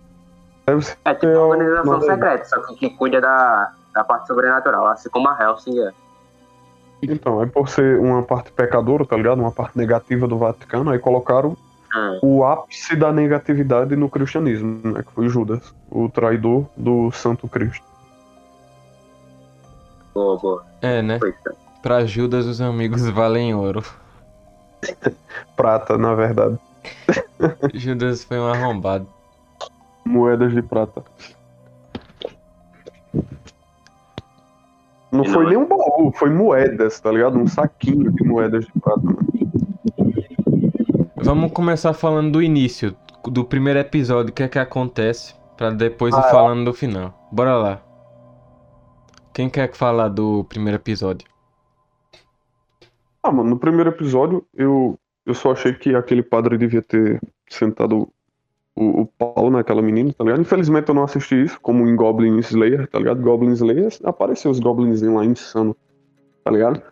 É 1.05 1.14
tipo 1.14 1.33
uma 1.33 1.46
organização 1.46 2.00
secreta, 2.00 2.44
só 2.44 2.61
que, 2.62 2.74
que 2.74 2.90
cuida 2.90 3.20
da, 3.20 3.72
da 3.94 4.02
parte 4.05 4.26
sobrenatural, 4.26 4.87
assim 4.88 5.09
como 5.09 5.29
a 5.29 5.40
Helsing 5.40 5.79
é. 5.81 5.92
Então, 7.02 7.40
aí 7.40 7.46
por 7.46 7.68
ser 7.68 8.00
uma 8.00 8.22
parte 8.22 8.50
pecadora, 8.50 9.05
tá 9.05 9.16
ligado? 9.16 9.38
Uma 9.38 9.52
parte 9.52 9.79
negativa 9.79 10.26
do 10.26 10.38
Vaticano, 10.38 10.90
aí 10.90 10.98
colocaram 10.98 11.57
Hum. 11.94 12.18
o 12.22 12.44
ápice 12.44 12.94
da 12.94 13.11
negatividade 13.12 13.96
no 13.96 14.11
cristianismo, 14.11 14.81
né? 14.85 15.02
Que 15.02 15.12
foi 15.12 15.29
Judas, 15.29 15.74
o 15.90 16.09
traidor 16.09 16.66
do 16.76 17.11
Santo 17.11 17.48
Cristo. 17.48 17.85
Boa, 20.12 20.37
boa. 20.38 20.66
É, 20.83 21.00
né? 21.00 21.18
Pra 21.83 22.05
Judas 22.05 22.44
os 22.46 22.61
amigos 22.61 23.09
valem 23.11 23.55
ouro. 23.55 23.83
Prata, 25.57 25.96
na 25.96 26.14
verdade. 26.14 26.59
Judas 27.72 28.24
foi 28.24 28.38
um 28.38 28.46
arrombado. 28.46 29.07
Moedas 30.06 30.52
de 30.52 30.62
prata. 30.62 31.02
Não 35.10 35.24
E 35.24 35.28
foi 35.28 35.42
não- 35.44 35.48
nem 35.50 35.58
um 35.58 35.66
baú, 35.66 36.12
foi 36.14 36.30
moedas, 36.30 37.00
tá 37.00 37.10
ligado? 37.10 37.38
Um 37.38 37.46
saquinho 37.46 38.10
de 38.12 38.24
moedas 38.24 38.66
de 38.66 38.72
prata. 38.80 39.00
Vamos 41.16 41.52
começar 41.52 41.92
falando 41.92 42.32
do 42.32 42.42
início, 42.42 42.94
do 43.24 43.44
primeiro 43.44 43.78
episódio, 43.80 44.30
o 44.30 44.32
que 44.34 44.42
é 44.42 44.48
que 44.48 44.58
acontece, 44.58 45.34
pra 45.56 45.70
depois 45.70 46.14
ir 46.14 46.20
Ah, 46.20 46.28
é. 46.28 46.30
falando 46.30 46.64
do 46.66 46.72
final. 46.74 47.28
Bora 47.32 47.56
lá. 47.56 47.82
Quem 49.32 49.50
quer 49.50 49.72
falar 49.74 50.08
do 50.08 50.44
primeiro 50.44 50.76
episódio? 50.76 51.26
Ah, 53.22 53.32
mano, 53.32 53.50
no 53.50 53.58
primeiro 53.58 53.90
episódio 53.90 54.46
eu, 54.54 54.98
eu 55.26 55.34
só 55.34 55.52
achei 55.52 55.72
que 55.74 55.94
aquele 55.94 56.22
padre 56.22 56.56
devia 56.56 56.80
ter 56.82 57.20
sentado 57.48 58.08
o, 58.76 59.02
o 59.02 59.06
pau 59.06 59.50
naquela 59.50 59.80
menina, 59.80 60.12
tá 60.16 60.22
ligado? 60.22 60.40
Infelizmente 60.40 60.88
eu 60.88 60.94
não 60.94 61.04
assisti 61.04 61.42
isso, 61.42 61.58
como 61.60 61.88
em 61.88 61.96
Goblin 61.96 62.38
Slayer, 62.38 62.86
tá 62.88 62.98
ligado? 62.98 63.20
Goblin 63.22 63.52
Slayer 63.52 63.88
apareceu 64.04 64.50
os 64.50 64.60
goblins 64.60 65.00
lá 65.02 65.24
insano, 65.24 65.74
tá 66.44 66.50
ligado? 66.50 66.82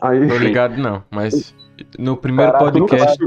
Aí. 0.00 0.26
Tô 0.28 0.38
ligado 0.38 0.76
não, 0.78 1.02
mas 1.10 1.54
no 1.98 2.16
primeiro 2.16 2.52
Caraca, 2.52 2.72
podcast, 2.72 3.18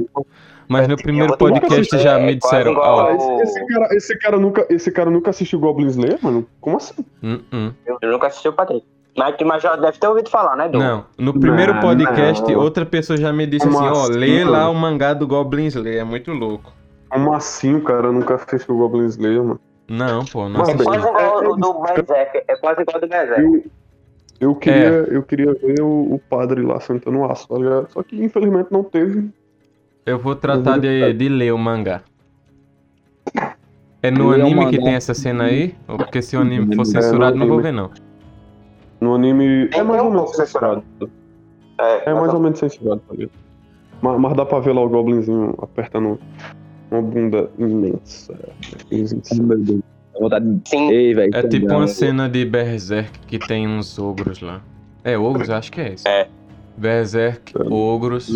mas 0.68 0.88
no 0.88 0.94
Eu 0.94 0.98
primeiro 0.98 1.38
podcast 1.38 1.98
já 2.00 2.20
é 2.20 2.26
me 2.26 2.40
quase 2.40 2.64
disseram, 2.64 2.82
ao- 2.82 3.42
esse, 3.42 3.66
cara, 3.68 3.96
esse, 3.96 4.18
cara 4.18 4.38
nunca, 4.40 4.68
esse 4.70 4.92
cara 4.92 5.10
nunca 5.12 5.30
assistiu 5.30 5.60
Goblin 5.60 5.88
Slayer, 5.88 6.18
mano? 6.22 6.48
Como 6.60 6.78
assim? 6.78 7.06
hum, 7.22 7.40
hum. 7.54 7.72
Eu 8.02 8.12
nunca 8.12 8.28
assisti 8.28 8.48
o 8.48 8.54
Patrick. 8.54 8.86
Mas, 9.16 9.36
mas 9.46 9.62
já 9.62 9.76
deve 9.76 10.00
ter 10.00 10.08
ouvido 10.08 10.28
falar, 10.30 10.56
né, 10.56 10.68
Du? 10.68 10.80
Não, 10.80 11.06
no 11.20 11.40
primeiro 11.40 11.76
Não, 11.76 11.82
podcast, 11.82 12.52
não. 12.52 12.60
outra 12.60 12.84
pessoa 12.84 13.16
já 13.16 13.32
me 13.32 13.46
disse 13.46 13.68
Como 13.68 13.78
assim, 13.78 13.88
ó, 13.88 14.04
assim, 14.06 14.14
lê 14.14 14.44
lá 14.44 14.68
o 14.68 14.74
mangá 14.74 15.14
do 15.14 15.28
Goblin 15.28 15.68
Slayer, 15.68 16.02
é 16.02 16.04
muito 16.04 16.32
louco. 16.32 16.74
Como 17.14 17.34
assim 17.34 17.76
o 17.76 17.82
cara 17.84 18.12
nunca 18.12 18.36
assistiu 18.36 18.78
Goblin 18.78 19.06
Slayer, 19.06 19.44
mano? 19.44 19.60
Não, 19.90 20.26
pô, 20.26 20.50
não 20.50 20.60
Mas 20.62 20.70
É 20.70 20.74
assisti. 20.74 20.86
quase 20.86 21.08
igual 21.08 21.20
É, 21.20 21.46
é 21.46 21.48
o 21.48 21.56
do 21.56 21.74
Berserk. 21.82 22.44
É 22.48 22.56
quase 22.56 22.82
igual 22.82 22.96
ao 22.96 23.02
do 23.02 23.08
Berserk. 23.08 23.42
Eu, 23.44 24.50
eu, 24.50 24.56
queria, 24.56 24.90
eu 24.90 25.24
queria 25.24 25.54
ver 25.54 25.82
o, 25.82 26.14
o 26.16 26.20
padre 26.30 26.62
lá 26.62 26.80
sentando 26.80 27.20
o 27.20 27.26
aço, 27.26 27.48
tá 27.48 27.56
ligado? 27.56 27.92
Só 27.92 28.02
que 28.04 28.22
infelizmente 28.24 28.68
não 28.72 28.84
teve. 28.84 29.30
Eu 30.06 30.18
vou 30.20 30.36
tratar 30.36 30.80
de, 30.80 31.14
de 31.14 31.30
ler 31.30 31.54
o 31.54 31.58
mangá. 31.58 32.02
É 34.02 34.12
no 34.12 34.32
anime 34.32 34.50
que 34.70 34.78
mangá. 34.78 34.84
tem 34.84 34.96
essa 34.96 35.14
cena 35.14 35.46
aí? 35.46 35.76
Ou 35.88 35.98
porque 35.98 36.22
se 36.22 36.36
o 36.36 36.42
anime 36.42 36.66
for 36.68 36.74
É, 36.74 36.76
no 36.78 36.86
censurado, 36.86 37.38
não 37.38 37.48
vou 37.48 37.62
ver 37.62 37.72
não. 37.72 37.90
No 39.00 39.16
anime. 39.16 39.70
É 39.74 39.82
mais 39.84 40.02
ou 40.02 40.10
menos 40.12 40.36
censurado. 40.36 40.84
É, 41.80 42.10
É 42.10 42.14
mais 42.14 42.34
ou 42.34 42.40
menos 42.40 42.60
censurado, 42.60 43.02
tá 43.08 43.14
ligado? 43.14 43.32
Mas, 44.02 44.20
mas 44.20 44.34
dá 44.36 44.46
pra 44.46 44.60
ver 44.60 44.74
lá 44.74 44.82
o 44.82 44.90
Goblinzinho 44.90 45.56
apertando 45.62 46.20
uma 46.94 47.02
bunda 47.02 47.50
imensa. 47.58 48.38
Sim. 50.66 50.92
Ei, 50.92 51.14
velho. 51.14 51.36
É 51.36 51.48
tipo 51.48 51.68
não, 51.68 51.78
uma 51.78 51.88
cena 51.88 52.30
de 52.30 52.46
Berserk 52.46 53.20
que 53.28 53.40
tem 53.40 53.68
uns 53.68 53.98
ogros 53.98 54.42
lá. 54.42 54.62
É, 55.04 55.18
ogros? 55.18 55.50
Acho 55.50 55.72
que 55.72 55.82
é 55.82 55.94
isso. 55.94 56.08
É. 56.08 56.28
Berserk, 56.78 57.54
ogros. 57.70 58.30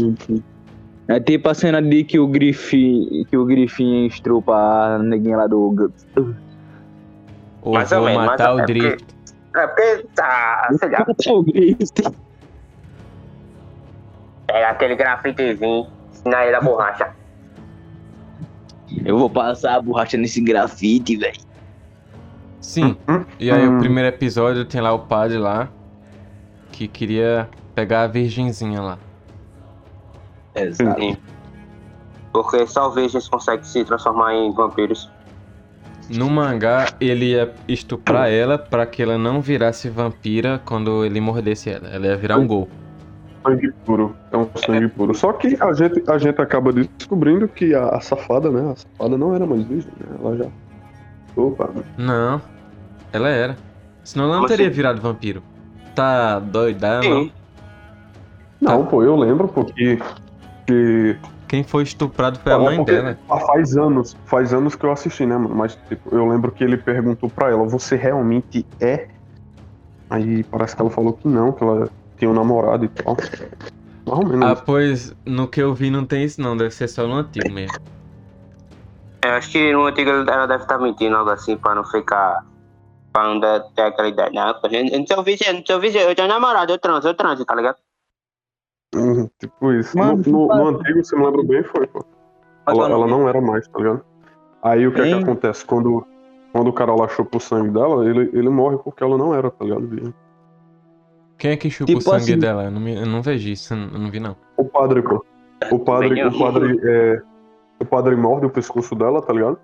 É 1.08 1.20
tipo 1.20 1.48
a 1.50 1.54
cena 1.54 1.82
de 1.82 2.04
que 2.04 2.20
o 2.20 2.28
Griffin, 2.28 3.26
que 3.30 3.38
o 3.38 3.46
Griffin 3.46 4.08
estrupa 4.08 4.54
a 4.56 5.00
neguinha 5.00 5.38
lá 5.38 5.48
do. 5.48 5.92
Ou 7.62 7.74
Mais 7.74 7.92
ou 7.92 8.00
vou 8.00 8.10
menos, 8.10 8.26
matar 8.26 8.56
o 8.56 8.60
é 8.60 8.66
Drift. 8.66 9.06
É 9.56 9.68
porque 9.68 10.06
tá, 10.16 10.70
sei 10.78 10.90
lá, 10.90 11.06
o 11.34 11.44
Griffin. 11.44 11.88
pega 14.48 14.70
aquele 14.70 14.96
grafitezinho, 14.96 15.88
ensina 16.12 16.46
ele 16.46 16.56
a 16.56 16.62
borracha. 16.62 17.17
Eu 19.06 19.18
vou 19.18 19.30
passar 19.30 19.76
a 19.76 19.82
borracha 19.82 20.18
nesse 20.18 20.42
grafite, 20.42 21.16
velho. 21.18 21.40
Sim. 22.60 22.98
E 23.40 23.50
aí 23.52 23.68
Hum. 23.68 23.78
o 23.78 23.80
primeiro 23.80 24.10
episódio 24.10 24.66
tem 24.66 24.82
lá 24.82 24.92
o 24.94 25.00
padre 25.00 25.38
lá 25.38 25.70
que 26.72 26.88
queria 26.88 27.50
pegar 27.74 28.04
a 28.04 28.08
virgenzinha 28.08 28.82
lá. 28.82 28.98
Exato. 30.56 31.00
Sim. 31.00 31.18
Porque 32.34 32.66
só 32.68 32.90
virgens 32.90 33.28
conseguem 33.30 33.64
se 33.64 33.84
transformar 33.86 34.34
em 34.34 34.52
vampiros. 34.52 35.10
No 36.10 36.30
mangá, 36.30 36.88
ele 37.02 37.32
ia 37.32 37.54
estuprar 37.68 38.30
ela 38.30 38.58
pra 38.58 38.86
que 38.86 39.02
ela 39.04 39.18
não 39.18 39.42
virasse 39.42 39.90
vampira 39.90 40.62
quando 40.64 41.04
ele 41.04 41.20
mordesse 41.20 41.70
ela. 41.70 41.88
Ela 41.90 42.08
ia 42.08 42.16
virar 42.18 42.38
um 42.38 42.48
gol. 42.48 42.70
Sangue 43.48 43.72
puro. 43.86 44.16
É 44.32 44.38
um 44.38 44.50
sangue 44.56 44.88
puro. 44.90 45.14
Só 45.14 45.32
que 45.34 45.58
a 45.60 45.74
gente, 45.74 46.04
a 46.10 46.18
gente 46.18 46.42
acaba 46.42 46.74
descobrindo 46.74 47.48
que 47.48 47.74
a, 47.74 47.90
a 47.90 48.02
safada, 48.02 48.52
né? 48.52 48.72
A 48.72 48.76
safada 48.76 49.18
não 49.18 49.34
era 49.34 49.46
mais 49.46 49.64
virgem, 49.64 49.92
né? 50.00 50.18
Ela 50.20 50.38
já. 50.38 50.46
Opa. 51.36 51.70
Não, 51.98 52.42
ela 53.14 53.30
era. 53.30 53.58
Senão 54.04 54.26
ela 54.26 54.40
não 54.40 54.46
teria 54.46 54.70
virado 54.70 55.02
vampiro. 55.02 55.42
Tá 55.96 56.40
doida, 56.40 57.02
não? 57.02 57.32
Não, 58.60 58.86
pô, 58.86 59.04
eu 59.04 59.16
lembro, 59.16 59.48
pô, 59.48 59.64
que. 59.66 60.00
que 60.66 61.16
Quem 61.48 61.64
foi 61.64 61.84
estuprado 61.84 62.40
foi 62.40 62.52
a 62.52 62.60
mãe 62.60 62.78
porque 62.78 62.92
dela. 62.92 63.18
Faz 63.28 63.78
anos, 63.78 64.18
faz 64.26 64.54
anos 64.54 64.76
que 64.76 64.84
eu 64.84 64.92
assisti, 64.92 65.26
né, 65.26 65.38
mano? 65.38 65.56
Mas, 65.56 65.78
tipo, 65.88 66.16
eu 66.16 66.28
lembro 66.28 66.52
que 66.52 66.64
ele 66.64 66.78
perguntou 66.78 67.30
pra 67.30 67.50
ela, 67.52 67.66
você 67.68 67.96
realmente 67.96 68.66
é? 68.80 69.08
Aí 70.10 70.44
parece 70.44 70.76
que 70.76 70.82
ela 70.82 70.92
falou 70.92 71.14
que 71.14 71.28
não, 71.28 71.52
que 71.52 71.64
ela 71.64 71.90
tinha 72.18 72.30
um 72.30 72.34
namorado 72.34 72.86
e 72.86 72.90
tal. 72.90 73.16
Mais 74.06 74.20
ou 74.20 74.26
menos. 74.26 74.46
Ah, 74.60 74.64
pois 74.66 75.14
no 75.26 75.48
que 75.48 75.62
eu 75.62 75.74
vi 75.74 75.90
não 75.90 76.06
tem 76.06 76.24
isso 76.24 76.42
não, 76.42 76.56
deve 76.58 76.72
ser 76.72 76.88
só 76.88 77.08
no 77.08 77.16
antigo 77.16 77.52
mesmo. 77.52 77.78
Eu 79.24 79.32
acho 79.32 79.52
que 79.52 79.72
no 79.74 79.86
antigo 79.86 80.10
ela 80.10 80.46
deve 80.46 80.64
estar 80.64 80.78
mentindo, 80.78 81.16
algo 81.16 81.30
assim, 81.32 81.58
pra 81.58 81.76
não 81.76 81.84
ficar. 81.84 82.46
Pra 83.12 83.24
não 83.28 83.40
dar- 83.40 83.62
ter 83.76 83.82
aquela 83.82 84.08
ideia. 84.08 84.30
Não, 84.32 84.54
pô, 84.54 84.68
eu 84.68 85.00
não 85.00 85.08
sou 85.08 85.24
virgem, 85.24 85.54
não 85.54 85.64
sou 85.66 85.80
virgem, 85.80 86.02
eu 86.02 86.16
tenho 86.16 86.28
namorado, 86.28 86.72
eu 86.72 86.78
transo, 86.78 87.08
eu 87.08 87.14
transo, 87.14 87.44
tá 87.46 87.56
ligado? 87.56 87.78
Uhum, 88.96 89.30
tipo 89.40 89.74
isso. 89.74 89.98
Mano, 89.98 90.22
no, 90.26 90.48
no- 90.48 90.56
no 90.72 90.80
antigo, 90.80 91.04
se 91.04 91.16
me 91.16 91.26
lembro 91.26 91.44
bem, 91.44 91.64
foi, 91.64 91.88
pô. 91.88 92.06
Ela, 92.68 92.88
é 92.88 92.92
ela 92.92 93.08
não 93.08 93.28
era 93.28 93.42
mais, 93.42 93.68
tá 93.68 93.80
ligado? 93.80 94.06
Aí 94.62 94.86
o 94.88 94.94
que 94.94 95.02
é 95.02 95.08
que 95.08 95.14
acontece? 95.24 95.66
Quando, 95.66 96.06
quando 96.52 96.68
o 96.68 96.74
cara 96.74 96.94
lá 96.94 97.08
chupa 97.08 97.38
o 97.38 97.40
sangue 97.40 97.70
dela, 97.70 98.08
ele, 98.08 98.30
ele 98.34 98.50
morre 98.50 98.78
porque 98.78 99.04
ela 99.04 99.18
não 99.18 99.34
era, 99.34 99.50
tá 99.50 99.64
ligado? 99.66 100.14
Quem 101.38 101.52
é 101.52 101.58
que 101.58 101.70
chupa 101.70 101.86
Tipo 101.88 102.00
o 102.00 102.02
sangue 102.02 102.16
assim- 102.34 102.40
dela? 102.40 102.64
Eu 102.66 102.72
não, 102.72 102.82
me- 102.82 102.96
eu 102.96 103.06
não 103.06 103.22
vejo 103.22 103.50
isso, 103.50 103.74
eu 103.74 103.78
não 103.78 104.10
vi 104.10 104.20
não. 104.20 104.36
O 104.58 104.66
padre, 104.66 105.02
pô. 105.02 105.24
O 105.72 105.80
padre, 105.80 106.24
o 106.24 106.40
padre, 106.40 106.80
é, 106.84 107.22
o 107.80 107.86
padre 107.86 108.16
morde 108.16 108.46
o 108.46 108.50
pescoço 108.50 108.96
dela, 108.96 109.22
tá 109.22 109.34
ligado? 109.34 109.58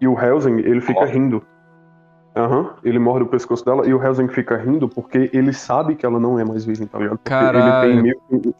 E 0.00 0.06
o 0.06 0.18
Helsing, 0.18 0.58
ele 0.58 0.80
fica 0.80 1.04
rindo. 1.06 1.42
Aham, 2.36 2.74
ele 2.84 2.98
morde 2.98 3.24
o 3.24 3.28
pescoço 3.28 3.64
dela 3.64 3.86
e 3.86 3.94
o 3.94 4.02
Helsing 4.02 4.28
fica 4.28 4.56
rindo 4.58 4.88
porque 4.88 5.30
ele 5.32 5.54
sabe 5.54 5.94
que 5.94 6.04
ela 6.04 6.20
não 6.20 6.38
é 6.38 6.44
mais 6.44 6.66
virgem, 6.66 6.86
tá 6.86 6.98
ligado? 6.98 7.16
Porque 7.16 7.30
Caralho. 7.30 7.90
Ele 7.92 7.94
tem, 7.94 8.02
meio 8.02 8.42
que- 8.42 8.54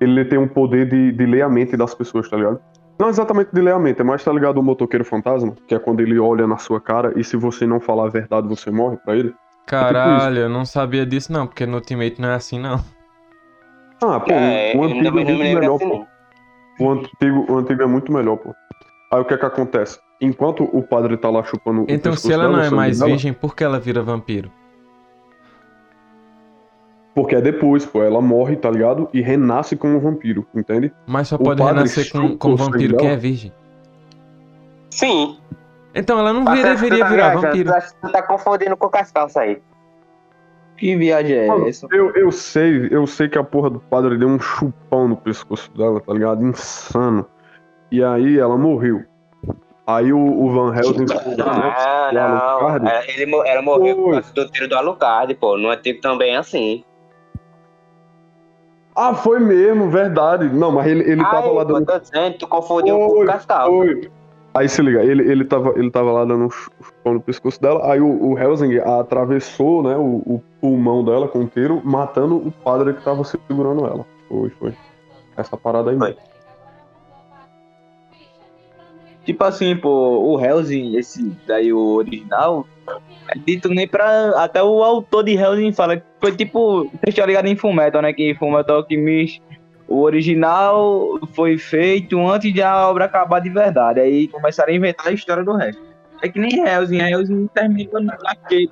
ele 0.00 0.24
tem 0.26 0.38
um 0.38 0.46
poder 0.46 0.88
de, 0.88 1.10
de 1.10 1.26
ler 1.26 1.42
a 1.42 1.48
mente 1.48 1.76
das 1.76 1.92
pessoas, 1.92 2.28
tá 2.30 2.36
ligado? 2.36 2.60
Não 2.98 3.08
exatamente 3.08 3.50
de 3.52 3.60
ler 3.60 3.74
a 3.74 3.78
mente, 3.80 4.00
é 4.00 4.04
mais, 4.04 4.22
tá 4.24 4.32
ligado, 4.32 4.58
o 4.58 4.62
motoqueiro 4.62 5.04
fantasma, 5.04 5.54
que 5.66 5.74
é 5.74 5.78
quando 5.78 6.00
ele 6.00 6.18
olha 6.20 6.46
na 6.46 6.56
sua 6.56 6.80
cara 6.80 7.12
e 7.16 7.24
se 7.24 7.36
você 7.36 7.66
não 7.66 7.80
falar 7.80 8.04
a 8.06 8.08
verdade, 8.10 8.46
você 8.46 8.70
morre 8.70 8.96
pra 8.98 9.16
ele. 9.16 9.34
Caralho, 9.66 10.38
eu 10.42 10.48
não 10.48 10.64
sabia 10.64 11.04
disso 11.04 11.32
não, 11.32 11.46
porque 11.46 11.66
no 11.66 11.74
Ultimate 11.76 12.20
não 12.20 12.28
é 12.28 12.34
assim 12.34 12.58
não. 12.58 12.82
Ah, 14.02 14.20
pô, 14.20 14.32
É, 14.32 14.72
o 14.76 14.84
antigo 14.84 15.06
é 15.06 15.10
muito 15.10 15.32
melhor, 15.38 15.76
assim, 15.76 15.88
pô. 15.88 16.06
O 16.78 16.90
antigo, 16.90 17.52
o 17.52 17.58
antigo 17.58 17.82
é 17.82 17.86
muito 17.86 18.12
melhor, 18.12 18.36
pô. 18.36 18.54
Aí 19.12 19.20
o 19.20 19.24
que 19.24 19.34
é 19.34 19.38
que 19.38 19.46
acontece? 19.46 19.98
Enquanto 20.20 20.64
o 20.64 20.82
padre 20.82 21.16
tá 21.16 21.28
lá 21.30 21.42
chupando 21.42 21.80
o 21.80 21.84
Então 21.84 22.12
pescoço 22.12 22.26
se 22.28 22.32
ela 22.32 22.44
dela, 22.44 22.56
não 22.56 22.62
o 22.62 22.66
é 22.66 22.70
mais 22.70 22.98
dela, 22.98 23.10
virgem, 23.10 23.32
por 23.32 23.54
que 23.54 23.64
ela 23.64 23.78
vira 23.80 24.02
vampiro? 24.02 24.50
Porque 27.14 27.34
é 27.34 27.40
depois, 27.40 27.84
pô. 27.86 28.02
Ela 28.02 28.20
morre, 28.20 28.56
tá 28.56 28.70
ligado? 28.70 29.08
E 29.12 29.22
renasce 29.22 29.74
como 29.76 29.98
vampiro, 29.98 30.46
entende? 30.54 30.92
Mas 31.06 31.28
só 31.28 31.36
O 31.36 31.38
pode 31.38 31.62
renascer 31.62 32.12
com, 32.12 32.36
como 32.36 32.54
o 32.54 32.58
sangue 32.58 32.72
vampiro 32.72 32.96
quem 32.98 33.06
dela? 33.08 33.18
é 33.18 33.20
virgem. 33.20 33.52
Sim. 34.90 35.38
Então 35.96 36.18
ela 36.18 36.32
não 36.32 36.42
Mas 36.44 36.62
acho 36.64 36.74
deveria 36.82 37.04
tá 37.04 37.10
virar 37.10 37.24
viajando, 37.30 37.46
vampiro. 37.46 37.70
tu 37.70 37.74
acha 37.76 37.94
que 37.94 38.00
Tu 38.02 38.12
tá 38.12 38.22
confundindo 38.22 38.76
com 38.76 38.86
o 38.86 38.90
Cascalça 38.90 39.40
aí. 39.40 39.62
Que 40.76 40.94
viagem 40.94 41.36
é 41.36 41.46
Mano, 41.46 41.66
essa? 41.68 41.86
eu, 41.90 42.10
eu 42.14 42.30
sei, 42.30 42.88
eu 42.90 43.06
sei 43.06 43.28
que 43.30 43.38
a 43.38 43.42
porra 43.42 43.70
do 43.70 43.80
padre 43.80 44.18
deu 44.18 44.28
um 44.28 44.38
chupão 44.38 45.08
no 45.08 45.16
pescoço 45.16 45.70
dela, 45.76 46.00
tá 46.00 46.12
ligado? 46.12 46.44
Insano. 46.44 47.26
E 47.90 48.04
aí 48.04 48.38
ela 48.38 48.58
morreu. 48.58 49.02
Aí 49.86 50.12
o, 50.12 50.18
o 50.18 50.50
Van 50.50 50.76
Helsing 50.76 51.06
Ah, 51.40 52.10
o 52.12 52.18
Alucard. 52.18 52.84
não. 52.84 52.90
Ela, 52.90 53.04
ele, 53.08 53.34
ela 53.48 53.62
morreu 53.62 53.96
por 53.96 54.12
causa 54.12 54.32
do 54.34 54.48
tiro 54.50 54.68
do 54.68 54.76
Alucard, 54.76 55.34
pô. 55.36 55.56
No 55.56 55.70
antigo 55.70 56.00
também 56.02 56.34
é 56.34 56.38
assim. 56.38 56.84
Ah, 58.94 59.14
foi 59.14 59.38
mesmo, 59.38 59.88
verdade. 59.90 60.48
Não, 60.48 60.72
mas 60.72 60.86
ele, 60.86 61.10
ele 61.10 61.22
tava 61.22 61.48
Aí, 61.48 61.54
lá 61.54 61.64
dando. 61.64 62.00
dizendo, 62.00 62.38
tu 62.38 62.48
confundiu 62.48 62.96
com 62.98 63.22
o 63.22 63.26
Cascalça. 63.26 63.70
Foi. 63.70 64.10
Aí 64.56 64.70
se 64.70 64.80
liga, 64.80 65.04
ele, 65.04 65.30
ele, 65.30 65.44
tava, 65.44 65.74
ele 65.76 65.90
tava 65.90 66.10
lá 66.12 66.24
dando 66.24 66.46
um 66.46 66.50
chupão 66.50 67.12
no 67.12 67.20
pescoço 67.20 67.60
dela, 67.60 67.92
aí 67.92 68.00
o, 68.00 68.30
o 68.30 68.38
Helsing 68.38 68.78
atravessou 68.78 69.82
né, 69.82 69.94
o, 69.96 70.22
o 70.24 70.42
pulmão 70.62 71.04
dela 71.04 71.28
com 71.28 71.40
um 71.40 71.46
tiro, 71.46 71.82
matando 71.84 72.36
o 72.36 72.50
padre 72.50 72.94
que 72.94 73.04
tava 73.04 73.22
segurando 73.22 73.84
ela. 73.86 74.06
Foi, 74.28 74.48
foi. 74.50 74.74
Essa 75.36 75.58
parada 75.58 75.90
aí. 75.90 75.96
Mesmo. 75.98 76.16
Tipo 79.26 79.44
assim, 79.44 79.76
pô, 79.76 79.90
o 80.20 80.40
Helsing, 80.40 80.96
esse 80.96 81.36
daí, 81.46 81.70
o 81.70 81.96
original, 81.96 82.66
é 83.28 83.38
dito 83.38 83.68
nem 83.68 83.86
pra. 83.86 84.42
Até 84.42 84.62
o 84.62 84.82
autor 84.82 85.24
de 85.24 85.34
Helsing 85.34 85.72
fala 85.72 86.02
foi 86.18 86.34
tipo. 86.34 86.84
Vocês 86.84 87.08
estão 87.08 87.26
ligados 87.26 87.50
em 87.50 87.56
Fullmetal, 87.56 88.00
né? 88.00 88.12
Que 88.12 88.34
Fullmetal 88.36 88.76
Alchemist, 88.76 89.42
o 89.88 90.02
original 90.02 91.18
foi 91.34 91.56
feito 91.58 92.18
antes 92.26 92.52
de 92.52 92.62
a 92.62 92.88
obra 92.88 93.04
acabar 93.04 93.40
de 93.40 93.48
verdade. 93.50 94.00
Aí 94.00 94.28
começaram 94.28 94.72
a 94.72 94.76
inventar 94.76 95.08
a 95.08 95.12
história 95.12 95.44
do 95.44 95.52
resto. 95.54 95.82
É 96.22 96.28
que 96.28 96.38
nem 96.38 96.50
Helsing 96.66 96.98
não 97.28 97.46
termina 97.48 98.00
naquele 98.00 98.68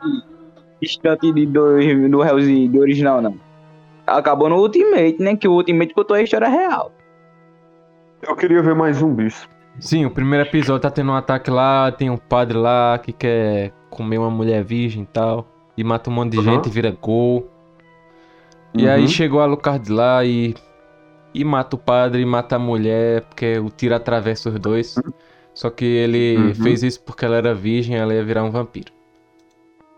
instante 0.83 1.33
de 1.33 1.46
do, 1.46 2.09
do 2.09 2.24
Helsing 2.24 2.70
do 2.70 2.81
original, 2.81 3.20
não. 3.20 3.37
Acabou 4.07 4.48
no 4.48 4.57
Ultimate, 4.57 5.16
né? 5.22 5.37
Que 5.37 5.46
o 5.48 5.53
Ultimate 5.53 5.94
contou 5.94 6.16
a 6.16 6.22
história 6.22 6.48
real. 6.48 6.92
Eu 8.27 8.35
queria 8.37 8.62
ver 8.62 8.74
mais 8.74 8.96
zumbis. 8.98 9.48
Sim, 9.79 10.07
o 10.07 10.11
primeiro 10.11 10.46
episódio 10.46 10.81
tá 10.83 10.90
tendo 10.90 11.11
um 11.11 11.14
ataque 11.16 11.50
lá, 11.50 11.90
tem 11.92 12.09
um 12.11 12.16
padre 12.16 12.57
lá 12.57 12.98
que 12.98 13.12
quer 13.12 13.72
comer 13.90 14.18
uma 14.18 14.31
mulher 14.31 14.62
virgem 14.62 15.03
e 15.03 15.07
tal. 15.07 15.46
E 15.77 15.83
mata 15.85 16.09
um 16.09 16.12
monte 16.12 16.33
de 16.33 16.38
Uhum. 16.38 16.44
gente 16.44 16.66
e 16.66 16.70
vira 16.70 16.90
gol. 17.00 17.48
E 18.72 18.85
Uhum. 18.87 18.90
aí 18.92 19.09
chegou 19.09 19.40
a 19.40 19.44
Alucard 19.44 19.90
lá 19.92 20.24
e. 20.24 20.55
E 21.34 21.44
mata 21.44 21.74
o 21.74 21.78
padre 21.78 22.22
e 22.22 22.24
mata 22.26 22.56
a 22.56 22.58
mulher, 22.58 23.22
porque 23.22 23.58
o 23.58 23.68
tiro 23.68 23.94
atravessa 23.94 24.48
os 24.50 24.58
dois. 24.58 24.94
Só 25.52 25.68
que 25.70 25.84
ele 25.84 26.36
Uhum. 26.36 26.54
fez 26.54 26.82
isso 26.82 27.02
porque 27.02 27.24
ela 27.24 27.36
era 27.36 27.54
virgem 27.54 27.96
ela 27.96 28.14
ia 28.14 28.24
virar 28.24 28.44
um 28.44 28.50
vampiro. 28.50 28.92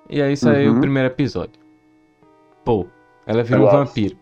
E 0.08 0.20
aí 0.22 0.36
saiu 0.36 0.72
Uhum. 0.72 0.78
o 0.78 0.80
primeiro 0.80 1.08
episódio. 1.08 1.60
Pô, 2.64 2.86
ela 3.26 3.42
virou 3.42 3.66
um 3.68 3.70
vampiro. 3.70 4.16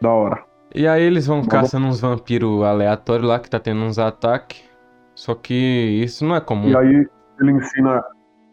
Da 0.00 0.10
hora. 0.10 0.44
E 0.74 0.86
aí 0.86 1.02
eles 1.02 1.26
vão 1.26 1.44
caçando 1.44 1.86
uns 1.86 2.00
vampiros 2.00 2.62
aleatórios 2.62 3.28
lá 3.28 3.38
que 3.38 3.50
tá 3.50 3.58
tendo 3.58 3.80
uns 3.82 3.98
ataques. 3.98 4.62
Só 5.14 5.34
que 5.34 5.54
isso 5.54 6.24
não 6.24 6.36
é 6.36 6.40
comum. 6.40 6.68
E 6.70 6.76
aí 6.76 7.06
ele 7.40 7.52
ensina, 7.52 8.02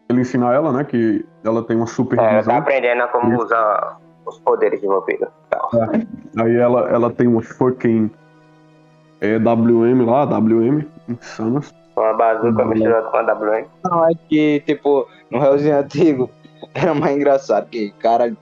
ele 0.08 0.20
ensina 0.20 0.52
ela, 0.52 0.72
né, 0.72 0.84
que 0.84 1.24
ela 1.44 1.62
tem 1.62 1.76
uma 1.76 1.84
É, 1.84 1.88
ela 1.88 1.94
supervisão. 1.94 2.42
tá 2.54 2.58
aprendendo 2.58 3.02
a 3.02 3.08
como 3.08 3.42
usar 3.42 4.00
os 4.28 4.38
poderes 4.40 4.80
de 4.80 4.86
vampiro. 4.86 5.28
Tal. 5.50 5.70
Aí 6.38 6.56
ela, 6.56 6.88
ela 6.90 7.10
tem 7.10 7.26
uma 7.26 7.42
fucking 7.42 8.10
é, 9.20 9.38
WM 9.38 10.04
lá, 10.06 10.24
WM, 10.24 10.84
insanas. 11.08 11.74
Uma 11.96 12.12
bazuca 12.14 12.62
Uhum. 12.62 12.68
misturada 12.68 13.08
com 13.08 13.16
a 13.16 13.22
WM. 13.22 13.66
Não, 13.84 14.04
é 14.08 14.12
que, 14.28 14.60
tipo, 14.60 15.06
no 15.30 15.42
Hellzinho 15.42 15.78
antigo 15.78 16.30
era 16.74 16.94
mais 16.94 17.16
engraçado, 17.16 17.68
que, 17.68 17.90
cara, 17.98 18.36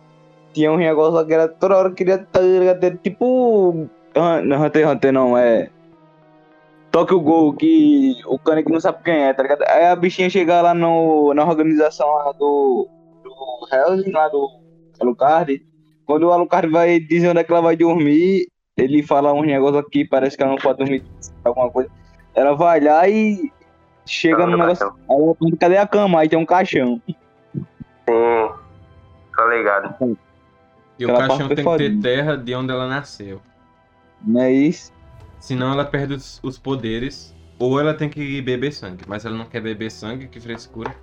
tinha 0.53 0.71
um 0.73 0.77
negócio 0.77 1.15
lá 1.15 1.25
que 1.25 1.33
era 1.33 1.49
toda 1.49 1.77
hora 1.77 1.91
queria 1.91 2.19
ter, 2.19 2.99
tipo. 2.99 3.89
Han- 4.15 4.43
Não, 4.43 4.63
Hunter 4.65 4.83
x 4.83 4.93
Hunter 4.93 5.13
não, 5.13 5.37
é. 5.39 5.69
toque 6.91 7.15
o 7.15 7.21
gol, 7.21 7.53
que 7.55 8.15
o 8.27 8.39
Kanek 8.39 8.71
não 8.73 8.81
sabe 8.81 8.99
quem 9.05 9.25
é, 9.25 9.33
tá 9.35 9.43
ligado? 9.43 9.63
Aí 9.69 9.87
a 9.87 9.97
bichinha 9.97 10.31
chega 10.31 10.63
lá 10.63 10.73
no, 10.75 11.33
na 11.35 11.45
organização 11.45 12.07
lá 12.11 12.33
do, 12.33 12.89
do 13.23 13.31
Helsing, 13.75 14.11
lá 14.13 14.29
do 14.29 14.49
Alucard. 15.01 15.63
Quando 16.07 16.25
o 16.25 16.33
Alucard 16.33 16.69
vai 16.71 17.01
dizer 17.01 17.29
onde 17.29 17.41
é 17.41 17.45
que 17.45 17.53
ela 17.53 17.61
vai 17.61 17.77
dormir, 17.77 18.47
ele 18.77 19.03
fala 19.03 19.33
uns 19.33 19.47
negócios 19.47 19.85
aqui, 19.85 20.05
parece 20.05 20.37
que 20.37 20.43
ela 20.43 20.53
não 20.53 20.59
pode 20.59 20.79
dormir, 20.79 21.03
alguma 21.45 21.71
coisa. 21.71 21.91
Ela 22.35 22.55
vai 22.55 22.81
lá 22.81 23.09
e 23.09 23.51
chega 24.07 24.39
Tá 24.39 24.47
no 24.47 24.57
negócio. 24.57 24.95
Aí 25.11 25.57
cadê 25.57 25.77
a 25.77 25.87
cama? 25.87 26.21
Aí 26.21 26.29
tem 26.29 26.39
um 26.39 26.47
caixão. 26.47 27.01
Sim. 27.07 28.51
Tô 29.35 29.51
ligado. 29.51 30.17
E 30.99 31.05
o 31.05 31.15
caixão 31.15 31.49
tem 31.49 31.57
que 31.57 31.77
ter 31.77 32.01
terra 32.01 32.37
de 32.37 32.55
onde 32.55 32.73
ela 32.73 32.87
nasceu. 32.87 33.41
Não 34.25 34.41
é 34.41 34.53
isso? 34.53 34.93
Senão 35.41 35.73
ela 35.73 35.85
perde 35.85 36.15
os, 36.15 36.41
os 36.43 36.59
poderes. 36.59 37.35
Ou 37.59 37.81
ela 37.81 37.95
tem 37.95 38.09
que 38.09 38.41
beber 38.43 38.73
sangue. 38.73 39.05
Mas 39.07 39.25
ela 39.25 39.37
não 39.37 39.47
quer 39.47 39.61
beber 39.61 39.91
sangue, 39.91 40.29
que 40.29 40.39
frescura. 40.39 40.95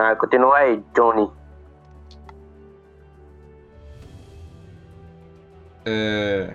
Ah, 0.00 0.14
continua 0.14 0.58
aí, 0.58 0.80
Johnny. 0.94 1.28
É. 5.84 6.54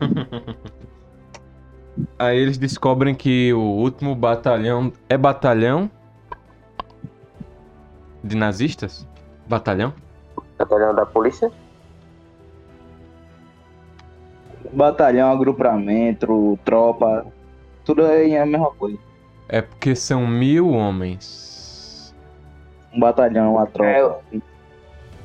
Aí 2.18 2.38
eles 2.38 2.56
descobrem 2.56 3.14
que 3.14 3.52
o 3.52 3.60
último 3.60 4.14
batalhão. 4.14 4.90
É 5.10 5.18
batalhão? 5.18 5.90
De 8.22 8.34
nazistas? 8.34 9.06
Batalhão? 9.46 9.92
Batalhão 10.58 10.94
da 10.94 11.04
polícia? 11.04 11.52
Batalhão, 14.72 15.30
agrupamento, 15.30 16.58
tropa, 16.64 17.26
tudo 17.84 18.06
é 18.06 18.40
a 18.40 18.46
mesma 18.46 18.70
coisa. 18.70 18.98
É 19.48 19.60
porque 19.60 19.94
são 19.94 20.26
mil 20.26 20.70
homens. 20.70 21.53
Um 22.94 23.00
batalhão, 23.00 23.54
uma 23.54 23.66
tropa, 23.66 24.20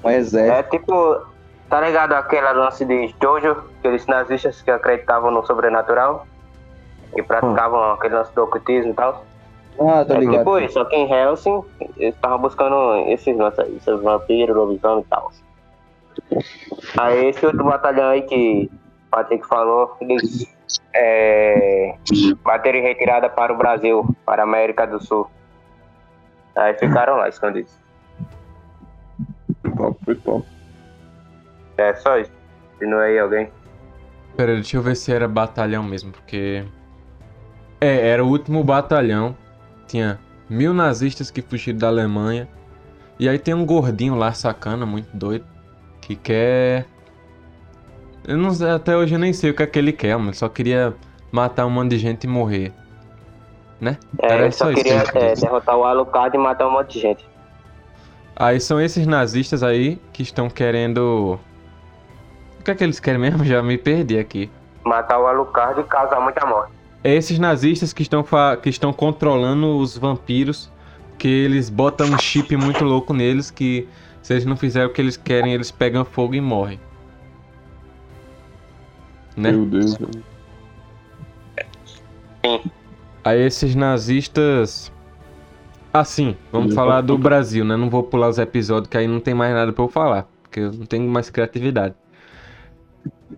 um 0.04 0.10
exército. 0.10 0.58
É 0.58 0.64
tipo, 0.64 1.22
tá 1.70 1.82
ligado 1.82 2.14
aquele 2.14 2.52
lance 2.54 2.84
de 2.86 3.14
Jojo, 3.22 3.64
aqueles 3.80 4.06
nazistas 4.08 4.62
que 4.62 4.72
acreditavam 4.72 5.32
no 5.32 5.46
sobrenatural? 5.46 6.26
Que 7.14 7.24
praticavam 7.24 7.94
aquele 7.94 8.16
lance 8.16 8.34
do 8.34 8.44
ocultismo 8.44 8.92
e 8.92 8.96
tal? 8.96 9.24
Ah, 9.80 10.04
tô 10.06 10.16
é 10.16 10.18
ligado. 10.20 10.38
tipo 10.40 10.60
isso, 10.60 10.74
só 10.74 10.86
que 10.86 10.96
em 10.96 11.12
Helsing 11.12 11.64
eles 11.98 12.14
estavam 12.14 12.40
buscando 12.40 12.96
esses 13.08 13.40
aí, 13.40 13.78
esses 13.78 14.02
vampiros, 14.02 14.56
lobisomem 14.56 15.04
e 15.04 15.08
tal. 15.10 15.32
Aí 16.98 17.30
esse 17.30 17.46
outro 17.46 17.64
batalhão 17.64 18.10
aí 18.10 18.24
que 18.24 18.70
o 19.08 19.10
Patrick 19.10 19.48
falou, 19.48 19.96
eles 20.02 20.54
é, 20.94 21.96
bateram 22.44 22.80
em 22.80 22.84
retirada 22.84 23.30
para 23.30 23.54
o 23.54 23.58
Brasil, 23.58 24.06
para 24.26 24.44
a 24.44 24.46
América 24.46 24.86
do 24.86 25.02
Sul. 25.04 25.30
Aí 26.56 26.74
ficaram 26.74 27.16
lá 27.18 27.30
escondidos. 27.30 27.74
Top, 29.76 29.98
foi 30.04 30.16
top. 30.16 30.48
É 31.78 31.94
só 31.96 32.18
isso. 32.18 32.32
Continua 32.74 33.04
aí 33.04 33.18
alguém. 33.20 33.52
Pera, 34.36 34.54
deixa 34.54 34.78
eu 34.78 34.82
ver 34.82 34.96
se 34.96 35.12
era 35.12 35.28
batalhão 35.28 35.84
mesmo, 35.84 36.12
porque. 36.12 36.66
É, 37.80 38.10
era 38.10 38.24
o 38.24 38.28
último 38.28 38.64
batalhão. 38.64 39.36
Tinha 39.88 40.20
mil 40.50 40.74
nazistas 40.74 41.32
que 41.32 41.42
fugiram 41.42 41.78
da 41.78 41.88
Alemanha. 41.88 42.48
E 43.20 43.28
aí 43.28 43.38
tem 43.38 43.54
um 43.54 43.66
gordinho 43.66 44.16
lá, 44.16 44.32
sacana, 44.32 44.86
muito 44.86 45.10
doido, 45.16 45.46
que 46.02 46.16
quer. 46.16 46.86
Eu 48.26 48.38
não 48.38 48.52
sei, 48.52 48.70
até 48.70 48.96
hoje 48.96 49.16
eu 49.16 49.20
nem 49.20 49.34
sei 49.34 49.52
o 49.52 49.54
que 49.54 49.64
é 49.64 49.68
que 49.68 49.78
ele 49.78 49.92
quer, 49.92 50.18
mas 50.18 50.38
só 50.38 50.48
queria 50.48 50.94
matar 51.32 51.66
um 51.66 51.70
monte 51.70 51.92
de 51.92 51.98
gente 51.98 52.24
e 52.24 52.28
morrer. 52.28 52.74
Né? 53.80 53.98
É, 54.22 54.34
Era 54.34 54.44
ele 54.44 54.52
só 54.52 54.66
só 54.66 54.72
isso 54.72 54.84
queria 54.84 55.04
que 55.04 55.18
ele 55.18 55.26
é, 55.26 55.34
derrotar 55.36 55.78
o 55.78 55.84
Alucard 55.86 56.36
e 56.36 56.40
matar 56.40 56.68
um 56.68 56.72
monte 56.72 56.94
de 56.94 57.00
gente. 57.00 57.26
Aí 58.36 58.60
são 58.60 58.80
esses 58.80 59.06
nazistas 59.08 59.64
aí 59.64 60.02
que 60.14 60.22
estão 60.22 60.50
querendo. 60.50 61.40
O 62.60 62.64
que 62.64 62.72
é 62.72 62.76
que 62.76 62.84
eles 62.84 63.00
querem 63.00 63.20
mesmo? 63.20 63.44
Já 63.46 63.62
me 63.64 63.78
perdi 63.78 64.18
aqui. 64.20 64.50
Matar 64.86 65.20
o 65.20 65.28
Alucard 65.28 65.80
e 65.80 65.84
causar 65.86 66.20
muita 66.20 66.46
morte. 66.46 66.72
É 67.04 67.14
esses 67.16 67.40
nazistas 67.40 67.94
que 67.94 68.02
estão, 68.02 68.24
fa- 68.24 68.58
que 68.58 68.70
estão 68.70 68.92
controlando 68.92 69.78
os 69.78 69.98
vampiros, 69.98 70.70
que 71.18 71.28
eles 71.28 71.70
botam 71.70 72.08
um 72.08 72.18
chip 72.18 72.56
muito 72.58 72.84
louco 72.84 73.14
neles, 73.14 73.50
que 73.50 73.88
se 74.22 74.34
eles 74.34 74.46
não 74.46 74.58
fizerem 74.58 74.90
o 74.90 74.94
que 74.94 75.02
eles 75.02 75.16
querem, 75.16 75.54
eles 75.54 75.72
pegam 75.72 76.04
fogo 76.04 76.36
e 76.36 76.42
morrem. 76.42 76.80
Né? 79.38 79.52
Meu 79.52 79.66
Deus. 79.66 79.98
Aí 83.30 83.42
esses 83.42 83.76
nazistas. 83.76 84.92
Assim, 85.94 86.36
vamos 86.52 86.74
falar 86.74 87.02
do 87.02 87.16
Brasil, 87.16 87.64
né? 87.64 87.78
Não 87.78 87.88
vou 87.88 88.02
pular 88.02 88.28
os 88.28 88.40
episódios, 88.40 88.90
que 88.90 88.98
aí 88.98 89.08
não 89.08 89.20
tem 89.20 89.36
mais 89.36 89.54
nada 89.54 89.72
pra 89.72 89.84
eu 89.84 89.88
falar, 89.88 90.28
porque 90.42 90.62
eu 90.62 90.72
não 90.72 90.86
tenho 90.88 91.08
mais 91.08 91.30
criatividade. 91.30 91.94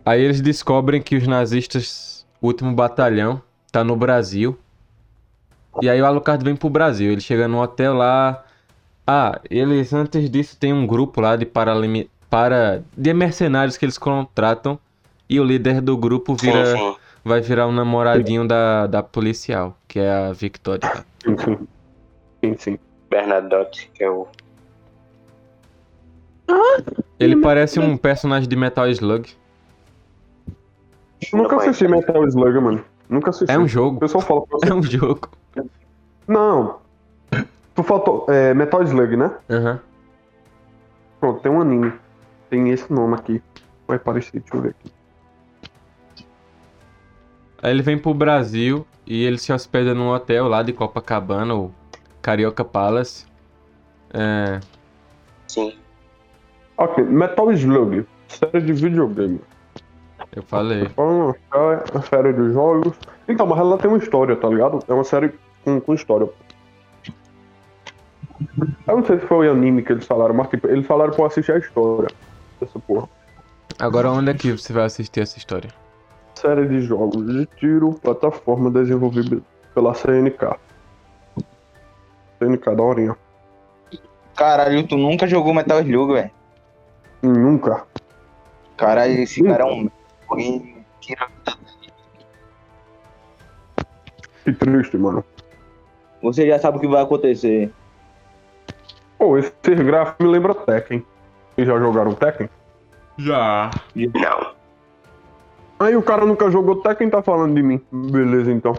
Aí 0.06 0.22
eles 0.22 0.40
descobrem 0.40 1.02
que 1.02 1.18
os 1.18 1.28
nazistas, 1.28 2.26
o 2.42 2.48
último 2.48 2.74
batalhão, 2.74 3.42
tá 3.70 3.84
no 3.84 3.98
Brasil. 3.98 4.58
E 5.82 5.90
aí 5.90 6.02
o 6.02 6.06
Alucard 6.06 6.42
vem 6.42 6.56
pro 6.56 6.70
Brasil. 6.70 7.12
Ele 7.12 7.22
chega 7.22 7.46
no 7.46 7.62
hotel 7.62 7.94
lá. 7.94 8.46
Ah, 9.06 9.42
eles 9.50 9.92
antes 9.92 10.30
disso 10.30 10.56
tem 10.58 10.72
um 10.72 10.88
grupo 10.88 11.20
lá 11.20 11.36
de 11.36 11.46
para 11.46 12.82
de 12.98 13.14
mercenários 13.14 13.76
que 13.76 13.84
eles 13.84 13.98
contratam. 13.98 14.80
E 15.30 15.38
o 15.38 15.44
líder 15.44 15.82
do 15.82 15.98
grupo 15.98 16.34
vira. 16.34 16.76
Vai 17.24 17.42
virar 17.42 17.68
um 17.68 17.72
namoradinho 17.72 18.48
da, 18.48 18.88
da 18.88 19.04
policial, 19.04 19.78
que 19.88 20.00
é 20.00 20.12
a 20.12 20.32
Victoria. 20.34 21.06
Sim, 22.44 22.56
sim. 22.58 22.80
Bernadotte, 23.10 23.90
que 23.94 24.04
é 24.04 24.10
o. 24.10 24.28
Ele 27.20 27.38
parece 27.42 27.80
um 27.80 27.96
personagem 27.98 28.48
de 28.50 28.56
Metal 28.56 28.88
Slug. 28.90 29.30
Nunca 31.34 31.56
Não 31.56 31.62
assisti. 31.62 31.88
Metal 31.88 32.28
Slug, 32.28 32.60
mano. 32.60 32.84
Nunca 33.10 33.30
assisti. 33.30 33.52
É 33.54 33.58
um 33.60 33.64
O 33.64 33.68
jogo. 33.68 34.00
pessoal 34.00 34.22
fala 34.22 34.42
pra 34.46 34.58
você. 34.58 34.70
É 34.70 34.74
um 34.74 34.82
jogo. 34.84 35.30
Não. 36.28 36.80
Tu 37.76 37.84
faltou. 37.84 38.26
É 38.28 38.54
Metal 38.54 38.82
Slug, 38.84 39.16
né? 39.16 39.32
Aham. 39.50 39.80
Pronto, 41.20 41.42
tem 41.42 41.52
um 41.52 41.62
anime. 41.62 41.94
Tem 42.50 42.70
esse 42.70 42.92
nome 42.92 43.16
aqui. 43.16 43.42
Vai 43.88 44.00
parecer, 44.00 44.40
deixa 44.40 44.56
eu 44.56 44.62
ver 44.62 44.70
aqui. 44.70 44.92
Aí 47.62 47.72
ele 47.72 47.82
vem 47.82 47.98
pro 47.98 48.14
Brasil 48.14 48.86
e 49.06 49.24
ele 49.24 49.38
se 49.38 49.52
hospeda 49.54 49.94
num 49.94 50.10
hotel 50.10 50.48
lá 50.48 50.64
de 50.64 50.74
Copacabana, 50.74 51.54
o 51.56 51.72
Carioca 52.22 52.64
Palace. 52.66 53.26
É, 54.14 54.60
Sim. 55.48 55.76
Ok, 56.78 57.04
Metal 57.04 57.52
Slug. 57.52 58.06
Série 58.28 58.62
de 58.62 58.74
videogame. 58.74 59.40
eu 60.36 60.42
falei. 60.44 60.88
É 60.98 61.02
uma 61.02 61.34
série- 61.34 61.92
uma 61.94 62.02
série 62.04 62.34
de 62.34 62.54
jogos. 62.54 62.94
Então, 63.28 63.46
mas 63.46 63.60
ela 63.60 63.78
tem 63.78 63.90
uma 63.92 63.98
história, 63.98 64.36
tá 64.36 64.48
ligado? 64.48 64.80
É 64.88 64.94
uma 64.94 65.04
série 65.04 65.34
com, 65.64 65.80
com 65.82 65.94
história. 65.94 66.30
Eu 68.88 68.98
não 68.98 69.06
sei 69.06 69.20
se 69.20 69.28
foi 69.28 69.48
o 69.48 69.52
anime 69.52 69.84
que 69.84 69.92
eles 69.92 70.06
falaram, 70.06 70.34
mas 70.34 70.50
tipo, 70.50 70.68
eles 70.68 70.86
falaram 70.88 71.12
pra 71.12 71.22
eu 71.24 71.28
assistir 71.28 71.52
a 71.52 71.58
história 71.60 72.08
dessa 72.60 72.80
porra. 72.80 73.08
Agora 73.80 74.10
onde 74.12 74.32
é 74.32 74.34
que 74.34 74.52
você 74.52 74.74
vai 74.74 74.86
assistir 74.86 75.20
essa 75.22 75.38
história? 75.38 75.70
Série 76.36 76.68
de 76.68 76.82
jogos 76.82 77.26
de 77.26 77.46
tiro, 77.58 77.94
plataforma 78.02 78.72
desenvolvida 78.72 79.42
pela 79.76 79.94
CNK. 79.94 80.56
CNK 82.40 82.76
da 82.76 82.84
horinha. 82.84 83.18
Caralho, 84.36 84.88
tu 84.88 84.98
nunca 84.98 85.28
jogou 85.28 85.54
Metal 85.54 85.80
Slug, 85.82 86.14
velho. 86.14 86.32
Nunca. 87.22 87.86
Caralho, 88.78 89.14
esse 89.22 89.44
cara 89.44 89.64
é 89.64 89.66
um. 89.72 89.90
Alguém 90.28 90.84
tira- 91.00 91.28
Que 94.44 94.52
triste, 94.54 94.98
mano. 94.98 95.24
Você 96.24 96.48
já 96.48 96.58
sabe 96.58 96.78
o 96.78 96.82
que 96.82 96.88
vai 96.88 97.04
acontecer. 97.04 97.72
Pô, 99.20 99.38
esse 99.38 99.52
gráfico 99.76 100.24
me 100.24 100.30
lembra 100.30 100.56
Tekken. 100.56 101.06
Vocês 101.54 101.68
já 101.68 101.78
jogaram 101.78 102.14
Tekken? 102.16 102.50
Já. 103.18 103.70
Não. 103.96 104.51
Aí 105.82 105.96
o 105.96 106.02
cara 106.04 106.26
nunca 106.26 106.50
jogou 106.52 106.76
Tekken 106.76 107.10
tá 107.10 107.22
falando 107.24 107.56
de 107.56 107.64
mim. 107.64 107.82
Beleza, 107.92 108.52
então. 108.52 108.76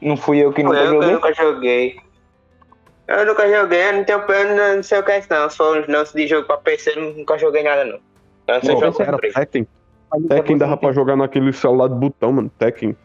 Não 0.00 0.16
fui 0.16 0.38
eu 0.38 0.52
que 0.52 0.60
Eu, 0.62 0.66
nunca 0.66 0.78
eu 0.78 0.86
joguei. 0.92 1.12
nunca 1.12 1.34
joguei. 1.34 1.96
Eu 3.08 3.26
nunca 3.26 3.50
joguei, 3.60 3.88
eu 3.88 3.92
não 3.94 4.04
tenho 4.04 4.18
eu 4.20 4.56
não, 4.56 4.76
não 4.76 4.82
sei 4.82 4.98
o 4.98 5.02
que 5.02 5.10
é 5.12 5.18
isso 5.18 5.28
não. 5.30 5.50
Se 5.50 5.56
for 5.56 5.76
um 5.88 5.92
lance 5.92 6.14
de 6.16 6.26
jogo 6.28 6.46
pra 6.46 6.56
PC, 6.58 6.92
eu 6.96 7.14
nunca 7.14 7.36
joguei 7.38 7.62
nada 7.64 7.84
não. 7.84 7.98
Eu 8.46 8.80
não 8.80 8.92
sei 8.92 9.06
era 9.06 9.18
pra 9.18 9.30
Tekken. 9.32 9.66
Tekken 10.28 10.58
dava 10.58 10.76
pra 10.76 10.92
jogar 10.92 11.16
naquele 11.16 11.52
celular 11.52 11.88
de 11.88 11.94
botão, 11.96 12.32
mano. 12.32 12.50
Tekken. 12.58 12.96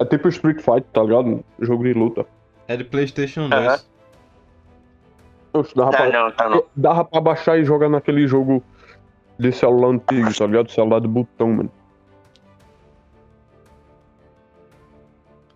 É 0.00 0.04
tipo 0.04 0.28
Street 0.28 0.56
Fighter, 0.58 0.84
tá 0.92 1.02
ligado? 1.02 1.44
Jogo 1.60 1.84
de 1.84 1.92
luta. 1.94 2.26
É 2.68 2.76
de 2.76 2.84
Playstation 2.84 3.48
2. 3.48 3.64
Aham. 3.64 3.78
Oxe, 5.54 5.74
dava, 5.74 5.90
Tá 5.92 5.96
pra, 5.98 6.10
não, 6.10 6.30
tá 6.32 6.48
não. 6.48 6.64
dava 6.74 7.04
pra 7.04 7.20
baixar 7.20 7.58
e 7.58 7.64
jogar 7.64 7.88
naquele 7.88 8.26
jogo 8.26 8.62
de 9.38 9.52
celular 9.52 9.88
antigo, 9.88 10.34
tá 10.36 10.46
ligado? 10.46 10.70
Celular 10.70 11.00
de 11.00 11.08
botão, 11.08 11.48
mano. 11.52 11.70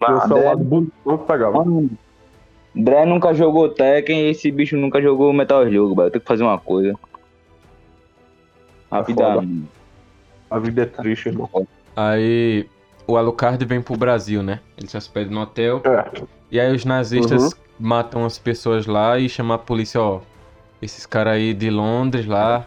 Ah, 0.00 0.20
celular 0.26 0.56
de 0.56 0.64
botão 0.64 1.18
que 1.18 1.24
pegava. 1.26 1.64
Mano, 1.64 1.90
Dré 2.74 3.04
nunca 3.04 3.34
jogou 3.34 3.68
Tekken 3.68 4.26
e 4.26 4.30
esse 4.30 4.50
bicho 4.50 4.76
nunca 4.76 5.00
jogou 5.02 5.32
Metal 5.32 5.66
Slug, 5.66 5.94
velho. 5.94 6.06
Eu 6.06 6.10
tenho 6.10 6.22
que 6.22 6.28
fazer 6.28 6.42
uma 6.42 6.58
coisa. 6.58 6.94
Rapidamente. 8.90 9.68
A 10.50 10.58
vida 10.58 10.82
é 10.82 10.86
triste, 10.86 11.28
irmão. 11.28 11.48
Aí 11.94 12.66
o 13.06 13.16
Alucard 13.16 13.62
vem 13.64 13.80
pro 13.82 13.96
Brasil, 13.96 14.42
né? 14.42 14.60
Ele 14.76 14.86
se 14.88 14.96
hospeda 14.96 15.30
no 15.30 15.40
hotel. 15.40 15.82
É. 15.84 16.22
E 16.50 16.58
aí 16.58 16.74
os 16.74 16.84
nazistas 16.84 17.54
matam 17.78 18.24
as 18.24 18.38
pessoas 18.38 18.86
lá 18.86 19.18
e 19.18 19.28
chamam 19.28 19.54
a 19.54 19.58
polícia, 19.58 20.00
ó. 20.00 20.20
Esses 20.80 21.06
caras 21.06 21.34
aí 21.34 21.52
de 21.52 21.70
Londres 21.70 22.26
lá 22.26 22.66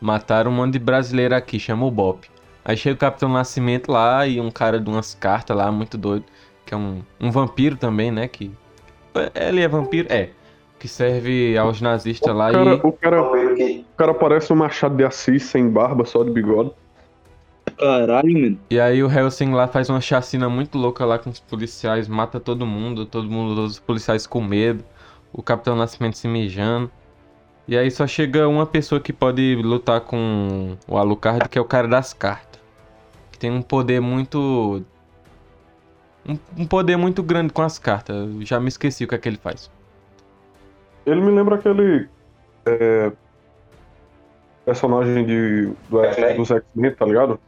mataram 0.00 0.50
um 0.50 0.54
monte 0.54 0.72
de 0.72 0.78
brasileiro 0.78 1.34
aqui, 1.34 1.58
chama 1.58 1.84
o 1.84 1.90
Bop. 1.90 2.28
Aí 2.64 2.76
chega 2.76 2.94
o 2.94 2.98
Capitão 2.98 3.28
Nascimento 3.28 3.90
lá 3.90 4.26
e 4.26 4.40
um 4.40 4.50
cara 4.50 4.80
de 4.80 4.88
umas 4.88 5.14
cartas 5.14 5.56
lá, 5.56 5.70
muito 5.70 5.98
doido. 5.98 6.24
Que 6.70 6.74
é 6.74 6.76
um, 6.76 7.02
um 7.20 7.32
vampiro 7.32 7.76
também, 7.76 8.12
né? 8.12 8.28
Que. 8.28 8.48
Ele 9.34 9.60
é 9.60 9.66
vampiro? 9.66 10.06
É. 10.08 10.30
Que 10.78 10.86
serve 10.86 11.58
aos 11.58 11.80
nazistas 11.80 12.32
lá 12.32 12.50
O 12.50 12.52
cara, 12.52 12.70
e. 12.70 12.74
o, 12.74 12.92
cara, 12.92 13.22
o 13.22 13.84
cara 13.96 14.14
parece 14.14 14.52
um 14.52 14.56
machado 14.56 14.96
de 14.96 15.04
Assis 15.04 15.42
sem 15.42 15.68
barba, 15.68 16.04
só 16.04 16.22
de 16.22 16.30
bigode. 16.30 16.70
Caralho, 17.76 18.32
mano. 18.32 18.58
E 18.70 18.78
aí 18.78 19.02
o 19.02 19.10
Helsing 19.10 19.50
lá 19.50 19.66
faz 19.66 19.90
uma 19.90 20.00
chacina 20.00 20.48
muito 20.48 20.78
louca 20.78 21.04
lá 21.04 21.18
com 21.18 21.28
os 21.28 21.40
policiais, 21.40 22.06
mata 22.06 22.38
todo 22.38 22.64
mundo, 22.64 23.04
todo 23.04 23.28
mundo, 23.28 23.56
todos 23.56 23.72
os 23.72 23.80
policiais 23.80 24.24
com 24.24 24.40
medo, 24.40 24.84
o 25.32 25.42
Capitão 25.42 25.74
Nascimento 25.74 26.18
se 26.18 26.28
mijando. 26.28 26.88
E 27.66 27.76
aí 27.76 27.90
só 27.90 28.06
chega 28.06 28.46
uma 28.46 28.64
pessoa 28.64 29.00
que 29.00 29.12
pode 29.12 29.56
lutar 29.56 30.02
com 30.02 30.76
o 30.86 30.96
Alucard, 30.96 31.48
que 31.48 31.58
é 31.58 31.60
o 31.60 31.64
cara 31.64 31.88
das 31.88 32.12
cartas. 32.12 32.60
Que 33.32 33.40
tem 33.40 33.50
um 33.50 33.60
poder 33.60 34.00
muito. 34.00 34.84
Um, 36.28 36.38
um 36.58 36.66
poder 36.66 36.96
muito 36.96 37.22
grande 37.22 37.52
com 37.52 37.62
as 37.62 37.78
cartas. 37.78 38.14
Eu 38.16 38.44
já 38.44 38.60
me 38.60 38.68
esqueci 38.68 39.04
o 39.04 39.08
que 39.08 39.14
é 39.14 39.18
que 39.18 39.28
ele 39.28 39.38
faz. 39.38 39.70
Ele 41.06 41.20
me 41.20 41.30
lembra 41.30 41.54
aquele. 41.56 42.08
é, 42.66 43.10
personagem 44.64 45.24
de, 45.26 45.72
do 45.88 46.04
X- 46.04 46.36
dos 46.36 46.50
X-Men, 46.50 46.94
tá 46.94 47.06
ligado? 47.06 47.40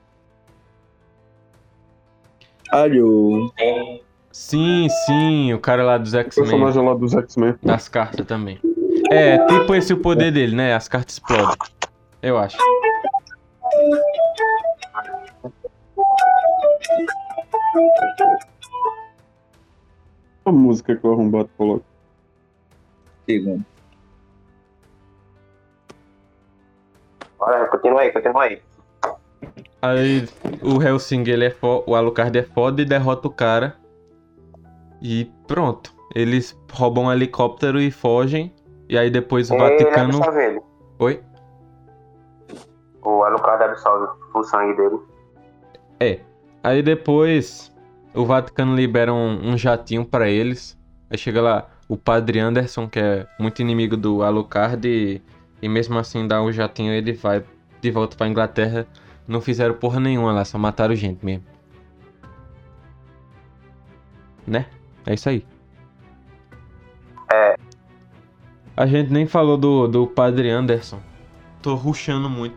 Alô. 2.71 3.53
Sim, 4.33 4.89
sim, 5.05 5.53
o 5.53 5.61
cara 5.61 5.85
lá 5.85 5.99
dos 5.99 6.15
O 6.15 6.19
X-Men. 6.19 6.49
personagem 6.49 6.85
lá 6.85 6.95
dos 6.95 7.13
X-Men. 7.15 7.55
Das 7.63 7.87
cartas 7.89 8.27
também. 8.27 8.59
É, 9.11 9.37
tipo 9.47 9.75
esse 9.75 9.93
o 9.93 9.99
poder 9.99 10.33
dele, 10.33 10.57
né? 10.57 10.75
As 10.75 10.89
cartas 10.89 11.15
explodem. 11.15 11.55
Eu 12.23 12.39
acho. 12.39 12.57
A 20.45 20.53
música 20.53 20.97
que 20.97 21.07
o 21.07 21.13
arrombado 21.13 21.49
coloca. 21.57 21.85
Segundo. 23.29 23.65
Olha, 27.39 27.67
continua 27.69 28.01
aí, 28.03 28.13
continua 28.13 28.43
aí. 28.45 28.63
Aí 29.81 30.29
o 30.63 30.81
Helsing, 30.81 31.25
ele 31.27 31.47
é 31.47 31.51
fo... 31.51 31.83
o 31.87 31.95
Alucard 31.95 32.37
é 32.39 32.43
foda 32.43 32.83
e 32.83 32.85
derrota 32.85 33.27
o 33.29 33.31
cara. 33.31 33.77
E 35.01 35.25
pronto. 35.47 35.93
Eles 36.15 36.57
roubam 36.73 37.05
um 37.05 37.13
helicóptero 37.13 37.81
e 37.81 37.91
fogem. 37.91 38.55
E 38.89 38.97
aí 38.97 39.11
depois 39.11 39.51
o 39.51 39.55
Ele 39.55 39.63
Vaticano. 39.63 40.17
absorve 40.19 40.45
ele. 40.45 40.61
Oi? 40.99 41.23
O 43.03 43.25
Alucard 43.25 43.65
absorve 43.65 44.07
o 44.35 44.43
sangue 44.45 44.77
dele. 44.77 45.01
É. 45.99 46.21
Aí 46.63 46.83
depois 46.83 47.72
o 48.15 48.25
Vaticano 48.25 48.75
libera 48.75 49.13
um, 49.13 49.53
um 49.53 49.57
jatinho 49.57 50.05
pra 50.05 50.29
eles. 50.29 50.79
Aí 51.11 51.19
chega 51.19 51.41
lá 51.41 51.69
o 51.89 51.97
Padre 51.97 52.39
Anderson, 52.39 52.89
que 52.89 52.99
é 52.99 53.27
muito 53.39 53.61
inimigo 53.61 53.97
do 53.97 54.23
Alucard, 54.23 54.87
e, 54.87 55.21
e 55.61 55.69
mesmo 55.69 55.99
assim 55.99 56.27
dá 56.27 56.43
o 56.43 56.53
jatinho 56.53 56.93
ele 56.93 57.13
vai 57.13 57.45
de 57.81 57.91
volta 57.91 58.17
pra 58.17 58.29
Inglaterra. 58.29 58.87
Não 59.27 59.41
fizeram 59.41 59.75
porra 59.75 60.01
nenhuma 60.01 60.33
lá, 60.33 60.45
só 60.45 60.59
mataram 60.59 60.95
gente 60.95 61.25
mesmo. 61.25 61.45
Né? 64.47 64.67
É 65.07 65.15
isso 65.15 65.29
aí. 65.29 65.45
É. 67.33 67.57
A 68.77 68.87
gente 68.87 69.13
nem 69.13 69.27
falou 69.27 69.57
do, 69.57 69.87
do 69.87 70.07
Padre 70.07 70.51
Anderson. 70.51 71.01
Tô 71.61 71.75
ruxando 71.75 72.29
muito. 72.29 72.57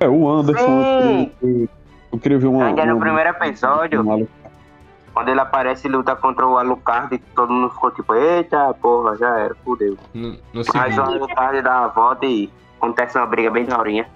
É, 0.00 0.08
o 0.08 0.28
Anderson. 0.28 1.30
Eu, 2.12 2.18
queria 2.18 2.38
ver 2.38 2.46
uma. 2.46 2.66
Ainda 2.66 2.84
no 2.86 2.94
uma- 2.96 3.00
primeiro 3.00 3.30
episódio, 3.30 4.00
uma- 4.02 4.26
quando 5.14 5.28
ele 5.28 5.40
aparece 5.40 5.86
e 5.86 5.90
luta 5.90 6.14
contra 6.16 6.46
o 6.46 6.56
Alucard, 6.58 7.16
todo 7.34 7.52
mundo 7.52 7.70
ficou 7.70 7.90
tipo, 7.90 8.14
eita 8.14 8.72
porra, 8.74 9.16
já 9.16 9.38
era, 9.38 9.54
fudeu. 9.56 9.96
No, 10.14 10.32
no 10.52 10.62
Mas 10.74 10.96
o. 10.98 11.02
Alucard 11.02 11.62
dá 11.62 11.84
a 11.84 11.88
volta 11.88 12.24
e 12.26 12.50
acontece 12.78 13.18
uma 13.18 13.26
briga 13.26 13.50
bem 13.50 13.64
daorinha. 13.64 14.06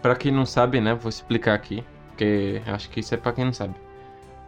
Pra 0.00 0.16
quem 0.16 0.32
não 0.32 0.44
sabe, 0.44 0.80
né, 0.80 0.94
vou 0.94 1.08
explicar 1.08 1.54
aqui, 1.54 1.84
porque 2.08 2.60
acho 2.66 2.90
que 2.90 3.00
isso 3.00 3.14
é 3.14 3.16
pra 3.16 3.32
quem 3.32 3.44
não 3.44 3.52
sabe. 3.52 3.74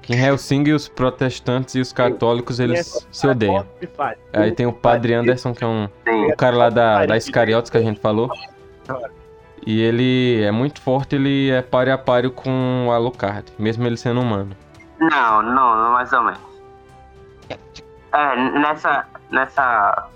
Que 0.05 0.15
em 0.15 0.23
Helsinki 0.23 0.73
os 0.73 0.87
protestantes 0.87 1.75
e 1.75 1.81
os 1.81 1.93
católicos 1.93 2.61
eles 2.61 3.07
se 3.11 3.27
odeiam. 3.27 3.67
Aí 4.33 4.53
tem 4.53 4.67
o 4.67 4.73
Padre 4.73 5.15
Anderson, 5.15 5.55
que 5.55 5.65
é 5.65 5.67
um 5.67 5.89
o 6.31 6.37
cara 6.37 6.57
lá 6.57 6.71
da, 6.71 7.07
da 7.07 7.17
Iscariotes 7.17 7.71
que 7.71 7.79
a 7.79 7.81
gente 7.81 8.01
falou. 8.01 8.31
E 9.67 9.81
ele 9.81 10.43
é 10.43 10.51
muito 10.51 10.81
forte, 10.83 11.17
ele 11.17 11.51
é 11.51 11.63
páreo 11.63 11.95
a 11.95 11.99
páreo 11.99 12.31
com 12.31 12.87
o 12.89 12.93
Alucard, 12.93 13.51
mesmo 13.59 13.87
ele 13.87 13.97
sendo 13.97 14.21
humano. 14.21 14.55
Não, 15.01 15.43
não, 15.43 15.77
não, 15.77 15.93
mais 15.93 16.13
ou 16.13 16.23
menos. 16.23 16.41
É, 18.13 18.59
nessa. 18.59 19.07
Nessa. 19.31 20.09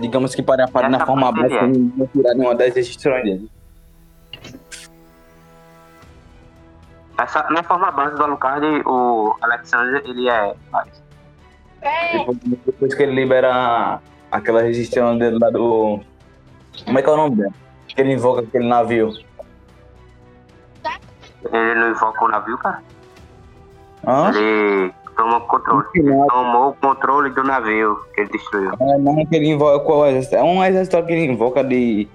Digamos 0.00 0.34
que 0.34 0.42
para 0.42 0.68
para 0.68 0.88
na 0.88 0.98
Essa 0.98 1.06
forma 1.06 1.32
básica, 1.32 1.64
é. 1.64 1.66
não 1.66 2.08
nenhuma 2.14 2.54
das 2.54 2.74
restrições 2.74 3.24
dele. 3.24 3.50
Essa, 7.22 7.46
na 7.50 7.62
forma 7.62 7.90
base 7.90 8.16
do 8.16 8.22
Alucard, 8.22 8.66
o 8.86 9.36
Alexander, 9.42 10.02
ele 10.06 10.28
é. 10.28 10.54
Depois, 12.12 12.38
depois 12.38 12.94
que 12.94 13.02
ele 13.02 13.12
libera 13.12 14.00
aquela 14.30 14.62
resistência 14.62 15.14
dele 15.16 15.38
lá 15.38 15.50
do. 15.50 16.00
Como 16.84 16.98
é 16.98 17.02
que 17.02 17.08
é 17.08 17.12
o 17.12 17.16
nome 17.16 17.36
dele? 17.36 17.52
Que 17.88 18.00
ele 18.00 18.12
invoca 18.14 18.40
aquele 18.40 18.66
navio. 18.66 19.12
Ele 21.52 21.74
não 21.74 21.90
invoca 21.90 22.24
o 22.24 22.28
navio, 22.28 22.58
cara. 22.58 22.82
Hã? 24.06 24.30
Ele 24.30 24.92
toma 25.16 25.38
o 25.38 25.40
controle. 25.42 25.86
Não, 25.96 26.26
Tomou 26.26 26.70
o 26.70 26.74
controle 26.74 27.30
do 27.30 27.44
navio 27.44 28.02
que 28.14 28.22
ele 28.22 28.30
destruiu. 28.30 28.72
é 28.80 28.98
não 28.98 29.26
que 29.26 29.36
ele 29.36 29.48
invoca 29.48 29.84
qual 29.84 30.06
exército. 30.06 30.36
É 30.36 30.42
um 30.42 30.64
exército 30.64 31.04
que 31.04 31.12
ele 31.12 31.32
invoca 31.32 31.62
de. 31.62 32.08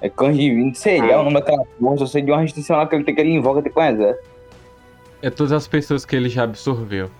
É 0.00 0.08
cães 0.08 0.36
de 0.36 0.52
20, 0.52 0.76
sei 0.76 1.00
lá, 1.00 1.20
o 1.20 1.22
nome 1.22 1.34
daquela 1.34 1.64
porra, 1.78 1.96
só 1.96 2.06
sei 2.06 2.22
de 2.22 2.32
uma 2.32 2.40
restrição 2.40 2.76
lá 2.76 2.86
que 2.86 2.96
ele 2.96 3.04
tem 3.04 3.14
que 3.14 3.20
ele 3.20 3.34
invoca 3.34 3.62
tipo 3.62 3.80
um 3.80 3.84
exército. 3.84 4.31
É 5.22 5.30
todas 5.30 5.52
as 5.52 5.68
pessoas 5.68 6.04
que 6.04 6.16
ele 6.16 6.28
já 6.28 6.42
absorveu. 6.42 7.10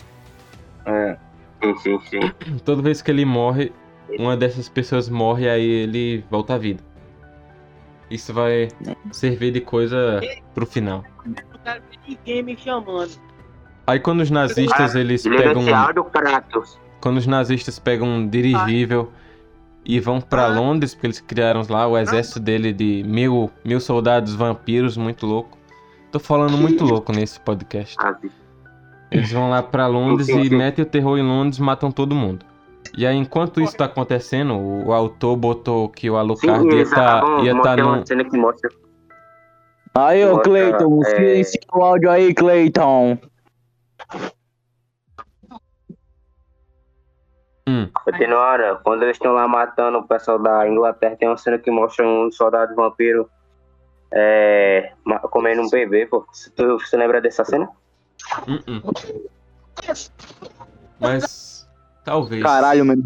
É. 0.85 1.17
Sim, 1.63 1.77
sim, 1.79 2.01
sim. 2.11 2.59
Toda 2.65 2.83
vez 2.83 3.01
que 3.01 3.11
ele 3.11 3.25
morre, 3.25 3.73
uma 4.19 4.37
dessas 4.37 4.69
pessoas 4.69 5.09
morre 5.09 5.49
aí 5.49 5.65
ele 5.65 6.25
volta 6.31 6.55
à 6.55 6.59
vida. 6.59 6.83
Isso 8.11 8.35
vai 8.35 8.69
servir 9.13 9.53
de 9.53 9.61
coisa 9.61 10.21
pro 10.53 10.67
final. 10.67 11.05
Ninguém 12.07 12.43
me 12.43 12.57
chamando. 12.57 13.13
Aí 13.87 13.99
quando 14.01 14.21
os 14.21 14.31
nazistas 14.31 14.95
eles 14.95 15.25
Ele 15.25 15.37
é 15.37 15.43
pegam 15.43 15.65
quando 17.01 17.17
os 17.17 17.27
nazistas 17.27 17.81
pegam 17.81 18.07
um 18.07 18.29
dirigível 18.29 19.11
e 19.85 19.99
vão 19.99 20.21
pra 20.21 20.47
Londres, 20.47 20.95
porque 20.95 21.09
eles 21.09 21.21
criaram 21.21 21.63
lá 21.69 21.89
o 21.89 21.99
exército 21.99 22.39
dele 22.39 22.73
de 22.73 23.03
mil, 23.05 23.51
mil 23.65 23.81
soldados 23.81 24.35
vampiros, 24.35 24.97
muito 24.97 25.27
louco. 25.27 25.59
Tô 26.13 26.21
falando 26.21 26.59
muito 26.59 26.85
louco 26.85 27.11
nesse 27.11 27.41
podcast. 27.41 27.97
Eles 29.11 29.33
vão 29.33 29.49
lá 29.49 29.63
pra 29.63 29.87
Londres 29.87 30.27
Sim, 30.27 30.35
sim, 30.35 30.41
e 30.43 30.49
sim. 30.51 30.57
metem 30.57 30.85
o 30.85 30.87
terror 30.89 31.19
em 31.19 31.23
Londres, 31.23 31.59
matam 31.59 31.91
todo 31.91 32.15
mundo. 32.15 32.45
E 32.97 33.07
aí, 33.07 33.17
enquanto 33.17 33.63
isso 33.63 33.75
tá 33.75 33.87
acontecendo, 33.87 34.55
o, 34.55 34.89
o 34.89 34.93
autor 34.93 35.35
botou 35.37 35.89
que 35.89 36.11
o 36.11 36.13
Sim, 36.13 36.19
Alucard 36.19 36.67
ia 36.67 36.75
eles 36.75 36.91
tá, 36.91 37.23
ia 37.43 37.63
tá 37.63 37.77
num, 37.77 37.87
uma 37.87 38.07
cena 38.07 38.25
que 38.25 38.37
mostra. 38.37 38.71
Aí, 39.95 40.23
ô 40.27 40.39
Cleiton, 40.41 41.01
é- 41.01 41.05
silencia 41.05 41.61
o 41.73 41.83
áudio 41.83 42.11
aí, 42.11 42.35
Cleiton. 42.35 43.19
Hum. 47.67 47.89
Continuando, 48.05 48.81
quando 48.85 49.05
eles 49.05 49.17
estão 49.17 49.33
lá 49.33 49.49
matando 49.49 49.97
o 49.97 50.07
pessoal 50.07 50.39
da 50.39 50.69
Inglaterra, 50.69 51.17
tem 51.17 51.29
uma 51.29 51.39
cena 51.39 51.59
que 51.59 51.71
mostra 51.71 52.07
um 52.07 52.31
soldado 52.31 52.75
vampiro 52.75 53.31
é, 54.13 54.93
comendo 55.31 55.63
um 55.63 55.71
bebê, 55.71 56.07
pô. 56.07 56.25
Tu, 56.55 56.79
você 56.79 56.97
lembra 56.97 57.21
dessa 57.21 57.45
cena? 57.45 57.69
Hum, 58.47 58.59
hum. 58.69 58.81
Mas 61.01 61.69
talvez. 62.05 62.43
Caralho, 62.43 62.85
mano. 62.85 63.03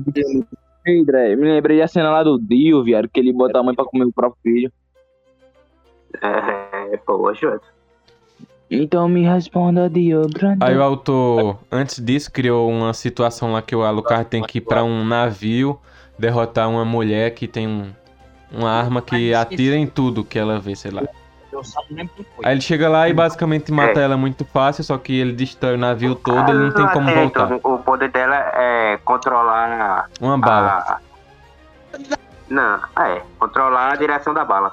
Me 0.84 1.36
lembrei 1.36 1.78
da 1.78 1.88
cena 1.88 2.10
lá 2.10 2.22
do 2.22 2.38
Dio, 2.38 2.84
viado, 2.84 3.08
que 3.08 3.18
ele 3.18 3.32
bota 3.32 3.58
a 3.58 3.62
mãe 3.62 3.74
pra 3.74 3.84
comer 3.84 4.04
o 4.04 4.12
próprio 4.12 4.40
filho. 4.42 4.72
É, 6.22 6.96
pô, 6.98 7.32
Jota. 7.34 7.66
Então 8.70 9.08
me 9.08 9.22
responda, 9.22 9.88
Dio, 9.88 10.22
Brandon. 10.28 10.64
Aí 10.64 10.76
o 10.76 10.82
autor, 10.82 11.58
antes 11.70 12.04
disso, 12.04 12.30
criou 12.32 12.68
uma 12.68 12.92
situação 12.92 13.52
lá 13.52 13.62
que 13.62 13.76
o 13.76 13.82
Alucard 13.82 14.28
tem 14.28 14.42
que 14.42 14.58
ir 14.58 14.60
pra 14.60 14.82
um 14.82 15.04
navio 15.04 15.78
derrotar 16.18 16.68
uma 16.68 16.84
mulher 16.84 17.32
que 17.32 17.46
tem 17.46 17.68
um, 17.68 17.92
uma 18.50 18.70
arma 18.70 19.02
que 19.02 19.34
atira 19.34 19.76
em 19.76 19.86
tudo 19.86 20.24
que 20.24 20.38
ela 20.38 20.58
vê, 20.58 20.74
sei 20.76 20.90
lá. 20.90 21.02
Aí 22.44 22.52
ele 22.52 22.60
chega 22.60 22.88
lá 22.88 23.08
e 23.08 23.14
basicamente 23.14 23.72
mata 23.72 23.98
É. 24.00 24.04
ela 24.04 24.16
muito 24.16 24.44
fácil, 24.44 24.84
só 24.84 24.98
que 24.98 25.18
ele 25.18 25.32
destrói 25.32 25.74
o 25.74 25.78
navio 25.78 26.14
todo, 26.14 26.50
ele 26.50 26.58
não 26.58 26.72
tem 26.72 26.86
como 26.88 27.08
Atento, 27.08 27.38
voltar. 27.38 27.68
O 27.68 27.78
poder 27.78 28.10
dela 28.10 28.36
é 28.36 28.98
controlar 29.04 30.10
Uma 30.20 30.36
bala. 30.38 30.68
a. 30.86 31.00
Não, 32.50 32.78
é, 33.02 33.22
controlar 33.38 33.92
a 33.92 33.96
direção 33.96 34.34
da 34.34 34.44
bala. 34.44 34.72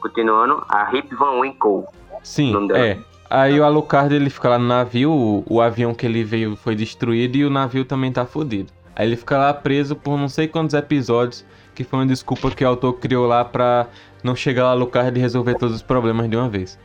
Continuando, 0.00 0.62
a 0.68 0.84
Rip 0.84 1.14
Van 1.14 1.40
Winkle. 1.40 1.84
Sim, 2.22 2.68
é. 2.74 2.98
Aí 3.30 3.58
o 3.58 3.64
Alucard 3.64 4.14
ele 4.14 4.28
fica 4.30 4.50
lá 4.50 4.58
no 4.58 4.66
navio, 4.66 5.10
o, 5.10 5.44
o 5.48 5.60
avião 5.60 5.94
que 5.94 6.04
ele 6.06 6.22
veio 6.22 6.54
foi 6.56 6.76
destruído 6.76 7.36
e 7.36 7.44
o 7.44 7.50
navio 7.50 7.84
também 7.84 8.12
tá 8.12 8.24
fudido. 8.26 8.70
Aí 8.96 9.06
ele 9.06 9.16
fica 9.16 9.36
lá 9.36 9.52
preso 9.52 9.96
por 9.96 10.16
não 10.16 10.28
sei 10.28 10.46
quantos 10.46 10.74
episódios, 10.74 11.44
que 11.74 11.82
foi 11.82 11.98
uma 12.00 12.06
desculpa 12.06 12.50
que 12.50 12.64
o 12.64 12.68
autor 12.68 12.94
criou 12.94 13.26
lá 13.26 13.44
pra 13.44 13.86
não 14.22 14.36
chegar 14.36 14.64
lá 14.64 14.70
Alucard 14.70 15.18
e 15.18 15.20
resolver 15.20 15.54
todos 15.54 15.74
os 15.76 15.82
problemas 15.82 16.28
de 16.30 16.36
uma 16.36 16.48
vez. 16.48 16.78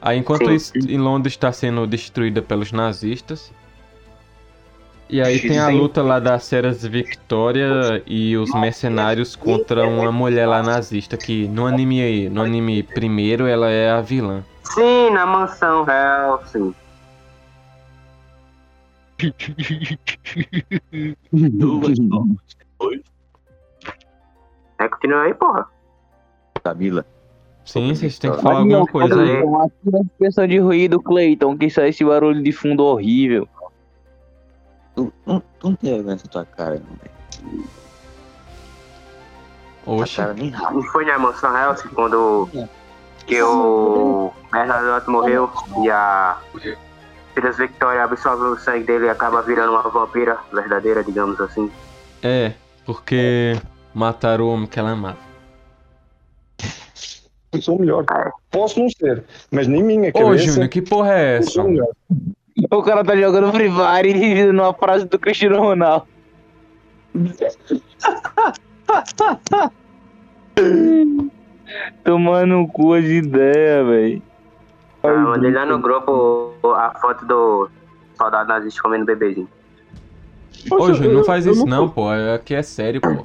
Aí 0.00 0.18
enquanto 0.18 0.46
Sim. 0.46 0.54
isso, 0.54 0.72
em 0.76 0.98
Londres 0.98 1.32
está 1.32 1.52
sendo 1.52 1.86
destruída 1.86 2.42
pelos 2.42 2.72
nazistas. 2.72 3.52
E 5.08 5.20
aí 5.20 5.38
tem 5.40 5.58
a 5.58 5.68
luta 5.68 6.02
lá 6.02 6.18
das 6.18 6.44
Ceras 6.44 6.84
Victoria 6.84 8.02
e 8.06 8.34
os 8.36 8.50
mercenários 8.54 9.36
contra 9.36 9.86
uma 9.86 10.10
mulher 10.10 10.46
lá 10.46 10.62
nazista 10.62 11.18
que 11.18 11.46
no 11.48 11.66
anime, 11.66 12.30
no 12.30 12.42
anime 12.42 12.82
primeiro 12.82 13.46
ela 13.46 13.68
é 13.68 13.90
a 13.90 14.00
vilã. 14.00 14.42
Sim, 14.64 15.10
na 15.10 15.26
mansão 15.26 15.84
Helsing. 19.22 19.98
É, 24.78 24.88
continua 24.88 25.22
aí, 25.22 25.34
porra. 25.34 25.68
Camila. 26.62 27.04
Sim, 27.64 27.94
vocês 27.94 28.18
têm 28.18 28.32
que 28.32 28.42
falar 28.42 28.58
alguma 28.58 28.86
coisa 28.86 29.22
aí. 29.22 29.36
É 29.36 29.42
suspensão 29.84 30.46
de 30.46 30.58
ruído, 30.58 31.00
Cleiton, 31.00 31.56
que 31.56 31.70
sai 31.70 31.90
esse 31.90 32.04
barulho 32.04 32.42
de 32.42 32.50
fundo 32.52 32.84
horrível. 32.84 33.48
Tu 34.96 35.12
não, 35.24 35.40
tu 35.40 35.68
não 35.70 35.76
tem 35.76 35.94
vergonha 35.94 36.14
nessa 36.14 36.28
tua 36.28 36.44
cara, 36.44 36.80
não, 36.80 36.96
velho. 36.96 37.12
Rala. 40.50 40.70
Não 40.72 40.82
foi 40.84 41.04
na 41.04 41.18
mansão 41.18 41.56
Helsing 41.56 41.88
quando 41.88 42.48
que 43.26 43.42
o 43.42 44.32
Bernardo 44.50 45.10
morreu 45.10 45.50
e 45.82 45.90
a 45.90 46.38
Filhas 47.34 47.56
Victoria 47.56 48.04
absorve 48.04 48.44
o 48.44 48.56
sangue 48.58 48.84
dele 48.84 49.06
e 49.06 49.08
acaba 49.08 49.40
virando 49.42 49.72
uma 49.72 49.82
vampira 49.82 50.38
verdadeira, 50.52 51.02
digamos 51.02 51.40
assim. 51.40 51.70
é, 52.22 52.52
porque 52.84 53.56
mataram 53.94 54.44
o 54.44 54.52
homem 54.52 54.66
que 54.66 54.78
ela 54.78 54.90
amava. 54.90 55.16
Eu 57.52 57.62
sou 57.62 57.76
o 57.76 57.80
melhor. 57.80 58.04
Posso 58.50 58.80
não 58.80 58.88
ser, 58.90 59.24
mas 59.50 59.66
nem 59.68 59.82
minha 59.82 60.10
Ô, 60.10 60.12
cabeça. 60.12 60.44
Júnior, 60.44 60.68
que 60.68 60.82
porra 60.82 61.12
é 61.12 61.34
eu 61.34 61.38
essa? 61.40 61.50
sou 61.50 61.64
o 61.64 61.68
melhor. 61.70 61.88
O 62.70 62.82
cara 62.82 63.04
tá 63.04 63.16
jogando 63.16 63.50
Free 63.52 63.70
Fire 63.70 64.08
e 64.10 64.34
dizendo 64.34 64.62
uma 64.62 64.74
frase 64.74 65.06
do 65.06 65.18
Cristiano 65.18 65.58
Ronaldo. 65.58 66.06
Tomando 72.04 72.56
um 72.56 72.66
cu 72.66 73.00
de 73.00 73.14
ideia, 73.16 73.84
velho. 73.84 74.22
Eu 75.02 75.18
mandei 75.20 75.50
lá 75.50 75.66
no 75.66 75.78
grupo 75.80 76.54
a 76.76 76.90
foto 77.00 77.24
do 77.26 77.68
soldado 78.16 78.48
nazista 78.48 78.80
comendo 78.82 79.04
bebezinho. 79.04 79.48
Ô, 80.70 80.76
Poxa, 80.76 80.94
Júnior, 80.94 81.12
não 81.14 81.20
eu- 81.20 81.24
faz 81.26 81.46
eu 81.46 81.52
isso 81.52 81.66
não 81.66 81.82
não, 81.82 81.88
pô. 81.88 82.08
Aqui 82.08 82.54
é 82.54 82.62
sério, 82.62 83.00
pô. 83.00 83.24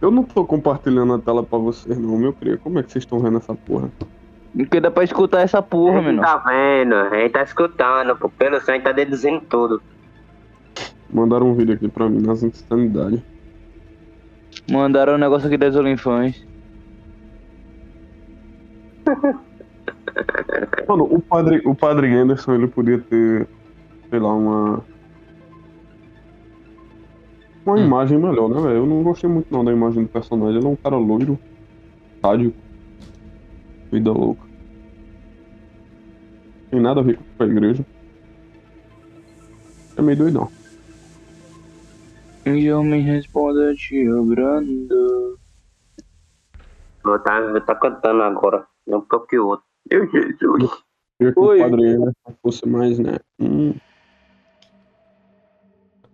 Eu 0.00 0.10
não 0.10 0.24
tô 0.24 0.44
compartilhando 0.44 1.14
a 1.14 1.18
tela 1.18 1.42
pra 1.42 1.58
vocês, 1.58 1.96
não, 1.98 2.18
meu 2.18 2.32
querido. 2.32 2.58
Como 2.58 2.78
é 2.78 2.82
que 2.82 2.90
vocês 2.92 3.02
estão 3.04 3.18
vendo 3.20 3.38
essa 3.38 3.54
porra? 3.54 3.90
Porque 4.56 4.80
dá 4.80 4.90
pra 4.90 5.04
escutar 5.04 5.40
essa 5.40 5.60
porra, 5.62 5.98
a 5.98 6.02
gente 6.02 6.06
menor. 6.06 6.24
tá 6.24 6.36
vendo, 6.38 6.94
a 6.94 7.10
gente 7.18 7.30
tá 7.32 7.42
escutando, 7.42 8.16
pô, 8.16 8.28
pelo 8.28 8.60
sangue 8.60 8.84
tá 8.84 8.92
deduzindo 8.92 9.40
tudo. 9.42 9.80
Mandaram 11.12 11.46
um 11.50 11.54
vídeo 11.54 11.74
aqui 11.74 11.88
pra 11.88 12.08
mim 12.08 12.20
nas 12.20 12.42
insanidades. 12.42 13.20
Mandaram 14.70 15.14
um 15.14 15.18
negócio 15.18 15.46
aqui 15.46 15.56
das 15.56 15.76
Olinfãs. 15.76 16.44
Mano, 20.88 21.04
o 21.04 21.20
padre, 21.22 21.62
o 21.66 21.74
padre 21.74 22.14
Anderson, 22.14 22.54
ele 22.54 22.68
podia 22.68 23.02
ter, 23.02 23.48
sei 24.10 24.20
lá, 24.20 24.32
uma. 24.34 24.86
Uma 27.66 27.76
Hum. 27.78 27.86
imagem 27.86 28.18
melhor, 28.18 28.48
né, 28.48 28.60
velho? 28.60 28.76
Eu 28.76 28.86
não 28.86 29.02
gostei 29.02 29.28
muito 29.28 29.48
não 29.50 29.64
da 29.64 29.72
imagem 29.72 30.04
do 30.04 30.08
personagem. 30.08 30.58
Ele 30.58 30.66
é 30.66 30.70
um 30.70 30.76
cara 30.76 30.96
loiro, 30.96 31.38
sádico, 32.24 32.56
vida 33.92 34.12
louca. 34.12 34.46
Tem 36.70 36.80
nada 36.80 37.00
a 37.00 37.02
ver 37.02 37.16
com 37.16 37.24
a 37.42 37.46
igreja. 37.46 37.84
É 39.96 40.02
meio 40.02 40.18
doidão. 40.18 40.48
E 42.46 42.64
eu 42.66 42.84
me 42.84 43.00
responda, 43.00 43.74
tio 43.74 44.24
Brando. 44.24 45.38
Tá, 47.24 47.60
tá 47.60 47.74
cantando 47.74 48.22
agora, 48.22 48.66
não 48.86 49.00
porque 49.00 49.38
o 49.38 49.48
outro. 49.48 49.75
Meu 49.90 50.10
Jesus. 50.10 50.84
Queria 51.18 51.32
que 51.32 51.40
Oi. 51.40 51.60
o 51.60 51.62
padre 51.62 51.88
Anderson 51.88 52.36
fosse 52.42 52.68
mais, 52.68 52.98
né? 52.98 53.16
Hum, 53.40 53.74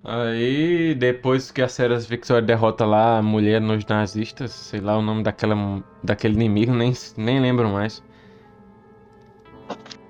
Aí, 0.05 0.97
depois 0.97 1.53
que 1.53 1.63
a 1.63 1.69
Ceras 1.69 2.07
Victoria 2.07 2.43
derrota 2.43 2.85
lá 2.85 3.19
a 3.19 3.23
mulher 3.23 3.61
nos 3.61 3.87
nazistas, 3.87 4.51
sei 4.51 4.81
lá 4.81 4.99
o 4.99 5.03
nome 5.03 5.23
daquela, 5.23 5.55
daquele 6.03 6.35
inimigo, 6.35 6.73
nem, 6.73 6.93
nem 7.17 7.41
lembro 7.41 7.69
mais. 7.69 8.03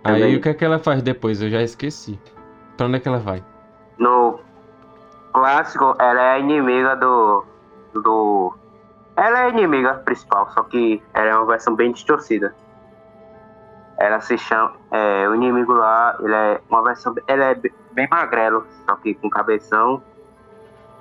Aí 0.03 0.35
o 0.35 0.41
que 0.41 0.49
é 0.49 0.55
que 0.55 0.65
ela 0.65 0.79
faz 0.79 1.03
depois? 1.03 1.43
Eu 1.43 1.51
já 1.51 1.63
esqueci. 1.63 2.19
Pra 2.77 2.87
onde 2.87 2.97
é 2.97 3.01
que 3.01 3.09
ela 3.09 3.19
vai? 3.19 3.45
No 3.99 4.41
clássico, 5.35 5.95
ela 6.01 6.23
é 6.23 6.31
a 6.33 6.39
inimiga 6.39 6.97
do. 6.97 7.45
do. 7.93 8.55
Ela 9.15 9.41
é 9.41 9.45
a 9.45 9.49
inimiga 9.51 9.95
principal, 9.95 10.51
só 10.55 10.63
que 10.63 11.03
ela 11.13 11.29
é 11.29 11.37
uma 11.37 11.47
versão 11.47 11.77
bem 11.77 11.93
distorcida. 11.93 12.55
Ela 14.03 14.21
se 14.21 14.37
chama. 14.37 14.73
É, 14.91 15.29
o 15.29 15.35
inimigo 15.37 15.73
lá, 15.73 16.17
ele 16.19 16.35
é 16.35 16.61
uma 16.69 16.83
versão. 16.83 17.15
Ele 17.29 17.43
é 17.45 17.55
be- 17.55 17.73
bem 17.93 18.09
magrelo, 18.11 18.67
só 18.85 18.97
que 18.97 19.15
com 19.15 19.31
cabeção. 19.31 20.03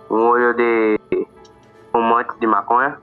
Um 0.07 0.27
olho 0.27 0.53
de. 0.53 0.99
fumante 1.91 2.37
de 2.39 2.45
maconha. 2.45 2.99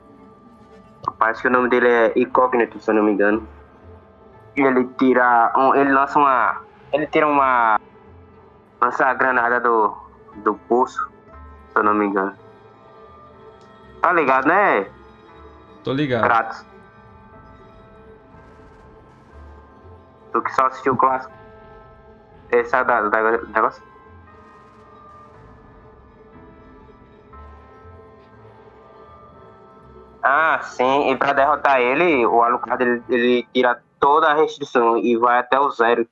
Parece 1.19 1.43
que 1.43 1.49
o 1.49 1.51
nome 1.51 1.69
dele 1.69 1.89
é 1.89 2.13
Incógnito, 2.15 2.79
se 2.79 2.89
eu 2.89 2.95
não 2.95 3.03
me 3.03 3.11
engano. 3.11 3.47
E 4.57 4.61
ele 4.63 4.85
tira. 4.99 5.53
um- 5.57 5.75
ele 5.75 5.93
lança 5.93 6.17
uma. 6.17 6.61
Ele 6.93 7.07
tira 7.09 7.27
uma. 7.27 7.81
lança 8.81 9.05
a 9.05 9.15
granada 9.15 9.59
do. 9.59 9.97
do 10.45 10.55
pulso, 10.69 11.11
se 11.73 11.77
eu 11.79 11.83
não 11.83 11.93
me 11.95 12.07
engano. 12.07 12.35
Tá 14.01 14.13
ligado, 14.13 14.47
né, 14.47 14.87
Tô 15.83 15.93
ligado. 15.93 16.23
Kratos? 16.23 16.65
Tu 20.39 20.43
que 20.43 20.55
só 20.55 20.67
assistiu 20.67 20.95
o 20.95 20.97
clássico. 20.97 21.35
É 22.51 22.63
da, 22.63 23.09
da, 23.09 23.37
do 23.39 23.49
negócio? 23.49 23.83
Ah, 30.23 30.61
sim. 30.63 31.11
E 31.11 31.17
pra 31.17 31.33
derrotar 31.33 31.81
ele, 31.81 32.25
o 32.25 32.41
Alucard 32.41 32.83
ele, 32.85 33.03
ele 33.09 33.49
tira 33.53 33.83
toda 33.99 34.29
a 34.29 34.35
restrição 34.35 34.97
e 34.97 35.17
vai 35.17 35.41
até 35.41 35.59
o 35.59 35.71
zero. 35.71 36.09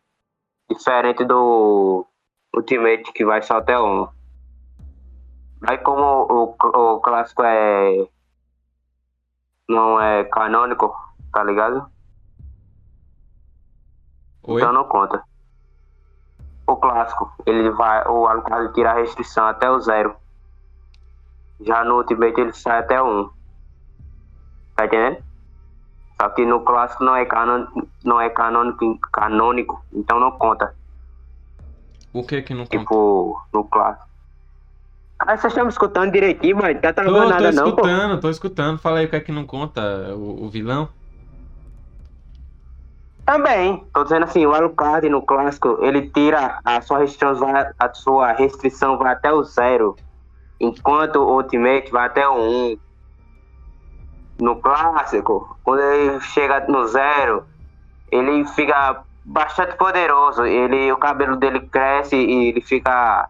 Diferente 0.68 1.24
do 1.24 2.04
Ultimate, 2.52 3.12
que 3.12 3.24
vai 3.24 3.40
só 3.42 3.58
até 3.58 3.78
o 3.78 3.86
1. 3.86 4.08
Aí 5.68 5.78
como 5.78 6.02
o, 6.02 6.94
o 6.96 7.00
clássico 7.00 7.44
é. 7.44 8.08
Não 9.68 10.00
é 10.00 10.24
canônico, 10.24 10.92
tá 11.32 11.44
ligado? 11.44 11.88
Oi? 14.46 14.60
Então 14.60 14.72
não 14.72 14.84
conta. 14.84 15.22
O 16.66 16.76
clássico, 16.76 17.32
ele 17.44 17.70
vai. 17.70 18.06
O 18.08 18.26
Alucard 18.26 18.72
tira 18.74 18.90
a 18.92 18.94
restrição 18.94 19.46
até 19.46 19.70
o 19.70 19.80
zero. 19.80 20.14
Já 21.60 21.84
no 21.84 21.96
Ultimate 21.98 22.40
ele 22.40 22.52
sai 22.52 22.80
até 22.80 23.00
o 23.00 23.06
1. 23.06 23.30
Tá 24.76 24.86
entendendo? 24.86 25.24
Só 26.20 26.28
que 26.30 26.44
no 26.44 26.60
clássico 26.60 27.04
não 27.04 27.14
é, 27.14 27.24
canon, 27.24 27.66
não 28.04 28.20
é 28.20 28.28
canônico, 28.30 28.98
canônico, 29.12 29.84
então 29.92 30.18
não 30.18 30.32
conta. 30.32 30.74
O 32.12 32.22
que 32.24 32.40
que 32.42 32.54
não 32.54 32.64
conta? 32.64 32.78
Tipo, 32.78 33.40
no 33.52 33.64
clássico. 33.64 34.06
Ah, 35.18 35.36
vocês 35.36 35.52
estão 35.52 35.64
me 35.64 35.70
escutando 35.70 36.12
direitinho, 36.12 36.56
mano? 36.56 36.78
Tá 36.80 36.92
Tô, 36.92 37.02
travando 37.02 37.22
tô 37.24 37.28
nada 37.30 37.52
não, 37.52 37.64
pô. 37.64 37.68
escutando, 37.70 38.20
tô 38.20 38.30
escutando. 38.30 38.78
Fala 38.78 38.98
aí 38.98 39.06
o 39.06 39.08
que 39.08 39.16
é 39.16 39.20
que 39.20 39.32
não 39.32 39.46
conta, 39.46 39.80
o, 40.14 40.44
o 40.44 40.48
vilão. 40.48 40.88
Também, 43.26 43.84
tô 43.92 44.04
dizendo 44.04 44.24
assim, 44.24 44.46
o 44.46 44.54
Alucard 44.54 45.08
no 45.08 45.20
clássico, 45.20 45.78
ele 45.82 46.08
tira 46.10 46.60
a 46.64 46.80
sua 46.80 46.98
restrição, 46.98 47.36
a 47.76 47.92
sua 47.92 48.32
restrição 48.32 48.96
vai 48.96 49.12
até 49.12 49.32
o 49.32 49.42
zero, 49.42 49.96
enquanto 50.60 51.16
o 51.16 51.34
Ultimate 51.34 51.90
vai 51.90 52.06
até 52.06 52.26
o 52.28 52.36
1. 52.36 52.78
No 54.38 54.60
clássico, 54.60 55.58
quando 55.64 55.80
ele 55.80 56.20
chega 56.20 56.66
no 56.68 56.86
zero, 56.86 57.44
ele 58.12 58.46
fica 58.48 59.02
bastante 59.24 59.76
poderoso. 59.76 60.44
Ele, 60.44 60.92
o 60.92 60.96
cabelo 60.96 61.36
dele 61.36 61.60
cresce 61.68 62.14
e 62.14 62.50
ele 62.50 62.60
fica 62.60 63.28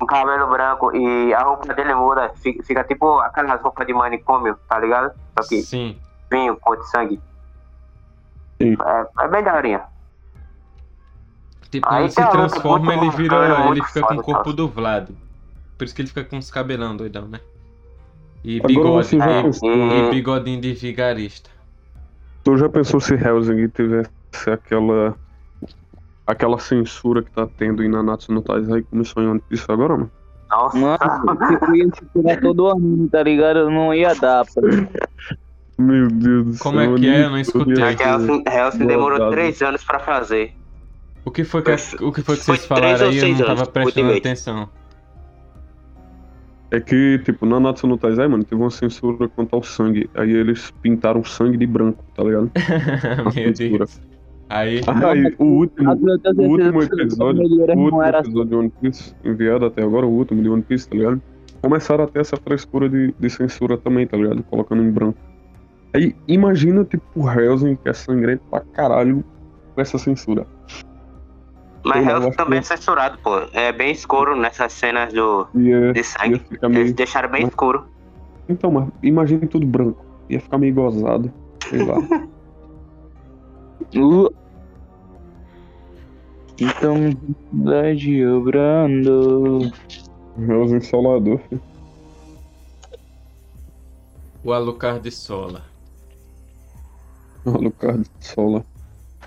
com 0.00 0.06
cabelo 0.06 0.48
branco 0.48 0.96
e 0.96 1.32
a 1.32 1.42
roupa 1.42 1.72
dele 1.74 1.94
muda, 1.94 2.32
fica, 2.34 2.64
fica 2.64 2.82
tipo 2.82 3.20
aquelas 3.20 3.60
roupas 3.60 3.86
de 3.86 3.94
manicômio, 3.94 4.58
tá 4.68 4.80
ligado? 4.80 5.12
Só 5.38 5.48
que 5.48 5.62
Sim. 5.62 6.00
vinho, 6.28 6.56
cor 6.56 6.76
de 6.76 6.90
sangue. 6.90 7.20
Sim. 8.62 8.76
É, 8.84 9.24
é 9.24 9.28
bem 9.28 9.42
daorinha. 9.42 9.82
Tipo, 11.70 11.88
Aí 11.88 12.02
ele 12.04 12.10
se 12.10 12.26
transforma, 12.30 12.94
ele 12.94 13.10
vira. 13.10 13.38
bacana, 13.38 13.70
Ele 13.70 13.82
fica 13.84 14.02
com 14.02 14.14
o 14.14 14.22
corpo 14.22 14.42
cara. 14.44 14.56
do 14.56 14.68
Vlad. 14.68 15.08
Por 15.78 15.84
isso 15.84 15.94
que 15.94 16.02
ele 16.02 16.08
fica 16.08 16.24
com 16.24 16.36
os 16.38 16.50
cabelão 16.50 16.96
doidão, 16.96 17.26
né? 17.26 17.40
E 18.44 18.58
Agora 18.58 18.68
bigode. 19.02 19.16
É, 19.20 19.66
E 19.66 20.08
e, 20.08 20.10
bigodinho 20.10 20.60
de 20.60 20.74
vigarista. 20.74 21.48
tu 22.44 22.56
já 22.58 22.68
pensou 22.68 23.00
se 23.00 23.14
Helsing 23.14 23.68
tivesse 23.68 24.10
aquela 24.52 25.14
aquela 26.26 26.58
censura 26.58 27.22
que 27.22 27.30
tá 27.30 27.46
tendo 27.46 27.82
em 27.82 27.88
Nanatsu 27.88 28.32
no 28.32 28.42
Taizai 28.42 28.82
começou 28.82 29.22
em 29.22 29.28
One 29.28 29.40
Piece 29.48 29.64
agora, 29.70 29.96
mano? 29.96 30.10
nossa, 30.50 30.76
Mano, 30.78 31.46
se 31.46 31.54
eu 31.70 31.74
ia 31.76 31.88
censurar 31.94 32.40
todo 32.40 32.64
o 32.64 32.70
anime, 32.70 33.08
tá 33.08 33.22
ligado? 33.22 33.70
Não 33.70 33.94
ia 33.94 34.14
dar, 34.14 34.44
pô. 34.54 34.60
Meu 35.78 36.08
Deus 36.08 36.46
do 36.46 36.52
céu. 36.54 36.62
Como 36.62 36.80
é 36.80 36.94
que 36.98 37.08
é? 37.08 37.24
Eu 37.24 37.30
não 37.30 37.38
escutei. 37.38 37.82
a 37.82 37.90
Hellsing, 37.92 38.44
Hellsing 38.46 38.86
demorou 38.86 39.30
três 39.30 39.60
anos 39.62 39.82
pra 39.84 39.98
fazer. 39.98 40.54
O 41.24 41.30
que 41.30 41.44
foi 41.44 41.62
que, 41.62 41.70
o 41.70 42.12
que, 42.12 42.22
foi 42.22 42.36
que 42.36 42.44
Foi 42.44 42.56
vocês 42.56 42.66
falaram 42.66 43.08
aí? 43.08 43.18
Eu 43.18 43.28
não 43.28 43.38
tava 43.38 43.52
anos, 43.52 43.68
prestando 43.68 44.06
Ultimate. 44.06 44.18
atenção. 44.18 44.68
É 46.70 46.80
que, 46.80 47.20
tipo, 47.24 47.44
Nanatsu 47.44 47.86
no 47.86 47.98
Taizai, 47.98 48.26
mano, 48.28 48.44
teve 48.44 48.60
uma 48.60 48.70
censura 48.70 49.28
quanto 49.28 49.54
ao 49.54 49.62
sangue. 49.62 50.08
Aí 50.14 50.30
eles 50.32 50.72
pintaram 50.82 51.22
sangue 51.22 51.58
de 51.58 51.66
branco, 51.66 52.02
tá 52.14 52.24
ligado? 52.24 52.50
Meu 53.24 53.54
censura. 53.54 53.78
Deus. 53.78 54.00
Aí. 54.48 54.80
Aí, 54.86 55.34
o 55.38 55.44
último, 55.44 55.90
o 55.90 56.42
último 56.46 56.82
episódio, 56.82 57.42
o 57.42 57.78
último 57.78 58.02
episódio 58.02 58.44
de 58.46 58.54
One 58.54 58.72
Piece, 58.80 59.14
enviado 59.24 59.66
até 59.66 59.82
agora, 59.82 60.06
o 60.06 60.10
último 60.10 60.42
de 60.42 60.48
One 60.48 60.62
Piece, 60.62 60.88
tá 60.88 60.96
ligado? 60.96 61.22
Começaram 61.60 62.04
a 62.04 62.06
ter 62.06 62.20
essa 62.20 62.36
frescura 62.36 62.88
de, 62.88 63.14
de 63.18 63.30
censura 63.30 63.76
também, 63.76 64.06
tá 64.06 64.16
ligado? 64.16 64.42
Colocando 64.42 64.82
em 64.82 64.90
branco. 64.90 65.18
Aí, 65.94 66.14
imagina, 66.26 66.84
tipo, 66.84 67.04
o 67.14 67.28
Helsing, 67.30 67.76
que 67.76 67.88
é 67.88 67.92
sangrento 67.92 68.42
pra 68.50 68.60
caralho, 68.60 69.22
com 69.74 69.80
essa 69.80 69.98
censura. 69.98 70.46
Mas 71.84 72.06
Hellsing 72.06 72.30
também 72.32 72.58
é 72.58 72.62
que- 72.62 72.68
censurado, 72.68 73.18
pô. 73.18 73.38
É 73.52 73.72
bem 73.72 73.90
escuro 73.92 74.36
nessas 74.36 74.72
cenas 74.72 75.12
do, 75.12 75.46
Ia, 75.54 75.92
de 75.92 76.02
sangue. 76.04 76.38
ficar 76.38 76.68
Eles 76.68 76.82
meio... 76.84 76.94
deixaram 76.94 77.28
bem 77.30 77.42
mas- 77.42 77.50
escuro. 77.50 77.86
Então, 78.48 78.70
mas 78.70 78.88
imagina 79.02 79.46
tudo 79.46 79.66
branco. 79.66 80.04
Ia 80.30 80.40
ficar 80.40 80.58
meio 80.58 80.74
gozado. 80.74 81.32
Sei 81.68 81.84
lá. 81.84 81.96
Uh. 83.94 84.32
Então, 86.58 86.94
obrando. 88.26 89.70
Helsing 90.38 90.80
Solador. 90.80 91.38
filho. 91.48 91.60
O 94.44 94.52
Alucard 94.52 95.10
Sola. 95.10 95.62
Alucard 97.46 98.08
Sola. 98.20 98.64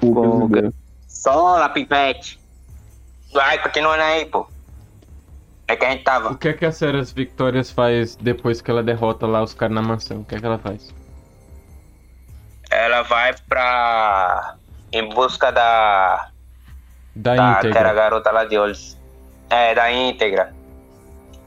Bom, 0.02 0.46
ideias. 0.48 0.74
Sola, 1.08 1.70
pipete. 1.70 2.40
Vai, 3.34 3.62
continuando 3.62 4.04
aí, 4.04 4.26
pô. 4.26 4.48
É 5.68 5.76
que 5.76 5.84
a 5.86 5.90
gente 5.92 6.02
O 6.02 6.04
tava. 6.04 6.36
que 6.36 6.48
é 6.50 6.54
que 6.54 6.66
a 6.66 6.72
Ceras 6.72 7.12
Victorias 7.12 7.72
faz 7.72 8.16
depois 8.16 8.62
que 8.62 8.70
ela 8.70 8.84
derrota 8.84 9.26
lá 9.26 9.42
os 9.42 9.54
caras 9.54 9.74
na 9.74 9.82
mansão? 9.82 10.20
O 10.22 10.26
que 10.26 10.36
é 10.36 10.40
que 10.40 10.46
ela 10.46 10.60
faz? 10.60 10.94
Ela 12.70 13.02
vai 13.04 13.34
pra. 13.48 14.56
Em 14.92 15.10
busca 15.10 15.52
da. 15.52 16.30
Da 17.16 17.36
da 17.36 17.36
que 17.36 17.42
era 17.42 17.50
a 17.50 17.70
íntegra. 17.70 17.94
garota 17.94 18.32
lá 18.32 18.46
de 18.46 18.58
olhos. 18.58 18.98
É, 19.50 19.74
da 19.74 19.92
íntegra. 19.92 20.54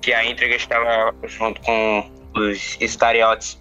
Que 0.00 0.12
a 0.12 0.24
íntegra 0.24 0.56
estava 0.56 1.14
junto 1.24 1.60
com 1.62 2.10
os 2.34 2.76
estariotes. 2.80 3.58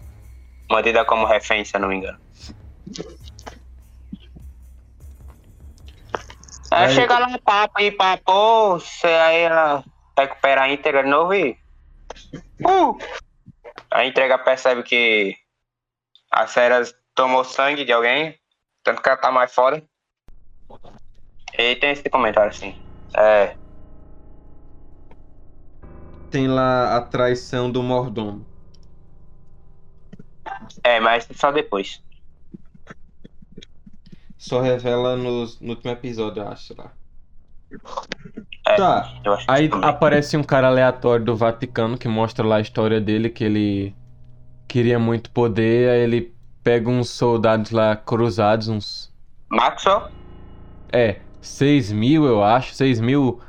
Mantida 0.70 1.06
como 1.06 1.26
refém, 1.26 1.64
se 1.64 1.76
eu 1.76 1.82
não 1.82 1.88
me 1.90 1.96
engano. 1.98 2.18
Aí 6.72 6.86
Aí- 6.86 6.96
chega 6.96 7.18
lá, 7.18 7.38
papo 7.40 7.80
e 7.80 7.92
papo, 7.92 8.82
aí 9.04 9.42
ela 9.42 9.84
recupera 10.18 10.64
a 10.64 10.70
íntegra 10.70 11.04
de 11.04 11.10
novo 11.10 11.34
e. 11.34 11.58
Uh! 12.62 12.98
A 13.90 14.06
íntegra 14.06 14.38
percebe 14.38 14.84
que 14.84 15.38
a 16.32 16.46
Ceras 16.46 16.94
tomou 17.16 17.44
sangue 17.44 17.86
de 17.86 17.94
alguém, 17.94 18.38
tanto 18.84 19.02
que 19.02 19.10
ela 19.10 19.18
tá 19.18 19.32
mais 19.32 19.54
foda. 19.54 19.82
E 21.58 21.76
tem 21.78 21.92
esse 21.92 22.10
comentário 22.10 22.50
assim. 22.50 22.76
É. 23.16 23.56
Tem 26.30 26.48
lá 26.48 26.98
a 26.98 27.02
traição 27.02 27.72
do 27.72 27.82
mordomo. 27.82 28.46
É, 30.84 31.00
mas 31.00 31.28
só 31.34 31.52
depois. 31.52 32.02
Só 34.38 34.62
revela 34.62 35.16
nos, 35.16 35.60
no 35.60 35.72
último 35.72 35.92
episódio, 35.92 36.44
eu 36.44 36.48
acho 36.50 36.76
lá. 36.78 36.92
É, 38.66 38.76
Tá. 38.76 39.14
Aí 39.48 39.70
aparece 39.82 40.36
um 40.38 40.44
cara 40.44 40.68
aleatório 40.68 41.26
do 41.26 41.36
Vaticano 41.36 41.98
que 41.98 42.08
mostra 42.08 42.46
lá 42.46 42.58
a 42.58 42.62
história 42.62 43.00
dele, 43.00 43.30
que 43.30 43.44
ele 43.44 43.96
queria 44.68 45.00
muito 45.00 45.32
poder, 45.32 45.90
aí 45.90 46.00
ele 46.00 46.34
pega 46.64 46.90
uns 46.90 47.10
soldados 47.10 47.72
lá 47.72 47.96
cruzados, 47.96 48.68
uns. 48.68 49.14
Maxwell? 49.50 50.10
É, 50.92 51.22
6 51.40 51.92
mil, 51.94 52.26
eu 52.26 52.44
acho, 52.44 52.74
6 52.74 53.00
mil 53.00 53.40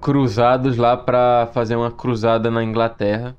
cruzados 0.00 0.76
lá 0.76 0.96
pra 0.96 1.48
fazer 1.52 1.76
uma 1.76 1.90
cruzada 1.90 2.50
na 2.50 2.62
Inglaterra. 2.62 3.36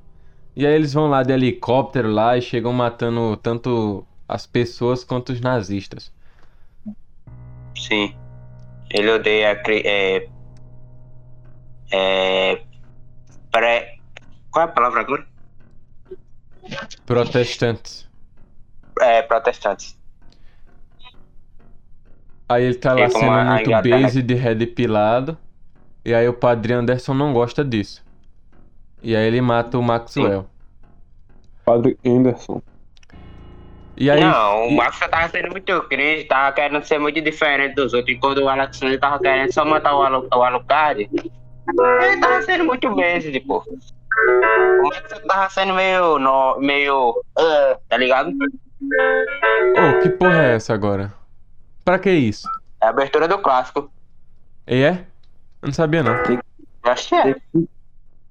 E 0.56 0.66
aí 0.66 0.74
eles 0.74 0.94
vão 0.94 1.10
lá 1.10 1.22
de 1.22 1.34
helicóptero 1.34 2.10
lá 2.10 2.38
e 2.38 2.42
chegam 2.42 2.72
matando 2.72 3.36
tanto 3.38 4.08
as 4.28 4.48
pessoas 4.48 5.04
quanto 5.04 5.34
os 5.34 5.42
nazistas. 5.42 6.15
Sim. 7.76 8.16
Ele 8.90 9.12
odeia. 9.12 9.62
É. 9.68 10.30
É. 11.92 12.62
Pré. 13.52 13.98
Qual 14.52 14.66
é 14.66 14.70
a 14.70 14.72
palavra 14.72 15.02
agora? 15.02 15.26
Protestantes. 17.06 18.08
É, 19.00 19.22
protestantes. 19.22 19.98
Aí 22.48 22.64
ele 22.64 22.76
tá 22.76 22.94
lá 22.94 23.10
sendo 23.10 23.32
muito 23.32 23.90
base 23.90 24.22
de 24.22 24.34
red 24.36 24.68
pilado. 24.68 25.38
E 26.04 26.14
aí 26.14 26.28
o 26.28 26.34
padre 26.34 26.74
Anderson 26.74 27.14
não 27.14 27.34
gosta 27.34 27.66
disso. 27.66 28.06
E 29.02 29.16
aí 29.16 29.26
ele 29.26 29.42
mata 29.42 29.78
o 29.78 29.84
Maxwell. 29.84 30.48
Padre 31.66 31.98
Anderson. 32.06 32.62
E 33.98 34.10
aí. 34.10 34.20
não, 34.20 34.68
o 34.68 34.72
e- 34.72 34.76
Maxwell 34.76 35.10
tava 35.10 35.30
sendo 35.30 35.52
muito 35.52 35.82
crítico, 35.84 36.30
tava 36.30 36.52
querendo 36.54 36.84
ser 36.84 37.00
muito 37.00 37.22
diferente 37.22 37.76
dos 37.76 37.94
outros. 37.94 38.16
Enquanto 38.16 38.40
o 38.40 38.50
Alexander 38.50 39.00
tava 39.00 39.20
querendo 39.20 39.52
só 39.54 39.64
matar 39.64 39.96
o, 39.96 40.02
Alu 40.04 40.28
o 40.34 40.44
Alucard, 40.44 41.10
ele 41.12 42.20
tava 42.20 42.42
sendo 42.44 42.66
muito 42.66 42.94
base, 42.94 43.40
pô. 43.40 43.64
O 43.68 44.88
Maxwell 44.90 45.28
tava 45.28 45.50
sendo 45.50 45.74
meio. 45.74 46.20
No, 46.20 46.60
meio. 46.60 47.24
ah, 47.38 47.78
tá 47.88 47.98
ligado? 47.98 48.32
Ô, 48.32 50.02
que 50.02 50.10
porra 50.10 50.44
é 50.44 50.56
essa 50.56 50.74
agora? 50.74 51.14
Pra 51.84 51.98
que 52.00 52.12
isso? 52.12 52.48
É 52.82 52.88
a 52.88 52.90
abertura 52.90 53.28
do 53.28 53.38
clássico. 53.40 53.90
E 54.68 54.84
é? 54.84 55.06
Eu 55.62 55.68
não 55.68 55.74
sabia 55.74 56.04
não. 56.04 56.16
Eu 56.16 56.42
acho 56.92 57.10
que 57.10 57.16
é. 57.16 57.36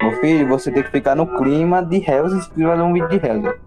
Meu 0.02 0.12
filho, 0.20 0.46
você 0.48 0.70
tem 0.70 0.82
que 0.82 0.90
ficar 0.90 1.14
no 1.14 1.26
clima 1.38 1.82
de 1.82 1.96
Hells 1.96 2.50
e 2.56 2.62
fazer 2.62 2.82
um 2.82 2.92
vídeo 2.92 3.08
de 3.08 3.26
Hells. 3.26 3.58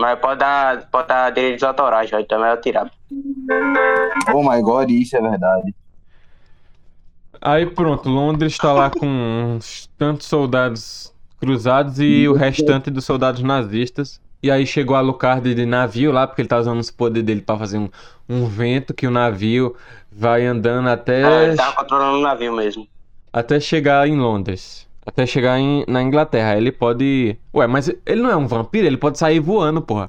Mas 0.00 0.18
pode 0.18 0.40
dar, 0.40 0.88
pode 0.90 1.08
dar 1.08 1.30
direitos 1.30 1.62
autorais, 1.62 2.10
vai 2.10 2.24
também 2.24 2.48
eu 2.48 2.58
tirar. 2.58 2.90
Oh 4.32 4.42
my 4.42 4.62
god, 4.62 4.90
isso 4.90 5.14
é 5.14 5.20
verdade. 5.20 5.74
Aí 7.38 7.66
pronto, 7.66 8.08
Londres 8.08 8.56
tá 8.56 8.72
lá 8.72 8.88
com 8.88 9.06
uns 9.06 9.90
tantos 9.98 10.26
soldados 10.26 11.14
cruzados 11.38 12.00
e 12.00 12.26
o 12.26 12.32
restante 12.32 12.90
dos 12.90 13.04
soldados 13.04 13.42
nazistas. 13.42 14.18
E 14.42 14.50
aí 14.50 14.66
chegou 14.66 14.96
a 14.96 15.00
Alucard 15.00 15.54
de 15.54 15.66
navio 15.66 16.12
lá, 16.12 16.26
porque 16.26 16.40
ele 16.40 16.48
tá 16.48 16.58
usando 16.58 16.80
os 16.80 16.90
poderes 16.90 17.26
dele 17.26 17.42
pra 17.42 17.58
fazer 17.58 17.76
um, 17.76 17.90
um 18.26 18.46
vento 18.46 18.94
que 18.94 19.06
o 19.06 19.10
navio 19.10 19.76
vai 20.10 20.46
andando 20.46 20.88
Ah, 20.88 20.92
até, 20.94 21.48
ele 21.48 21.56
tava 21.56 21.76
controlando 21.76 22.18
o 22.18 22.22
navio 22.22 22.54
mesmo. 22.54 22.88
até 23.30 23.60
chegar 23.60 24.08
em 24.08 24.18
Londres. 24.18 24.88
Até 25.10 25.26
chegar 25.26 25.58
em, 25.58 25.84
na 25.88 26.00
Inglaterra. 26.00 26.56
Ele 26.56 26.70
pode. 26.70 27.36
Ué, 27.52 27.66
mas 27.66 27.88
ele 28.06 28.22
não 28.22 28.30
é 28.30 28.36
um 28.36 28.46
vampiro? 28.46 28.86
Ele 28.86 28.96
pode 28.96 29.18
sair 29.18 29.40
voando, 29.40 29.82
porra. 29.82 30.08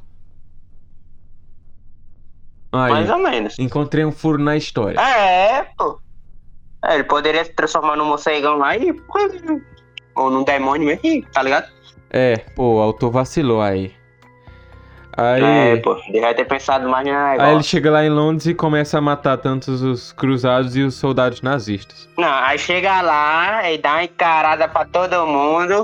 Aí, 2.71 2.91
Mais 2.91 3.09
ou 3.09 3.17
menos. 3.17 3.57
encontrei 3.59 4.05
um 4.05 4.11
furo 4.11 4.37
na 4.41 4.55
história. 4.55 4.99
É, 4.99 5.63
pô. 5.75 5.99
É, 6.85 6.95
ele 6.95 7.03
poderia 7.03 7.43
se 7.43 7.51
transformar 7.53 7.95
num 7.95 8.05
morcegão 8.05 8.57
lá 8.57 8.77
e. 8.77 8.95
Ou 10.15 10.29
num 10.29 10.43
demônio 10.43 10.87
mesmo, 10.87 11.25
tá 11.31 11.41
ligado? 11.41 11.67
É, 12.09 12.37
pô, 12.55 12.75
o 12.75 12.79
autor 12.79 13.11
vacilou 13.11 13.59
aí. 13.61 13.93
Aí. 15.17 15.43
É, 15.43 15.77
pô. 15.77 15.95
Devia 16.11 16.33
ter 16.33 16.45
pensado 16.45 16.87
mais 16.89 17.05
negócio. 17.05 17.41
Aí 17.41 17.53
ele 17.53 17.63
chega 17.63 17.91
lá 17.91 18.05
em 18.05 18.09
Londres 18.09 18.45
e 18.45 18.53
começa 18.53 18.97
a 18.97 19.01
matar 19.01 19.37
tantos 19.37 19.81
os 19.81 20.11
cruzados 20.13 20.75
e 20.75 20.81
os 20.81 20.95
soldados 20.95 21.41
nazistas. 21.41 22.09
Não, 22.17 22.33
aí 22.33 22.57
chega 22.57 23.01
lá 23.01 23.69
e 23.69 23.77
dá 23.77 23.93
uma 23.93 24.03
encarada 24.03 24.67
pra 24.67 24.85
todo 24.85 25.25
mundo. 25.27 25.83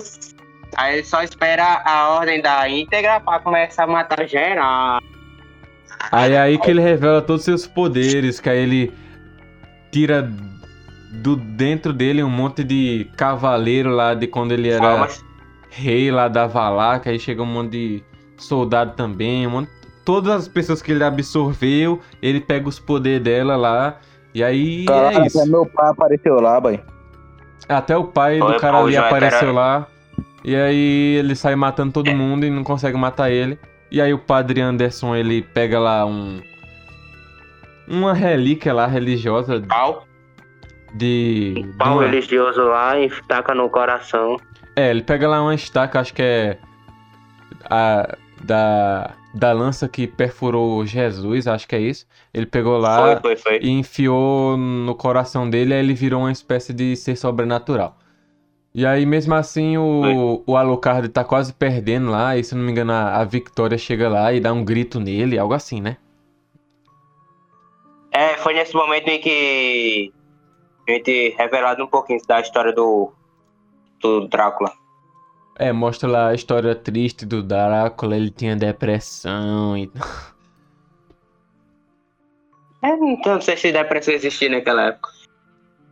Aí 0.75 0.95
ele 0.95 1.03
só 1.03 1.21
espera 1.21 1.81
a 1.85 2.09
ordem 2.09 2.41
da 2.41 2.69
íntegra 2.69 3.19
pra 3.19 3.39
começar 3.39 3.83
a 3.83 3.87
matar 3.87 4.27
geral. 4.27 5.01
Aí 6.11 6.33
é 6.33 6.39
aí 6.39 6.57
que 6.57 6.69
ele 6.69 6.81
revela 6.81 7.21
todos 7.21 7.41
os 7.41 7.45
seus 7.45 7.67
poderes, 7.67 8.39
que 8.39 8.49
aí 8.49 8.59
ele 8.59 8.93
tira 9.91 10.29
do 11.11 11.35
dentro 11.35 11.91
dele 11.91 12.23
um 12.23 12.29
monte 12.29 12.63
de 12.63 13.09
cavaleiro 13.17 13.89
lá 13.89 14.13
de 14.13 14.27
quando 14.27 14.51
ele 14.51 14.69
era 14.69 14.81
Palmas. 14.81 15.23
rei 15.69 16.11
lá 16.11 16.27
da 16.27 16.45
Valaca, 16.45 17.09
aí 17.09 17.19
chega 17.19 17.41
um 17.41 17.45
monte 17.45 17.71
de 17.71 18.03
soldado 18.37 18.93
também, 18.95 19.45
um 19.47 19.49
monte... 19.51 19.69
todas 20.05 20.33
as 20.33 20.47
pessoas 20.47 20.81
que 20.81 20.91
ele 20.91 21.03
absorveu, 21.03 22.01
ele 22.21 22.39
pega 22.39 22.67
os 22.69 22.79
poderes 22.79 23.21
dela 23.23 23.55
lá, 23.55 23.99
e 24.33 24.43
aí 24.43 24.83
é 24.83 24.85
Caraca, 24.85 25.25
isso. 25.25 25.45
meu 25.49 25.65
pai 25.65 25.89
apareceu 25.89 26.35
lá, 26.39 26.59
boy. 26.61 26.79
Até 27.67 27.97
o 27.97 28.05
pai 28.05 28.39
do 28.39 28.57
cara 28.59 28.77
ali 28.79 28.93
já 28.93 29.07
apareceu 29.07 29.51
lá. 29.51 29.87
E 30.43 30.55
aí 30.55 31.15
ele 31.17 31.35
sai 31.35 31.55
matando 31.55 31.91
todo 31.91 32.09
mundo 32.13 32.45
e 32.45 32.49
não 32.49 32.63
consegue 32.63 32.97
matar 32.97 33.29
ele. 33.29 33.59
E 33.91 33.99
aí 33.99 34.13
o 34.13 34.19
padre 34.19 34.61
Anderson, 34.61 35.15
ele 35.15 35.41
pega 35.41 35.79
lá 35.79 36.05
um. 36.05 36.39
Uma 37.87 38.13
relíquia 38.13 38.73
lá 38.73 38.85
religiosa 38.85 39.61
Pau. 39.67 40.05
de. 40.93 41.55
de 41.55 41.67
Pau 41.77 41.93
uma- 41.93 42.03
religioso 42.05 42.61
lá 42.61 42.97
e 42.99 43.09
taca 43.27 43.53
no 43.53 43.69
coração. 43.69 44.37
É, 44.75 44.91
ele 44.91 45.01
pega 45.01 45.27
lá 45.27 45.41
uma 45.41 45.55
estaca, 45.55 45.99
acho 45.99 46.13
que 46.13 46.21
é. 46.21 46.57
A, 47.69 48.15
da, 48.43 49.15
da 49.33 49.51
lança 49.51 49.87
que 49.87 50.07
perfurou 50.07 50.85
Jesus, 50.85 51.47
acho 51.47 51.67
que 51.67 51.75
é 51.75 51.79
isso. 51.79 52.05
Ele 52.33 52.45
pegou 52.45 52.77
lá 52.77 53.19
Foi, 53.19 53.35
foi, 53.35 53.35
foi. 53.35 53.59
e 53.61 53.69
enfiou 53.69 54.57
no 54.57 54.95
coração 54.95 55.49
dele, 55.49 55.73
aí 55.73 55.79
ele 55.79 55.93
virou 55.93 56.21
uma 56.21 56.31
espécie 56.31 56.73
de 56.73 56.95
ser 56.95 57.15
sobrenatural. 57.15 57.97
E 58.73 58.85
aí, 58.85 59.05
mesmo 59.05 59.33
assim, 59.33 59.77
o, 59.77 60.43
o 60.45 60.55
Alucard 60.55 61.09
tá 61.09 61.23
quase 61.23 61.51
perdendo 61.51 62.11
lá, 62.11 62.37
e 62.37 62.43
se 62.43 62.53
não 62.53 62.63
me 62.63 62.71
engano, 62.71 62.91
a, 62.91 63.17
a 63.17 63.23
Victoria 63.23 63.77
chega 63.77 64.07
lá 64.07 64.31
e 64.31 64.39
dá 64.39 64.53
um 64.53 64.63
grito 64.63 64.99
nele, 64.99 65.39
algo 65.39 65.53
assim, 65.53 65.81
né? 65.81 65.97
É, 68.11 68.37
foi 68.37 68.53
nesse 68.53 68.75
momento 68.75 69.07
em 69.07 69.19
que 69.19 70.13
a 70.87 70.91
gente 70.91 71.35
revelado 71.37 71.83
um 71.83 71.87
pouquinho 71.87 72.19
da 72.27 72.39
história 72.39 72.71
do, 72.71 73.11
do 73.99 74.27
Drácula. 74.27 74.71
É, 75.59 75.73
mostra 75.73 76.07
lá 76.07 76.27
a 76.29 76.35
história 76.35 76.75
triste 76.75 77.25
do 77.25 77.41
Drácula, 77.41 78.15
ele 78.15 78.29
tinha 78.29 78.55
depressão 78.55 79.75
e 79.75 79.91
É, 82.83 82.89
então 82.89 83.33
não 83.33 83.41
sei 83.41 83.57
se 83.57 83.71
depressão 83.71 84.13
existia 84.13 84.49
naquela 84.49 84.83
época. 84.83 85.09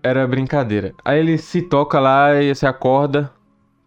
Era 0.03 0.27
brincadeira. 0.27 0.93
Aí 1.03 1.19
ele 1.19 1.37
se 1.39 1.63
toca 1.63 1.99
lá 1.99 2.39
e 2.39 2.53
se 2.53 2.67
acorda 2.67 3.33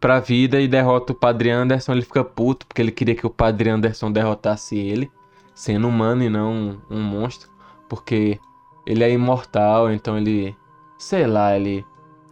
pra 0.00 0.18
vida 0.18 0.60
e 0.60 0.66
derrota 0.66 1.12
o 1.12 1.16
Padre 1.16 1.50
Anderson. 1.50 1.92
Ele 1.92 2.02
fica 2.02 2.24
puto 2.24 2.66
porque 2.66 2.82
ele 2.82 2.90
queria 2.90 3.14
que 3.14 3.26
o 3.26 3.30
Padre 3.30 3.70
Anderson 3.70 4.10
derrotasse 4.10 4.76
ele, 4.76 5.08
sendo 5.54 5.86
humano 5.86 6.24
e 6.24 6.28
não 6.28 6.52
um, 6.52 6.80
um 6.90 7.00
monstro. 7.00 7.48
Porque 7.88 8.40
ele 8.84 9.04
é 9.04 9.12
imortal, 9.12 9.92
então 9.92 10.18
ele. 10.18 10.56
Sei 10.98 11.24
lá, 11.24 11.56
ele 11.56 11.86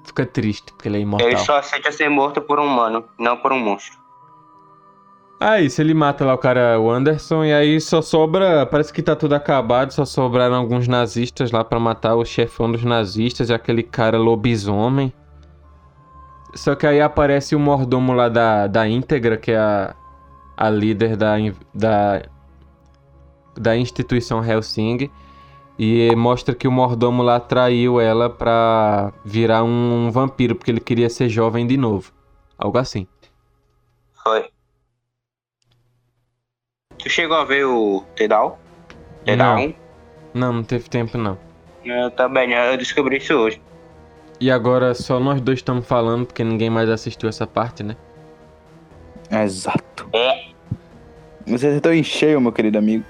fica 0.06 0.24
triste 0.24 0.72
porque 0.72 0.88
ele 0.88 0.98
é 0.98 1.00
imortal. 1.00 1.28
Ele 1.28 1.36
só 1.38 1.58
aceita 1.58 1.90
ser 1.92 2.08
morto 2.08 2.40
por 2.40 2.58
um 2.58 2.64
humano, 2.64 3.04
não 3.18 3.36
por 3.36 3.52
um 3.52 3.58
monstro. 3.58 4.06
Aí, 5.38 5.68
se 5.68 5.82
ele 5.82 5.92
mata 5.92 6.24
lá 6.24 6.32
o 6.32 6.38
cara, 6.38 6.80
o 6.80 6.90
Anderson, 6.90 7.44
e 7.44 7.52
aí 7.52 7.78
só 7.78 8.00
sobra. 8.00 8.64
Parece 8.64 8.90
que 8.90 9.02
tá 9.02 9.14
tudo 9.14 9.34
acabado, 9.34 9.92
só 9.92 10.04
sobraram 10.06 10.54
alguns 10.54 10.88
nazistas 10.88 11.50
lá 11.50 11.62
pra 11.62 11.78
matar 11.78 12.14
o 12.14 12.24
chefão 12.24 12.72
dos 12.72 12.82
nazistas 12.82 13.50
e 13.50 13.54
aquele 13.54 13.82
cara 13.82 14.16
lobisomem. 14.16 15.12
Só 16.54 16.74
que 16.74 16.86
aí 16.86 17.02
aparece 17.02 17.54
o 17.54 17.60
mordomo 17.60 18.14
lá 18.14 18.30
da, 18.30 18.66
da 18.66 18.88
íntegra, 18.88 19.36
que 19.36 19.52
é 19.52 19.58
a, 19.58 19.94
a 20.56 20.70
líder 20.70 21.16
da, 21.16 21.36
da, 21.74 22.22
da 23.54 23.76
instituição 23.76 24.42
Helsing. 24.42 25.10
E 25.78 26.14
mostra 26.16 26.54
que 26.54 26.66
o 26.66 26.72
mordomo 26.72 27.22
lá 27.22 27.38
traiu 27.38 28.00
ela 28.00 28.30
pra 28.30 29.12
virar 29.24 29.62
um 29.62 30.10
vampiro, 30.10 30.54
porque 30.54 30.70
ele 30.70 30.80
queria 30.80 31.10
ser 31.10 31.28
jovem 31.28 31.66
de 31.66 31.76
novo. 31.76 32.12
Algo 32.56 32.78
assim. 32.78 33.06
Foi. 34.22 34.48
Tu 36.98 37.10
chegou 37.10 37.36
a 37.36 37.44
ver 37.44 37.66
o 37.66 38.02
Tedal? 38.14 38.58
Tedal 39.24 39.56
Não. 39.56 39.64
1? 39.66 39.74
Não, 40.32 40.52
não 40.52 40.62
teve 40.64 40.88
tempo 40.88 41.18
não. 41.18 41.38
Eu 41.84 42.10
também, 42.10 42.48
né? 42.48 42.72
eu 42.72 42.76
descobri 42.76 43.18
isso 43.18 43.34
hoje. 43.34 43.60
E 44.40 44.50
agora 44.50 44.94
só 44.94 45.20
nós 45.20 45.40
dois 45.40 45.58
estamos 45.58 45.86
falando, 45.86 46.26
porque 46.26 46.42
ninguém 46.42 46.68
mais 46.68 46.88
assistiu 46.88 47.28
essa 47.28 47.46
parte, 47.46 47.82
né? 47.82 47.96
Exato. 49.30 50.08
É. 50.12 50.46
Você 51.46 51.68
acertou 51.68 51.92
em 51.92 52.02
cheio, 52.02 52.40
meu 52.40 52.52
querido 52.52 52.76
amigo. 52.78 53.04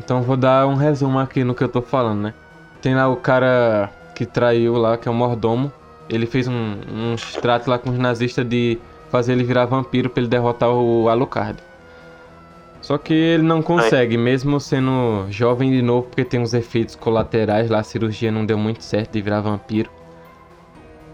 Então 0.00 0.22
vou 0.22 0.34
dar 0.34 0.66
um 0.66 0.76
resumo 0.76 1.18
aqui 1.18 1.44
no 1.44 1.54
que 1.54 1.62
eu 1.62 1.68
tô 1.68 1.82
falando, 1.82 2.22
né? 2.22 2.34
Tem 2.80 2.94
lá 2.94 3.06
o 3.06 3.16
cara 3.16 3.90
que 4.14 4.24
traiu 4.24 4.74
lá, 4.76 4.96
que 4.96 5.06
é 5.06 5.10
o 5.10 5.14
mordomo. 5.14 5.70
Ele 6.08 6.24
fez 6.24 6.48
um, 6.48 6.52
um 6.52 7.16
trato 7.42 7.68
lá 7.68 7.78
com 7.78 7.90
os 7.90 7.98
nazistas 7.98 8.48
de 8.48 8.78
fazer 9.10 9.32
ele 9.32 9.44
virar 9.44 9.66
vampiro 9.66 10.08
pra 10.08 10.22
ele 10.22 10.30
derrotar 10.30 10.70
o 10.70 11.06
Alucard. 11.10 11.62
Só 12.80 12.96
que 12.96 13.12
ele 13.12 13.42
não 13.42 13.60
consegue, 13.60 14.16
mesmo 14.16 14.58
sendo 14.58 15.26
jovem 15.28 15.70
de 15.70 15.82
novo, 15.82 16.06
porque 16.06 16.24
tem 16.24 16.40
uns 16.40 16.54
efeitos 16.54 16.96
colaterais 16.96 17.68
lá, 17.68 17.80
a 17.80 17.82
cirurgia 17.82 18.32
não 18.32 18.46
deu 18.46 18.56
muito 18.56 18.82
certo 18.82 19.12
de 19.12 19.20
virar 19.20 19.42
vampiro. 19.42 19.90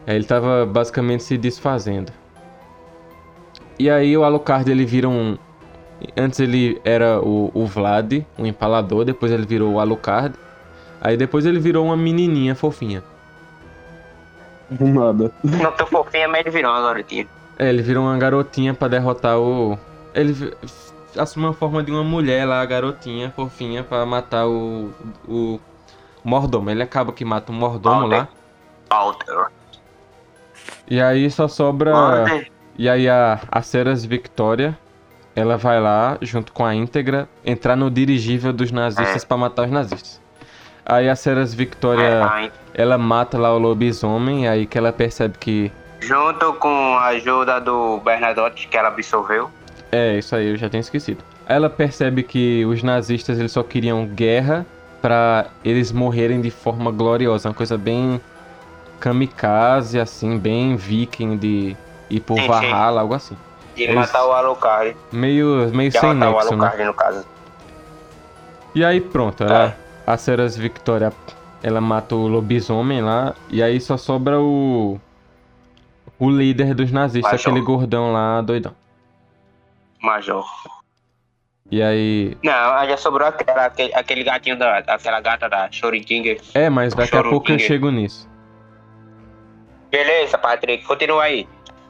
Aí 0.06 0.14
ele 0.14 0.24
tava 0.24 0.64
basicamente 0.64 1.24
se 1.24 1.36
desfazendo. 1.36 2.12
E 3.80 3.90
aí 3.90 4.16
o 4.16 4.22
Alucard 4.22 4.70
ele 4.70 4.84
vira 4.84 5.08
um, 5.08 5.36
Antes 6.16 6.40
ele 6.40 6.80
era 6.84 7.20
o, 7.20 7.50
o 7.54 7.66
Vlad, 7.66 8.24
o 8.38 8.46
empalador, 8.46 9.04
depois 9.04 9.32
ele 9.32 9.46
virou 9.46 9.74
o 9.74 9.80
Alucard. 9.80 10.34
Aí 11.00 11.16
depois 11.16 11.46
ele 11.46 11.58
virou 11.58 11.86
uma 11.86 11.96
menininha 11.96 12.54
fofinha. 12.54 13.02
Nada. 14.70 15.32
Não 15.42 15.72
tô 15.72 15.86
fofinha, 15.86 16.28
mas 16.28 16.40
ele 16.40 16.50
virou 16.50 16.72
uma 16.72 16.82
garotinha. 16.82 17.26
É, 17.58 17.68
ele 17.68 17.82
virou 17.82 18.04
uma 18.04 18.18
garotinha 18.18 18.74
pra 18.74 18.88
derrotar 18.88 19.38
o. 19.38 19.78
Ele 20.14 20.52
assumiu 21.16 21.50
a 21.50 21.54
forma 21.54 21.82
de 21.82 21.90
uma 21.90 22.04
mulher 22.04 22.44
lá, 22.44 22.64
garotinha, 22.64 23.32
fofinha, 23.34 23.82
pra 23.82 24.04
matar 24.04 24.46
o. 24.46 24.90
o 25.28 25.60
mordomo. 26.24 26.70
Ele 26.70 26.82
acaba 26.82 27.12
que 27.12 27.24
mata 27.24 27.52
o 27.52 27.54
mordomo 27.54 28.06
lá. 28.06 28.28
Walter. 28.90 29.46
E 30.88 31.00
aí 31.00 31.30
só 31.30 31.48
sobra. 31.48 31.92
Walter. 31.92 32.50
E 32.78 32.88
aí 32.88 33.08
a, 33.08 33.40
a 33.50 33.62
Ceras 33.62 34.04
Victoria, 34.04 34.76
ela 35.36 35.58
vai 35.58 35.78
lá, 35.78 36.16
junto 36.22 36.50
com 36.50 36.64
a 36.64 36.74
íntegra, 36.74 37.28
entrar 37.44 37.76
no 37.76 37.90
dirigível 37.90 38.54
dos 38.54 38.72
nazistas 38.72 39.22
pra 39.22 39.36
matar 39.36 39.66
os 39.66 39.70
nazistas. 39.70 40.20
Aí 40.84 41.10
a 41.10 41.14
Ceras 41.14 41.52
Victoria, 41.52 42.26
Aí, 42.30 42.50
ela 42.72 42.96
mata 42.96 43.36
lá 43.36 43.54
o 43.54 43.58
lobisomem, 43.58 44.48
aí 44.48 44.66
que 44.66 44.78
ela 44.78 44.92
percebe 44.92 45.36
que... 45.38 45.70
junto 46.00 46.54
com 46.54 46.96
a 46.96 47.08
ajuda 47.08 47.60
do 47.60 47.98
Bernadotte, 47.98 48.66
que 48.66 48.76
ela 48.78 48.88
absorveu. 48.88 49.50
É, 49.92 50.16
isso 50.16 50.34
aí, 50.34 50.48
eu 50.48 50.56
já 50.56 50.70
tinha 50.70 50.80
esquecido. 50.80 51.22
Aí 51.46 51.56
ela 51.56 51.68
percebe 51.68 52.22
que 52.22 52.64
os 52.64 52.82
nazistas, 52.82 53.38
eles 53.38 53.52
só 53.52 53.62
queriam 53.62 54.06
guerra 54.06 54.64
pra 55.02 55.46
eles 55.62 55.92
morrerem 55.92 56.40
de 56.40 56.50
forma 56.50 56.90
gloriosa. 56.90 57.48
Uma 57.50 57.54
coisa 57.54 57.76
bem 57.76 58.20
kamikaze, 58.98 60.00
assim, 60.00 60.38
bem 60.38 60.76
viking 60.76 61.36
de 61.36 61.76
ir 62.08 62.20
por. 62.20 62.40
Valhalla, 62.40 63.02
algo 63.02 63.14
assim. 63.14 63.36
De 63.76 63.82
Eles- 63.84 63.94
matar 63.94 64.26
o 64.26 64.32
Alucard. 64.32 64.96
Meio, 65.12 65.70
meio 65.74 65.92
sem 65.92 66.00
o 66.10 66.14
nexo, 66.14 66.56
né? 66.56 66.64
Alucard, 66.64 66.84
no 66.84 66.94
caso. 66.94 67.26
E 68.74 68.84
aí 68.84 69.00
pronto, 69.00 69.44
ela, 69.44 69.76
a 70.06 70.16
Ceras 70.16 70.56
Victoria, 70.56 71.12
ela 71.62 71.80
mata 71.80 72.14
o 72.14 72.26
lobisomem 72.26 73.02
lá, 73.02 73.34
e 73.50 73.62
aí 73.62 73.80
só 73.80 73.96
sobra 73.96 74.40
o 74.40 74.98
o 76.18 76.30
líder 76.30 76.74
dos 76.74 76.90
nazistas, 76.90 77.32
Major. 77.32 77.50
aquele 77.52 77.64
gordão 77.64 78.12
lá, 78.12 78.40
doidão. 78.40 78.74
Major. 80.02 80.44
E 81.70 81.82
aí. 81.82 82.36
Não, 82.42 82.74
aí 82.74 82.88
já 82.88 82.96
sobrou 82.96 83.26
aquela, 83.28 83.66
aquele, 83.66 83.94
aquele 83.94 84.24
gatinho 84.24 84.56
da. 84.58 84.78
aquela 84.78 85.20
gata 85.20 85.48
da 85.48 85.70
Shurikinger. 85.70 86.40
É, 86.54 86.70
mas 86.70 86.94
daqui 86.94 87.16
a 87.16 87.22
pouco 87.22 87.50
eu 87.52 87.58
chego 87.58 87.90
nisso. 87.90 88.28
Beleza, 89.90 90.38
Patrick, 90.38 90.84
continua 90.84 91.24
aí. 91.24 91.48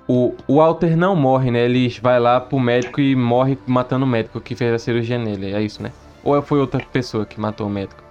O, 0.09 0.35
o 0.47 0.57
Walter 0.57 0.97
não 0.97 1.17
morre, 1.17 1.51
né? 1.51 1.65
Ele 1.65 1.89
vai 2.01 2.21
lá 2.21 2.41
pro 2.41 2.61
médico 2.61 3.01
e 3.01 3.17
morre 3.17 3.59
matando 3.67 4.05
o 4.05 4.09
médico 4.09 4.41
que 4.41 4.55
fez 4.55 4.73
a 4.73 4.79
cirurgia 4.79 5.19
nele. 5.19 5.53
É 5.53 5.61
isso, 5.61 5.83
né? 5.83 5.91
Ou 6.23 6.41
foi 6.43 6.59
outra 6.61 6.81
pessoa 6.93 7.27
que 7.27 7.41
matou 7.41 7.67
o 7.67 7.71
médico? 7.71 8.03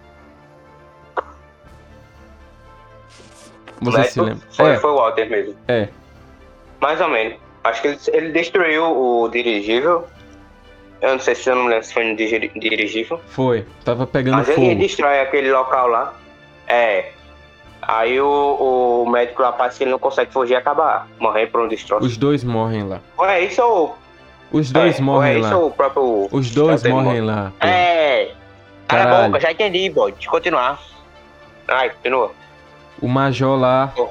Você 3.81 3.97
Mas 3.97 4.09
se 4.11 4.19
lembra? 4.21 4.47
Foi, 4.51 4.71
é, 4.71 4.77
foi 4.77 4.89
o 4.89 4.95
Walter 4.95 5.29
mesmo. 5.29 5.55
é. 5.67 5.89
Mais 6.81 6.99
ou 7.01 7.09
menos. 7.09 7.37
Acho 7.63 7.81
que 7.81 7.87
ele, 7.87 7.99
ele 8.13 8.31
destruiu 8.31 8.83
o 8.85 9.27
dirigível. 9.29 10.05
Eu 11.01 11.13
não 11.13 11.19
sei 11.19 11.35
se 11.35 11.49
eu 11.49 11.55
não 11.55 11.67
lembro 11.67 11.83
se 11.83 11.93
foi 11.93 12.03
no 12.05 12.15
dirigível. 12.15 13.19
Foi. 13.27 13.65
Tava 13.83 14.05
pegando 14.05 14.37
Mas 14.37 14.49
ele 14.49 14.69
fogo. 14.69 14.79
destrói 14.79 15.19
aquele 15.21 15.51
local 15.51 15.87
lá. 15.87 16.13
É. 16.67 17.11
Aí 17.87 18.19
o, 18.19 19.03
o 19.05 19.09
médico 19.09 19.41
lá 19.41 19.51
parece 19.51 19.77
que 19.77 19.83
ele 19.83 19.91
não 19.91 19.99
consegue 19.99 20.31
fugir 20.31 20.53
e 20.53 20.55
acaba 20.55 21.07
morrendo 21.19 21.51
por 21.51 21.61
um 21.61 21.67
destroço. 21.67 22.05
Os 22.05 22.17
dois 22.17 22.43
morrem 22.43 22.83
lá. 22.83 22.99
Ou 23.17 23.25
é 23.25 23.41
isso 23.41 23.61
ou. 23.61 23.97
Os 24.51 24.71
dois 24.71 24.99
é, 24.99 25.01
morrem 25.01 25.33
ou 25.33 25.37
é 25.37 25.41
lá. 25.41 25.47
isso 25.47 25.57
ou 25.59 25.67
o 25.67 25.71
próprio. 25.71 26.27
Os 26.31 26.51
dois 26.51 26.83
morrem 26.83 27.21
morre. 27.21 27.21
lá. 27.21 27.51
pô. 27.59 27.67
É. 27.67 28.31
Cala 28.87 29.25
a 29.25 29.27
boca, 29.27 29.39
já 29.39 29.51
entendi, 29.51 29.89
boy. 29.89 30.11
Deixa 30.11 30.29
continuar. 30.29 30.79
Ai, 31.67 31.89
continua. 31.89 32.31
O 33.01 33.07
Major 33.07 33.57
lá. 33.57 33.91
Oh. 33.97 34.07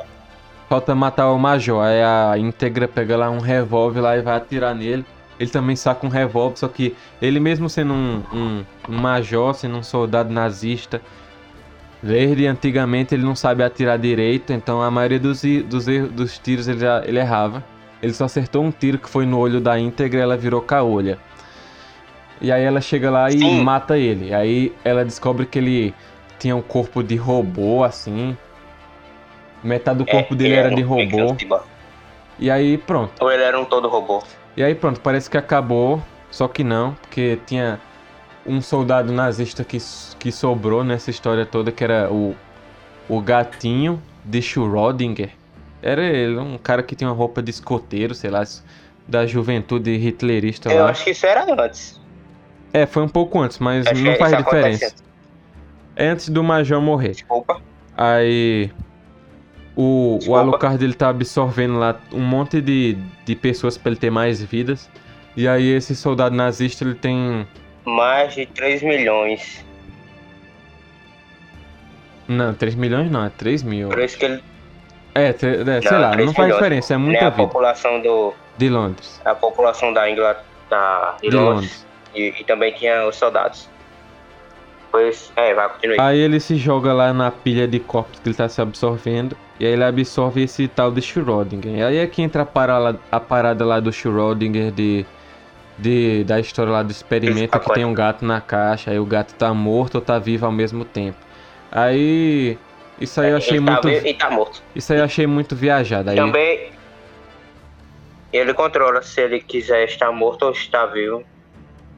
Falta 0.69 0.95
matar 0.95 1.31
o 1.31 1.39
Major. 1.39 1.85
Aí 1.85 2.03
a 2.03 2.39
íntegra 2.39 2.87
pega 2.87 3.17
lá 3.17 3.31
um 3.31 3.39
revólver 3.39 4.01
lá 4.01 4.17
e 4.17 4.23
vai 4.23 4.37
atirar 4.37 4.75
nele. 4.75 5.05
Ele 5.39 5.51
também 5.51 5.75
saca 5.75 6.07
um 6.07 6.09
revólver, 6.09 6.57
só 6.57 6.69
que 6.69 6.97
ele 7.21 7.41
mesmo 7.41 7.69
sendo 7.69 7.93
um, 7.93 8.23
um, 8.33 8.65
um 8.89 8.97
major, 8.97 9.53
sendo 9.53 9.77
um 9.77 9.83
soldado 9.83 10.33
nazista 10.33 11.03
verde, 12.05 12.47
antigamente 12.47 13.15
ele 13.15 13.25
não 13.25 13.35
sabe 13.35 13.63
atirar 13.65 13.99
direito, 13.99 14.53
então 14.53 14.83
a 14.83 14.91
maioria 14.91 15.19
dos, 15.19 15.41
dos, 15.67 15.87
dos 16.13 16.39
tiros 16.39 16.69
ele, 16.69 16.81
já- 16.81 17.03
ele 17.05 17.19
errava. 17.19 17.65
Ele 18.03 18.13
só 18.13 18.27
acertou 18.27 18.63
um 18.63 18.71
tiro 18.71 18.99
que 18.99 19.09
foi 19.09 19.25
no 19.25 19.39
olho 19.39 19.61
da 19.61 19.79
íntegra 19.79 20.21
e 20.21 20.23
ela 20.23 20.37
virou 20.37 20.61
caolha. 20.61 21.19
E 22.41 22.53
aí 22.53 22.63
ela 22.63 22.81
chega 22.81 23.11
lá 23.11 23.31
e 23.31 23.39
Sim. 23.39 23.63
mata 23.63 23.97
ele. 23.97 24.35
Aí 24.35 24.75
ela 24.85 25.03
descobre 25.05 25.47
que 25.47 25.59
ele 25.59 25.95
tinha 26.39 26.55
um 26.55 26.61
corpo 26.61 27.03
de 27.03 27.17
robô, 27.17 27.83
assim. 27.83 28.37
Metade 29.63 29.99
do 29.99 30.05
corpo 30.05 30.35
É, 30.35 30.37
dele 30.37 30.51
ele 30.55 30.61
era 30.61 30.73
um 30.73 30.75
de 30.77 30.83
robô. 30.83 31.07
pequeno 31.11 31.39
cyborg. 31.39 31.63
E 32.39 32.51
aí 32.51 32.77
pronto. 32.77 33.13
Ou 33.21 33.33
ele 33.33 33.43
era 33.43 33.59
um 33.59 33.65
todo 33.65 33.89
robô. 33.89 34.23
E 34.55 34.63
aí 34.63 34.75
pronto, 34.75 35.01
parece 35.01 35.31
que 35.31 35.39
acabou, 35.39 36.03
só 36.31 36.47
que 36.47 36.63
não, 36.63 36.93
porque 36.95 37.39
tinha 37.47 37.81
um 38.45 38.61
soldado 38.61 39.11
nazista 39.13 39.65
que, 39.65 39.79
que 40.25 40.33
sobrou 40.33 40.83
nessa 40.83 41.11
história 41.11 41.45
toda, 41.45 41.71
que 41.71 41.85
era 41.85 42.11
o, 42.11 42.35
o 43.07 43.21
gatinho 43.21 44.03
de 44.25 44.41
Schrödinger. 44.41 45.29
Era 45.83 46.03
ele, 46.03 46.39
um 46.39 46.57
cara 46.57 46.83
que 46.83 46.97
tinha 46.97 47.11
uma 47.11 47.15
roupa 47.15 47.43
de 47.43 47.51
escoteiro, 47.51 48.15
sei 48.15 48.31
lá, 48.31 48.43
da 49.07 49.27
juventude 49.27 49.91
hitlerista 49.95 50.73
Eu 50.73 50.85
lá. 50.85 50.91
acho 50.93 51.05
que 51.05 51.11
isso 51.11 51.27
era 51.27 51.45
antes. 51.63 52.01
É, 52.73 52.87
foi 52.87 53.03
um 53.03 53.09
pouco 53.09 53.39
antes, 53.39 53.59
mas 53.59 53.87
Acho 53.87 54.03
não 54.03 54.17
faz 54.17 54.35
diferença. 54.35 54.87
antes. 54.87 55.05
É 55.95 56.09
antes 56.09 56.31
do 56.31 56.43
Major 56.43 56.81
morrer. 56.81 57.11
Desculpa. 57.11 57.61
Aí 57.95 58.71
o, 59.77 60.19
o. 60.27 60.37
Alucard 60.37 60.83
ele 60.83 60.95
tá 60.95 61.11
absorvendo 61.11 61.79
lá 61.79 62.01
um 62.11 62.23
monte 62.23 62.63
de, 62.63 62.97
de 63.27 63.37
pessoas 63.37 63.77
pra 63.77 63.91
ele 63.91 64.01
ter 64.01 64.09
mais 64.11 64.43
vidas. 64.43 64.89
E 65.37 65.47
aí 65.47 65.69
esse 65.69 65.95
soldado 65.95 66.35
nazista 66.35 66.83
ele 66.83 66.95
tem. 66.95 67.47
Mais 67.85 68.35
de 68.35 68.47
3 68.47 68.83
milhões. 68.83 69.63
Não, 72.27 72.55
3 72.55 72.75
milhões 72.75 73.11
não, 73.11 73.25
é 73.25 73.31
3 73.31 73.63
mil. 73.63 73.89
Por 73.89 73.99
isso 74.01 74.19
que 74.19 74.25
ele. 74.25 74.43
É, 75.15 75.29
é, 75.29 75.33
sei 75.33 75.65
Não, 75.65 76.01
lá, 76.01 76.11
3 76.13 76.27
não 76.27 76.35
faz 76.35 76.47
milhões. 76.47 76.55
diferença, 76.55 76.95
é 76.95 76.97
muita 76.97 77.27
a 77.27 77.31
vida. 77.31 77.43
população 77.45 78.01
do. 78.01 78.35
De 78.57 78.69
Londres. 78.69 79.21
A 79.25 79.35
população 79.35 79.93
da 79.93 80.09
Inglaterra. 80.11 80.45
De, 81.21 81.29
De 81.29 81.37
Londres. 81.37 81.55
Londres. 81.55 81.87
E, 82.15 82.35
e 82.41 82.45
também 82.45 82.73
tinha 82.73 83.07
os 83.07 83.17
soldados. 83.17 83.69
Pois. 84.91 85.33
É, 85.37 85.53
vai, 85.55 85.69
continue. 85.69 86.01
Aí 86.01 86.19
ele 86.19 86.39
se 86.39 86.57
joga 86.57 86.93
lá 86.93 87.13
na 87.13 87.31
pilha 87.31 87.67
de 87.67 87.81
corpos 87.81 88.21
que 88.21 88.29
ele 88.29 88.37
tá 88.37 88.49
se 88.49 88.61
absorvendo. 88.61 89.37
E 89.59 89.67
aí 89.67 89.73
ele 89.73 89.85
absorve 89.85 90.43
esse 90.43 90.67
tal 90.69 90.91
de 90.91 91.01
Schrödinger. 91.01 91.75
E 91.79 91.83
aí 91.83 91.99
é 91.99 92.07
que 92.07 92.23
entra 92.23 92.43
a 92.43 92.47
parada, 92.47 92.99
a 93.11 93.21
parada 93.21 93.65
lá 93.65 93.81
do 93.81 93.91
Schrödinger 93.91 94.71
de, 94.73 95.05
de, 95.79 96.25
da 96.25 96.39
história 96.41 96.73
lá 96.73 96.83
do 96.83 96.91
experimento 96.91 97.59
que 97.59 97.73
tem 97.75 97.85
um 97.85 97.95
gato 97.95 98.25
na 98.25 98.41
caixa. 98.41 98.91
Aí 98.91 98.99
o 98.99 99.05
gato 99.07 99.35
tá 99.35 99.53
morto 99.53 99.97
ou 99.97 100.01
tá 100.01 100.19
vivo 100.19 100.47
ao 100.47 100.53
mesmo 100.53 100.85
tempo. 100.85 101.19
Aí. 101.75 102.57
Isso 103.01 103.21
aí 103.21 103.31
eu 103.31 103.37
achei 103.37 103.57
ele 103.59 103.67
tá 103.67 103.73
muito. 103.73 103.89
vivo 103.89 104.07
e 104.07 104.15
tá 104.15 104.31
morto. 104.31 104.63
Isso 104.75 104.93
aí 104.93 105.01
eu 105.01 105.05
achei 105.05 105.27
muito 105.27 105.57
viajado. 105.57 106.11
Aí, 106.11 106.17
Também. 106.17 106.71
Ele 108.33 108.55
controla 108.55 109.03
se 109.03 109.21
ele 109.21 109.41
quiser 109.41 109.85
estar 109.85 110.11
morto 110.13 110.45
ou 110.45 110.53
estar 110.53 110.87
vivo. 110.87 111.23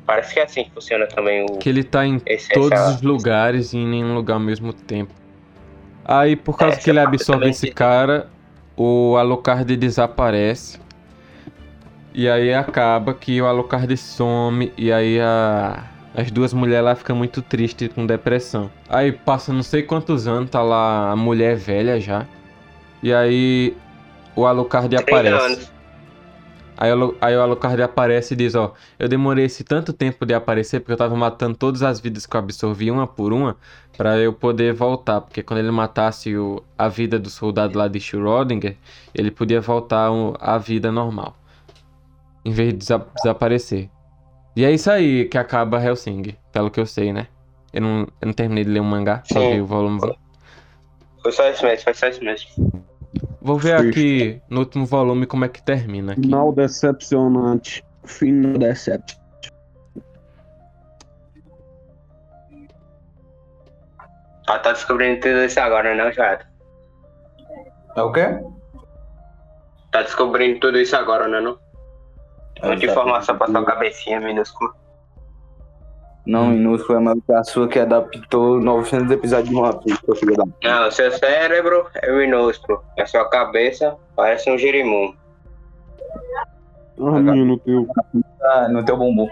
Parece 0.06 0.34
que 0.34 0.40
é 0.40 0.44
assim 0.44 0.64
que 0.64 0.70
funciona 0.70 1.06
também 1.06 1.44
o. 1.44 1.58
que 1.58 1.68
ele 1.68 1.82
tá 1.82 2.06
em 2.06 2.20
Esse- 2.26 2.48
todos 2.50 2.72
essa- 2.72 2.90
os 2.90 3.02
lugares 3.02 3.72
e 3.72 3.78
em 3.78 3.86
nenhum 3.86 4.14
lugar 4.14 4.34
ao 4.34 4.40
mesmo 4.40 4.72
tempo. 4.72 5.12
Aí, 6.04 6.36
por 6.36 6.56
causa 6.56 6.76
É, 6.76 6.80
que 6.80 6.88
ele 6.90 7.00
absorve 7.00 7.48
esse 7.48 7.70
cara, 7.70 8.28
o 8.76 9.16
Alucard 9.16 9.76
desaparece. 9.76 10.78
E 12.14 12.28
aí 12.28 12.54
acaba 12.54 13.12
que 13.12 13.42
o 13.42 13.46
Alucard 13.46 13.94
some 13.96 14.72
e 14.76 14.92
aí 14.92 15.20
a- 15.20 15.82
as 16.16 16.30
duas 16.30 16.52
mulheres 16.52 16.84
lá 16.84 16.94
ficam 16.94 17.14
muito 17.16 17.42
tristes 17.42 17.88
com 17.92 18.06
depressão. 18.06 18.70
Aí 18.88 19.12
passa 19.12 19.52
não 19.52 19.62
sei 19.62 19.82
quantos 19.82 20.26
anos, 20.26 20.50
tá 20.50 20.62
lá 20.62 21.10
a 21.12 21.16
mulher 21.16 21.56
velha 21.56 22.00
já. 22.00 22.26
E 23.02 23.12
aí 23.12 23.76
o 24.34 24.46
Alucard 24.46 24.88
30 24.88 25.02
aparece. 25.02 25.70
Aí, 26.78 26.90
aí 27.22 27.36
o 27.36 27.40
Alucard 27.40 27.80
aparece 27.82 28.34
e 28.34 28.36
diz, 28.36 28.54
ó, 28.54 28.74
eu 28.98 29.08
demorei 29.08 29.46
esse 29.46 29.64
tanto 29.64 29.92
tempo 29.94 30.26
de 30.26 30.34
aparecer 30.34 30.80
porque 30.80 30.92
eu 30.92 30.96
tava 30.96 31.16
matando 31.16 31.56
todas 31.56 31.82
as 31.82 32.00
vidas 32.00 32.26
que 32.26 32.36
eu 32.36 32.40
absorvi 32.40 32.90
uma 32.90 33.06
por 33.06 33.32
uma 33.32 33.56
pra 33.96 34.18
eu 34.18 34.32
poder 34.32 34.74
voltar, 34.74 35.22
porque 35.22 35.42
quando 35.42 35.60
ele 35.60 35.70
matasse 35.70 36.36
o, 36.36 36.62
a 36.76 36.86
vida 36.86 37.18
do 37.18 37.30
soldado 37.30 37.78
lá 37.78 37.88
de 37.88 37.98
Schrödinger, 37.98 38.76
ele 39.14 39.30
podia 39.30 39.58
voltar 39.60 40.10
à 40.38 40.58
vida 40.58 40.92
normal, 40.92 41.34
em 42.44 42.52
vez 42.52 42.72
de 42.72 42.78
desa- 42.80 43.06
desaparecer. 43.16 43.88
E 44.56 44.64
é 44.64 44.72
isso 44.72 44.90
aí 44.90 45.26
que 45.26 45.36
acaba 45.36 45.78
Hellsing, 45.78 46.34
pelo 46.50 46.70
que 46.70 46.80
eu 46.80 46.86
sei, 46.86 47.12
né? 47.12 47.28
Eu 47.74 47.82
não, 47.82 48.00
eu 48.22 48.26
não 48.26 48.32
terminei 48.32 48.64
de 48.64 48.70
ler 48.70 48.80
o 48.80 48.84
mangá, 48.84 49.22
só 49.30 49.38
Sim. 49.38 49.52
vi 49.52 49.60
o 49.60 49.66
volume 49.66 50.00
1. 50.02 50.14
Foi 51.22 51.32
só 51.32 51.50
isso 51.50 51.62
mesmo, 51.62 51.84
foi 51.84 51.92
só 51.92 52.08
isso 52.08 52.24
mesmo. 52.24 52.84
Vou 53.42 53.58
ver 53.58 53.74
aqui 53.74 54.40
no 54.48 54.60
último 54.60 54.86
volume 54.86 55.26
como 55.26 55.44
é 55.44 55.48
que 55.48 55.62
termina 55.62 56.12
aqui. 56.12 56.22
Final 56.22 56.52
decepcionante. 56.52 57.84
Final 58.04 58.58
decepcionante. 58.58 59.26
Ah, 64.48 64.58
tá 64.58 64.72
descobrindo 64.72 65.20
tudo 65.20 65.44
isso 65.44 65.60
agora, 65.60 65.94
não, 65.94 66.10
Joel? 66.12 66.38
É 67.94 68.02
o 68.02 68.12
quê? 68.12 68.40
Tá 69.90 70.02
descobrindo 70.02 70.60
tudo 70.60 70.78
isso 70.78 70.96
agora, 70.96 71.28
né, 71.28 71.40
não? 71.40 71.58
Muita 72.62 72.86
informação 72.86 73.36
pra 73.36 73.46
sua 73.46 73.64
cabecinha 73.64 74.20
minúscula. 74.20 74.72
Não, 76.26 76.48
minúsculo 76.48 77.08
é 77.08 77.14
que 77.24 77.32
a 77.32 77.44
sua 77.44 77.68
que 77.68 77.78
adaptou 77.78 78.60
900 78.60 79.10
episódios 79.12 79.48
de 79.48 79.54
uma 79.54 79.70
vez, 79.70 79.98
seu 80.04 80.16
filho 80.16 80.34
da. 80.34 80.44
Não, 80.64 80.90
seu 80.90 81.12
cérebro 81.12 81.86
é 81.94 82.10
minúsculo. 82.10 82.82
A 82.98 83.06
sua 83.06 83.28
cabeça 83.28 83.96
parece 84.16 84.50
um 84.50 84.58
girimum. 84.58 85.14
Ah, 86.98 87.20
menino 87.20 87.58
teu. 87.58 87.86
Ah, 88.42 88.68
no 88.68 88.84
teu 88.84 88.96
bumbum. 88.96 89.28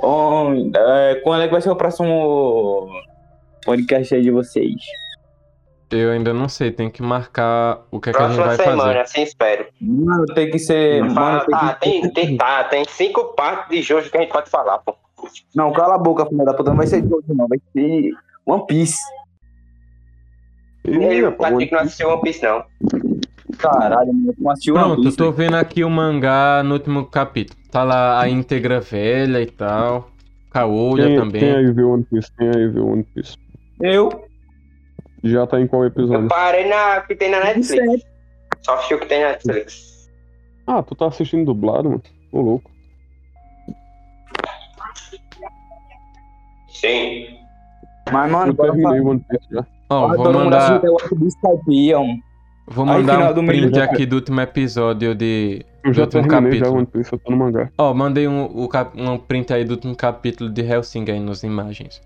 Ô, 0.00 0.52
é, 0.76 1.16
quando 1.22 1.42
é 1.42 1.46
que 1.46 1.52
vai 1.52 1.60
ser 1.60 1.70
o 1.70 1.76
próximo 1.76 2.88
podcast 3.64 4.14
aí 4.14 4.22
de 4.22 4.30
vocês? 4.30 4.74
Eu 5.90 6.10
ainda 6.10 6.34
não 6.34 6.48
sei, 6.48 6.70
tem 6.70 6.90
que 6.90 7.02
marcar 7.02 7.86
o 7.90 7.98
que 7.98 8.10
é 8.10 8.12
que 8.12 8.18
a 8.18 8.28
gente 8.28 8.36
Próxima 8.36 8.56
vai 8.56 8.66
semana, 8.66 8.82
fazer. 8.82 8.98
assim 8.98 9.22
espero. 9.22 9.66
Mano, 9.80 10.26
tem 10.34 10.50
que 10.50 10.58
ser. 10.58 11.00
Mano, 11.00 11.14
Fala, 11.14 11.40
tem 11.40 11.58
tá, 11.58 11.74
que... 11.74 11.80
tem, 11.80 12.12
tem, 12.12 12.36
tá, 12.36 12.64
tem 12.64 12.84
cinco 12.84 13.24
partes 13.34 13.74
de 13.74 13.82
Jojo 13.82 14.10
que 14.10 14.18
a 14.18 14.20
gente 14.20 14.32
pode 14.32 14.50
falar, 14.50 14.78
pô. 14.78 14.94
Não, 15.54 15.72
cala 15.72 15.94
a 15.94 15.98
boca, 15.98 16.26
filha 16.26 16.44
da 16.44 16.54
puta. 16.54 16.70
Não 16.70 16.76
vai 16.76 16.86
ser 16.86 17.02
hoje, 17.02 17.26
não. 17.28 17.48
Vai 17.48 17.58
ser 17.72 18.10
One 18.46 18.66
Piece. 18.66 18.98
Que 20.84 21.72
não 21.72 21.80
assistiu 21.80 22.10
One 22.10 22.22
Piece, 22.22 22.42
não. 22.42 22.64
Caralho, 23.58 24.12
mano. 24.12 24.34
Não 24.38 24.50
assistiu 24.50 24.74
One 24.74 24.84
Pronto, 24.84 24.98
eu 25.00 25.04
Piece. 25.04 25.16
tô 25.16 25.32
vendo 25.32 25.56
aqui 25.56 25.84
o 25.84 25.90
mangá 25.90 26.62
no 26.62 26.74
último 26.74 27.06
capítulo. 27.06 27.58
Tá 27.70 27.82
lá 27.82 28.20
a 28.20 28.28
íntegra 28.28 28.80
velha 28.80 29.40
e 29.40 29.46
tal. 29.46 30.10
Caolha 30.50 31.06
quem, 31.06 31.16
também. 31.16 31.40
Quem 31.40 31.56
aí 31.56 31.72
viu 31.72 31.90
One 31.90 32.04
Piece? 32.04 32.30
Quem 32.36 32.48
aí 32.48 32.68
viu 32.68 32.86
One 32.86 33.04
Piece? 33.14 33.36
Eu? 33.80 34.27
Já 35.22 35.46
tá 35.46 35.60
em 35.60 35.66
qual 35.66 35.82
Eu 35.82 35.88
episódio? 35.88 36.28
parei 36.28 36.68
na 36.68 37.00
que 37.00 37.14
tem 37.14 37.30
na 37.30 37.40
Netflix. 37.40 38.04
Só 38.62 38.74
assisti 38.74 38.94
o 38.94 39.00
que 39.00 39.06
tem 39.06 39.22
na 39.22 39.30
Netflix. 39.30 40.08
Ah, 40.66 40.82
tu 40.82 40.94
tá 40.94 41.06
assistindo 41.06 41.46
dublado, 41.46 41.88
mano? 41.88 42.02
Ô, 42.30 42.40
louco. 42.40 42.70
Sim. 46.68 47.38
Mas, 48.12 48.30
mano, 48.30 48.52
Eu 48.52 48.56
terminei 48.56 49.00
One 49.00 49.24
Piece 49.28 49.46
já. 49.50 49.66
Ó, 49.90 50.14
vou 50.14 50.32
mandar, 50.32 50.84
o 50.84 50.98
vou 52.66 52.86
mandar 52.86 53.38
um 53.38 53.46
print 53.46 53.80
aqui 53.80 54.04
do 54.04 54.16
último 54.16 54.40
episódio 54.40 55.14
de. 55.14 55.64
Eu 55.82 55.90
do 55.90 55.96
já 55.96 56.02
último 56.02 56.28
terminei 56.28 56.58
já 56.58 56.64
capítulo. 56.66 56.76
One 56.76 56.86
Piece, 56.86 57.12
eu 57.12 57.18
tô 57.18 57.30
no 57.30 57.36
mangá. 57.36 57.70
Ó, 57.78 57.94
mandei 57.94 58.28
um, 58.28 58.44
o 58.44 58.68
um 58.96 59.18
print 59.18 59.52
aí 59.52 59.64
do 59.64 59.72
último 59.72 59.96
capítulo 59.96 60.50
de 60.50 60.62
Hellsing 60.62 61.10
aí 61.10 61.18
nas 61.18 61.42
imagens. 61.42 62.02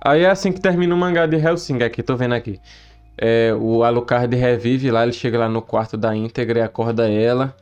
Aí 0.00 0.22
é 0.22 0.30
assim 0.30 0.52
que 0.52 0.60
termina 0.60 0.94
o 0.94 0.98
mangá 0.98 1.26
de 1.26 1.36
Hellsing 1.36 1.82
aqui, 1.82 2.02
tô 2.02 2.16
vendo 2.16 2.34
aqui. 2.34 2.58
É, 3.18 3.54
o 3.54 3.84
Alucard 3.84 4.34
revive 4.34 4.90
lá, 4.90 5.02
ele 5.02 5.12
chega 5.12 5.38
lá 5.38 5.48
no 5.48 5.60
quarto 5.60 5.96
da 5.96 6.14
íntegra 6.16 6.60
e 6.60 6.62
acorda 6.62 7.08
ela. 7.10 7.54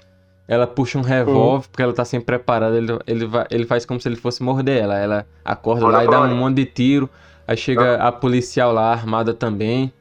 Ela 0.46 0.66
puxa 0.66 0.98
um 0.98 1.02
revólver, 1.02 1.68
porque 1.68 1.82
ela 1.82 1.92
tá 1.92 2.04
sempre 2.04 2.26
preparada. 2.26 2.76
Ele, 2.76 2.96
ele, 3.06 3.26
vai, 3.26 3.46
ele 3.50 3.66
faz 3.66 3.84
como 3.84 4.00
se 4.00 4.08
ele 4.08 4.16
fosse 4.16 4.42
morder 4.42 4.82
ela. 4.82 4.96
Ela 4.98 5.26
acorda 5.44 5.86
lá 5.88 6.04
e 6.04 6.06
dá 6.06 6.20
um 6.20 6.36
monte 6.36 6.56
de 6.56 6.64
tiro. 6.66 7.10
Aí 7.46 7.56
chega 7.56 7.96
a 7.96 8.12
policial 8.12 8.72
lá, 8.72 8.92
armada 8.92 9.34
também. 9.34 9.92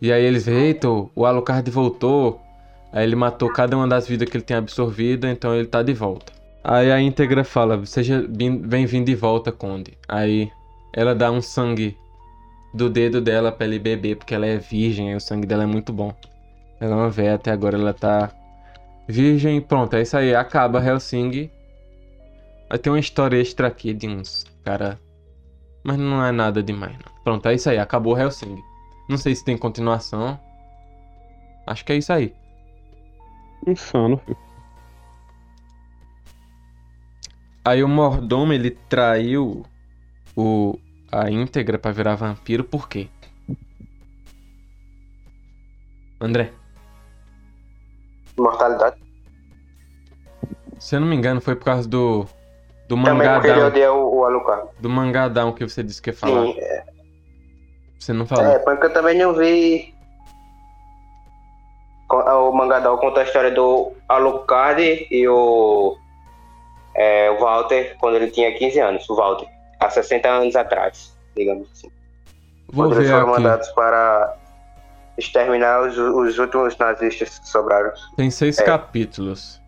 E 0.00 0.12
aí 0.12 0.22
eles 0.24 0.44
veem, 0.44 0.66
eita, 0.66 0.88
o 0.88 1.24
Alucard 1.26 1.68
voltou. 1.70 2.40
Aí 2.92 3.02
ele 3.04 3.16
matou 3.16 3.48
cada 3.50 3.76
uma 3.76 3.88
das 3.88 4.06
vidas 4.06 4.28
que 4.28 4.36
ele 4.36 4.44
tem 4.44 4.56
absorvido, 4.56 5.26
então 5.26 5.54
ele 5.54 5.66
tá 5.66 5.82
de 5.82 5.94
volta. 5.94 6.32
Aí 6.62 6.92
a 6.92 7.00
íntegra 7.00 7.42
fala, 7.42 7.84
seja 7.86 8.24
bem- 8.28 8.56
bem-vindo 8.58 9.06
de 9.06 9.14
volta, 9.14 9.50
Conde. 9.50 9.96
Aí 10.06 10.50
ela 10.92 11.14
dá 11.14 11.30
um 11.30 11.40
sangue 11.42 11.96
do 12.74 12.88
dedo 12.88 13.20
dela 13.20 13.52
pra 13.52 13.66
ele 13.66 13.78
beber, 13.78 14.16
porque 14.16 14.34
ela 14.34 14.46
é 14.46 14.56
virgem, 14.58 15.10
aí 15.10 15.16
o 15.16 15.20
sangue 15.20 15.46
dela 15.46 15.64
é 15.64 15.66
muito 15.66 15.92
bom. 15.92 16.14
Ela 16.80 16.92
é 16.92 16.96
uma 16.96 17.10
véia, 17.10 17.34
até 17.34 17.50
agora 17.50 17.76
ela 17.76 17.94
tá 17.94 18.30
virgem 19.08 19.58
e 19.58 19.60
pronto, 19.60 19.94
é 19.94 20.02
isso 20.02 20.16
aí, 20.16 20.34
acaba 20.34 20.84
Helsing. 20.84 21.50
Vai 22.68 22.78
ter 22.78 22.90
uma 22.90 22.98
história 22.98 23.36
extra 23.36 23.68
aqui 23.68 23.92
de 23.92 24.08
uns 24.08 24.46
cara... 24.64 24.98
Mas 25.84 25.98
não 25.98 26.24
é 26.24 26.30
nada 26.30 26.62
demais, 26.62 26.92
não. 26.92 27.12
Pronto, 27.24 27.46
é 27.48 27.54
isso 27.54 27.68
aí, 27.68 27.78
acabou 27.78 28.16
Helsing. 28.16 28.56
Não 29.08 29.16
sei 29.16 29.34
se 29.34 29.44
tem 29.44 29.58
continuação. 29.58 30.38
Acho 31.66 31.84
que 31.84 31.92
é 31.92 31.96
isso 31.96 32.12
aí. 32.12 32.32
Insano, 33.66 34.16
filho. 34.18 34.36
Aí 37.64 37.82
o 37.82 37.88
mordomo, 37.88 38.52
ele 38.52 38.70
traiu 38.70 39.64
o, 40.34 40.78
a 41.12 41.30
íntegra 41.30 41.78
pra 41.78 41.92
virar 41.92 42.14
vampiro, 42.16 42.64
por 42.64 42.88
quê? 42.88 43.08
André, 46.20 46.52
Mortalidade. 48.38 48.96
se 50.78 50.94
eu 50.96 51.00
não 51.00 51.06
me 51.08 51.16
engano, 51.16 51.40
foi 51.40 51.54
por 51.56 51.64
causa 51.64 51.88
do. 51.88 52.26
Do 52.88 52.96
Também 53.02 53.14
porque 53.28 53.46
ele 53.48 53.54
mangadão. 53.56 53.66
odeia 53.68 53.92
o, 53.92 54.18
o 54.18 54.24
Alucard. 54.24 54.68
Do 54.80 54.88
mangadão 54.90 55.52
que 55.52 55.66
você 55.66 55.82
disse 55.82 56.00
que 56.00 56.10
ia 56.10 56.16
falar. 56.16 56.42
Sim, 56.46 56.54
é, 56.58 56.84
Você 57.98 58.12
não 58.12 58.26
falou. 58.26 58.44
é, 58.46 58.58
porque 58.58 58.86
eu 58.86 58.92
também 58.92 59.16
não 59.18 59.34
vi. 59.34 59.92
O 62.10 62.52
Mangadal 62.52 62.98
conta 62.98 63.20
a 63.20 63.24
história 63.24 63.50
do 63.50 63.92
Alucard 64.06 65.06
e 65.10 65.26
o, 65.26 65.96
é, 66.94 67.30
o 67.30 67.38
Walter 67.40 67.96
quando 67.98 68.16
ele 68.16 68.30
tinha 68.30 68.52
15 68.52 68.78
anos. 68.80 69.08
O 69.08 69.14
Walter, 69.16 69.48
há 69.84 69.90
60 69.90 70.28
anos 70.28 70.56
atrás, 70.56 71.16
digamos 71.36 71.68
assim. 71.72 71.90
Vou 72.68 72.86
quando 72.88 72.98
eles 73.00 73.10
foram 73.10 73.32
aqui. 73.32 73.42
mandados 73.42 73.68
para 73.70 74.36
exterminar 75.18 75.82
os, 75.82 75.98
os 75.98 76.38
últimos 76.38 76.76
nazistas 76.78 77.38
que 77.38 77.48
sobraram. 77.48 77.92
Tem 78.16 78.30
seis 78.30 78.58
É. 78.58 78.64
capítulos. 78.64 79.60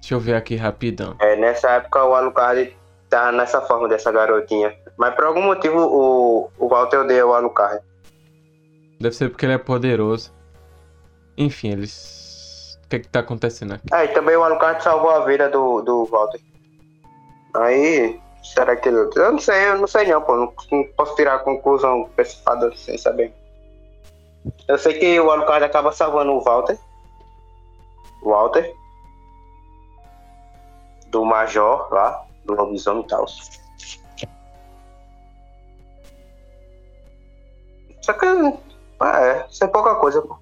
Deixa 0.00 0.14
eu 0.14 0.20
ver 0.20 0.34
aqui 0.34 0.56
rapidão. 0.56 1.14
É, 1.20 1.36
nessa 1.36 1.70
época 1.72 2.04
o 2.04 2.14
Alucard 2.14 2.76
tá 3.08 3.30
nessa 3.30 3.60
forma 3.60 3.88
dessa 3.88 4.10
garotinha. 4.10 4.74
Mas 4.96 5.14
por 5.14 5.24
algum 5.24 5.42
motivo 5.42 5.78
o, 5.78 6.50
o 6.58 6.68
Walter 6.68 7.00
odeia 7.00 7.26
o 7.26 7.32
Alucard. 7.34 7.80
Deve 9.00 9.14
ser 9.14 9.28
porque 9.30 9.46
ele 9.46 9.52
é 9.54 9.58
poderoso. 9.58 10.32
Enfim, 11.36 11.70
eles. 11.72 12.78
O 12.84 12.88
que 12.88 12.98
que 13.00 13.08
tá 13.08 13.20
acontecendo 13.20 13.74
aqui? 13.74 13.84
É, 13.94 14.04
e 14.06 14.08
também 14.08 14.36
o 14.36 14.42
Alucard 14.42 14.82
salvou 14.82 15.10
a 15.10 15.24
vida 15.24 15.48
do, 15.48 15.80
do 15.82 16.04
Walter. 16.06 16.40
Aí, 17.54 18.20
será 18.42 18.76
que 18.76 18.88
ele. 18.88 18.98
Eu 19.14 19.32
não 19.32 19.38
sei, 19.38 19.68
eu 19.68 19.78
não 19.78 19.86
sei 19.86 20.06
não, 20.06 20.20
pô. 20.22 20.36
Não, 20.36 20.52
não 20.72 20.84
posso 20.96 21.14
tirar 21.16 21.36
a 21.36 21.38
conclusão 21.40 22.04
antecipada 22.04 22.74
sem 22.76 22.96
saber. 22.98 23.32
Eu 24.66 24.78
sei 24.78 24.98
que 24.98 25.20
o 25.20 25.30
Alucard 25.30 25.64
acaba 25.64 25.92
salvando 25.92 26.32
o 26.32 26.40
Walter. 26.42 26.78
O 28.22 28.30
Walter. 28.30 28.74
Do 31.08 31.24
Major 31.24 31.92
lá, 31.92 32.24
do 32.44 32.54
lobisomem 32.54 33.02
e 33.02 33.06
tal. 33.06 33.26
Só 38.00 38.12
que. 38.14 38.26
ah, 39.00 39.20
É, 39.20 39.46
isso 39.50 39.64
é 39.64 39.66
pouca 39.66 39.94
coisa, 39.96 40.22
pô. 40.22 40.36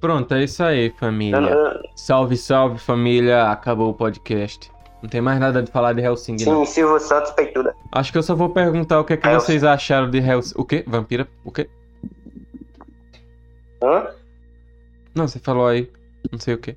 Pronto, 0.00 0.34
é 0.34 0.44
isso 0.44 0.62
aí, 0.62 0.90
família. 0.90 1.38
eu, 1.38 1.82
Salve, 1.96 2.36
salve, 2.36 2.78
família. 2.78 3.50
Acabou 3.50 3.90
o 3.90 3.94
podcast. 3.94 4.70
Não 5.06 5.10
tem 5.10 5.20
mais 5.20 5.38
nada 5.38 5.62
de 5.62 5.70
falar 5.70 5.92
de 5.92 6.00
Helsing, 6.02 6.32
não. 6.44 6.64
sim, 6.66 6.72
Silvio 6.72 6.98
Santos 6.98 7.30
peituda. 7.30 7.72
Acho 7.92 8.10
que 8.10 8.18
eu 8.18 8.24
só 8.24 8.34
vou 8.34 8.48
perguntar 8.50 8.98
o 8.98 9.04
que 9.04 9.12
é 9.12 9.16
que 9.16 9.24
Hellsing. 9.28 9.46
vocês 9.46 9.62
acharam 9.62 10.10
de 10.10 10.18
Hellsing. 10.18 10.54
O 10.56 10.64
quê? 10.64 10.82
Vampira? 10.84 11.28
O 11.44 11.52
quê? 11.52 11.70
Hã? 13.80 14.08
Não, 15.14 15.28
você 15.28 15.38
falou 15.38 15.68
aí. 15.68 15.88
Não 16.32 16.40
sei 16.40 16.54
o 16.54 16.58
quê. 16.58 16.76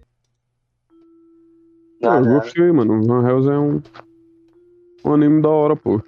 Ah, 2.03 2.17
eu 2.17 2.21
Nada. 2.21 2.39
gostei, 2.39 2.71
mano. 2.71 3.01
Van 3.03 3.27
Helsing 3.27 3.49
é 3.49 3.57
um, 3.57 3.82
um 5.05 5.13
anime 5.15 5.41
da 5.41 5.49
hora, 5.49 5.75
pô. 5.75 5.99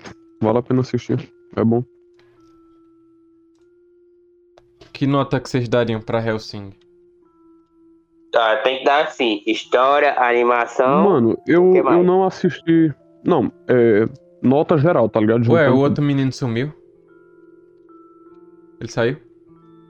Vale 0.43 0.59
a 0.59 0.61
pena 0.61 0.82
assistir. 0.82 1.28
É 1.55 1.63
bom. 1.63 1.84
Que 4.93 5.07
nota 5.07 5.39
que 5.39 5.49
vocês 5.49 5.67
dariam 5.67 5.99
pra 5.99 6.24
Helsing? 6.24 6.72
Tá, 8.32 8.57
tem 8.57 8.79
que 8.79 8.86
dar 8.86 9.03
assim, 9.05 9.43
história, 9.45 10.13
animação. 10.17 11.03
Mano, 11.03 11.38
eu, 11.45 11.75
eu 11.75 12.03
não 12.03 12.23
assisti. 12.23 12.93
Não, 13.25 13.51
é. 13.67 14.07
Nota 14.41 14.77
geral, 14.77 15.07
tá 15.09 15.19
ligado? 15.19 15.41
Ué, 15.51 15.65
Juntando 15.65 15.75
o 15.75 15.79
outro 15.82 16.03
menino 16.03 16.32
sumiu? 16.32 16.71
Ele 18.79 18.89
saiu? 18.89 19.17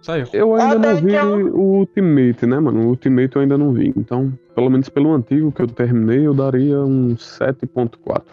Saiu. 0.01 0.25
Eu 0.33 0.55
ainda 0.55 0.75
Ah, 0.75 0.79
não 0.79 0.81
tá, 0.81 0.93
vi 0.95 1.11
então. 1.15 1.43
o 1.53 1.77
Ultimate, 1.77 2.45
né, 2.47 2.59
mano? 2.59 2.81
O 2.81 2.87
Ultimate 2.89 3.35
eu 3.35 3.41
ainda 3.43 3.57
não 3.57 3.71
vi. 3.71 3.93
Então, 3.95 4.33
pelo 4.55 4.69
menos 4.69 4.89
pelo 4.89 5.13
antigo 5.13 5.51
que 5.51 5.61
eu 5.61 5.67
terminei, 5.67 6.25
eu 6.25 6.33
daria 6.33 6.79
um 6.79 7.15
7.4. 7.15 8.23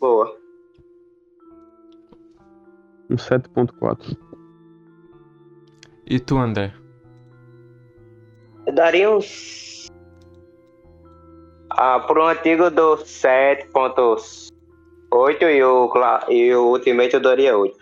Boa. 0.00 0.34
Um 3.10 3.16
7.4. 3.16 4.16
E 6.06 6.18
tu, 6.18 6.38
André? 6.38 6.72
Eu 8.70 8.74
daria 8.74 9.10
uns. 9.10 9.90
Ah, 11.70 11.98
pro 12.06 12.24
antigo 12.24 12.62
eu 12.62 12.70
dou 12.70 12.98
7.8 12.98 15.42
e 15.42 15.64
o, 15.64 15.92
e 16.28 16.54
o 16.54 16.68
Ultimate 16.68 17.14
eu 17.14 17.20
daria 17.20 17.58
8. 17.58 17.76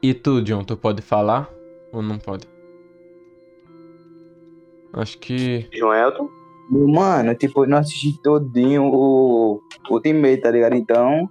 E 0.00 0.14
tu, 0.14 0.40
John, 0.42 0.62
tu 0.62 0.76
pode 0.76 1.02
falar? 1.02 1.50
Ou 1.92 2.02
não 2.02 2.18
pode? 2.18 2.46
Acho 4.92 5.18
que. 5.18 5.68
João 5.72 5.92
Elton? 5.92 6.30
Mano, 6.70 7.34
tipo, 7.34 7.64
eu 7.64 7.68
não 7.68 7.78
assisti 7.78 8.16
todinho 8.22 8.94
o 8.94 9.60
Ultimate, 9.90 10.40
tá 10.40 10.52
ligado? 10.52 10.76
Então, 10.76 11.28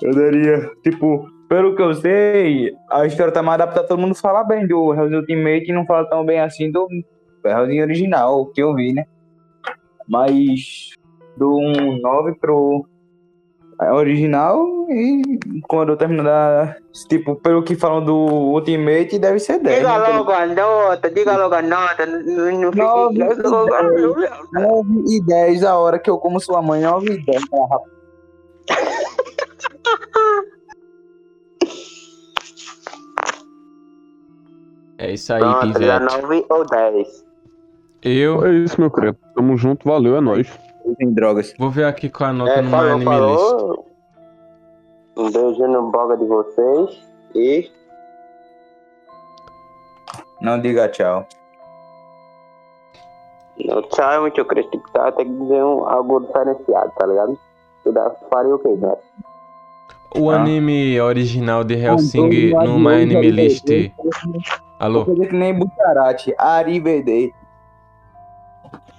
eu 0.00 0.14
daria, 0.14 0.70
tipo, 0.84 1.28
pelo 1.48 1.74
que 1.76 1.82
eu 1.82 1.94
sei, 1.94 2.74
a 2.90 3.06
história 3.06 3.32
tá 3.32 3.42
mais 3.42 3.60
adaptada, 3.60 3.86
todo 3.86 4.00
mundo 4.00 4.14
fala 4.14 4.42
bem 4.44 4.66
do 4.66 4.94
Hell's 4.94 5.12
Ultimate 5.12 5.68
e 5.68 5.72
não 5.72 5.84
fala 5.86 6.08
tão 6.08 6.24
bem 6.24 6.40
assim 6.40 6.70
do 6.70 6.86
Hell's 7.44 7.80
original, 7.82 8.46
que 8.46 8.62
eu 8.62 8.74
vi, 8.74 8.92
né? 8.92 9.04
Mas 10.08 10.90
do 11.36 11.56
um 11.56 11.98
9 12.00 12.34
pro 12.36 12.86
original 13.94 14.64
e 14.90 15.22
quando 15.68 15.90
eu 15.92 15.96
terminar, 15.96 16.76
tipo, 17.08 17.34
pelo 17.36 17.62
que 17.62 17.74
falam 17.74 18.04
do 18.04 18.14
Ultimate, 18.14 19.18
deve 19.18 19.38
ser 19.38 19.58
10. 19.58 19.78
Diga 19.78 19.98
né? 19.98 20.08
logo 20.16 20.30
a 20.30 20.46
nota, 20.46 21.10
diga 21.10 21.36
logo 21.36 21.54
a 21.54 21.62
nota. 21.62 22.06
Não, 22.06 22.60
não 22.60 22.72
fique- 22.72 22.84
Nove 22.84 23.18
e 23.18 24.60
9 24.60 25.04
e 25.08 25.26
10 25.26 25.64
a 25.64 25.76
hora 25.76 25.98
que 25.98 26.08
eu 26.10 26.18
como 26.18 26.38
sua 26.40 26.62
mãe, 26.62 26.82
9 26.82 27.12
e 27.12 27.24
10. 27.24 27.42
né, 27.50 27.66
rapaz? 27.70 27.92
É 35.02 35.12
isso 35.12 35.32
aí, 35.32 35.40
Pronto, 35.40 35.66
já 35.82 35.98
Pivete. 36.00 36.22
9 36.22 36.46
ou 36.48 36.64
10. 36.66 37.24
Eu 38.02 38.44
É 38.46 38.52
isso, 38.52 38.80
meu 38.80 38.90
querido. 38.90 39.18
Tamo 39.34 39.56
junto, 39.56 39.88
valeu, 39.88 40.16
é 40.16 40.20
nóis. 40.20 40.48
Usem 40.84 41.12
drogas. 41.12 41.54
vou 41.58 41.70
ver 41.70 41.84
aqui 41.84 42.08
com 42.08 42.24
a 42.24 42.32
nota 42.32 42.52
É, 42.52 42.62
no 42.62 42.70
falou, 42.70 42.92
Anime 42.92 43.10
List. 43.10 43.50
falou. 43.50 43.86
Um 45.16 45.30
beijo 45.30 45.66
no 45.66 45.90
boga 45.90 46.16
de 46.16 46.24
vocês. 46.24 47.08
E 47.34 47.70
Não 50.40 50.60
diga 50.60 50.88
tchau. 50.88 51.26
Não 53.64 53.82
sabe 53.90 54.20
muito 54.22 54.44
crítico, 54.44 54.90
tá? 54.92 55.12
Tem 55.12 55.26
que 55.26 55.32
dizer 55.40 55.62
um, 55.64 55.86
algo 55.86 56.20
diferenciado, 56.20 56.92
tá 56.98 57.06
ligado? 57.06 57.38
Tu 57.84 57.92
dá, 57.92 58.10
faria 58.30 58.54
o 58.54 58.58
quê, 58.58 58.68
né? 58.70 58.94
O 60.16 60.30
Ah. 60.30 60.36
anime 60.36 61.00
original 61.00 61.62
de 61.64 61.74
Helsing 61.74 62.18
Antônio 62.26 62.64
no 62.64 62.78
My 62.78 63.02
Anime 63.02 63.30
List. 63.30 63.66
Alô? 64.82 65.04
Fazer 65.04 65.28
que 65.28 65.36
nem 65.36 65.54
Bucharati. 65.56 66.34
Arrivederci. 66.36 67.32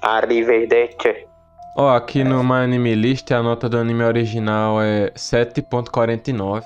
Arrivederci. 0.02 1.28
Ó, 1.76 1.90
aqui 1.90 2.24
no 2.24 2.42
My 2.42 2.64
Anime 2.64 2.96
List 2.96 3.30
a 3.32 3.44
nota 3.44 3.68
do 3.68 3.78
anime 3.78 4.02
original 4.02 4.82
é 4.82 5.12
7.49. 5.12 6.64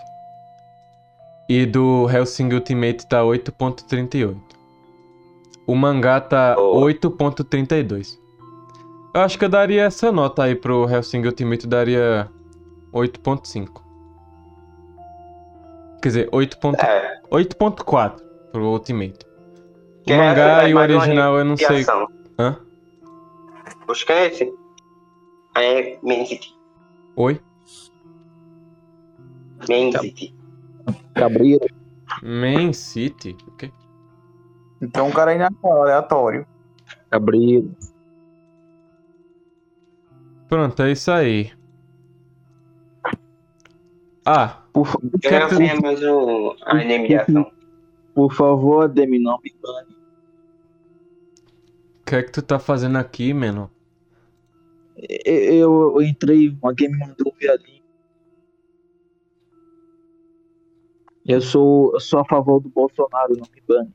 E 1.49 1.65
do 1.65 2.07
Helsing 2.07 2.53
Ultimate 2.53 3.07
tá 3.07 3.24
8.38. 3.24 4.38
O 5.65 5.74
mangá 5.74 6.22
tá 6.22 6.55
Oh. 6.55 6.80
8.32. 6.82 8.20
Eu 9.15 9.22
acho 9.22 9.39
que 9.39 9.45
eu 9.45 9.49
daria 9.49 9.86
essa 9.86 10.11
nota 10.11 10.43
aí 10.43 10.53
pro 10.53 10.88
Helsing 10.88 11.26
Ultimate, 11.26 11.63
eu 11.63 11.70
daria 11.72 12.30
8.5. 12.93 13.82
Quer 16.03 16.07
dizer, 16.09 16.30
8.4 16.30 16.84
É. 16.84 17.20
8.4 17.32 18.26
pro 18.58 18.72
Ultimate. 18.72 19.20
O 20.01 20.03
Que 20.05 20.14
é 20.14 20.18
mangá 20.18 20.68
e 20.68 20.74
o 20.74 20.80
original 20.80 21.34
eu 21.36 21.41
anime 21.41 21.49
não 21.49 21.58
sei. 21.58 21.86
Hã? 22.39 22.60
Acho 23.88 24.05
que 24.05 24.12
é 24.12 24.26
esse. 24.28 24.53
É 25.55 25.99
Main 26.01 26.26
City. 26.26 26.55
Oi? 27.16 27.39
Main 29.70 29.91
City. 29.91 30.36
Cabreiro. 31.14 31.66
Man 32.24 32.74
City? 32.74 33.38
O 33.47 33.51
quê? 33.58 33.72
Então 34.82 35.10
o 35.10 35.14
cara 35.14 35.32
ainda 35.32 35.49
fala 35.62 35.82
aleatório. 35.82 36.47
Cabreiro. 37.12 37.72
Pronto, 40.49 40.82
é 40.82 40.91
isso 40.91 41.12
aí. 41.12 41.51
Ah, 44.26 44.64
Por, 44.74 44.86
fa- 44.88 44.97
o 45.01 45.20
que 45.20 45.28
Eu 45.28 45.32
é 45.36 45.39
não 45.39 45.47
que 45.49 45.55
tu, 45.55 45.58
sei 45.58 45.80
mais 45.80 46.03
o 46.03 46.55
anime 46.66 47.08
de 47.08 47.16
ação. 47.16 47.51
Por 48.18 48.34
favor, 48.34 48.86
Ademi, 48.86 49.20
não 49.20 49.39
me 49.43 49.55
bane. 49.61 49.95
o 52.01 52.03
que 52.03 52.15
é 52.15 52.24
que 52.24 52.32
tu 52.32 52.41
tá 52.41 52.57
fazendo 52.57 52.97
aqui, 52.97 53.32
mano? 53.32 53.70
Eu, 55.24 55.36
eu, 55.36 55.93
eu 55.97 56.01
entrei, 56.01 56.57
alguém 56.63 56.89
me 56.89 56.97
mandou 56.97 57.32
um 57.32 57.38
viadinho. 57.38 57.84
Eu 61.28 61.41
sou, 61.41 61.93
eu 61.93 61.99
sou 61.99 62.22
a 62.22 62.26
favor 62.26 62.59
do 62.59 62.70
Bolsonaro, 62.70 63.38
não 63.38 63.45
me 63.53 63.61
bane. 63.68 63.93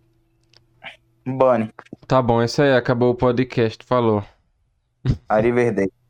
Bane. 1.26 1.74
Tá 2.06 2.22
bom, 2.22 2.40
isso 2.40 2.62
aí, 2.62 2.72
acabou 2.74 3.10
o 3.10 3.16
podcast, 3.16 3.84
falou. 3.84 4.22
Arrivederci. 5.28 6.01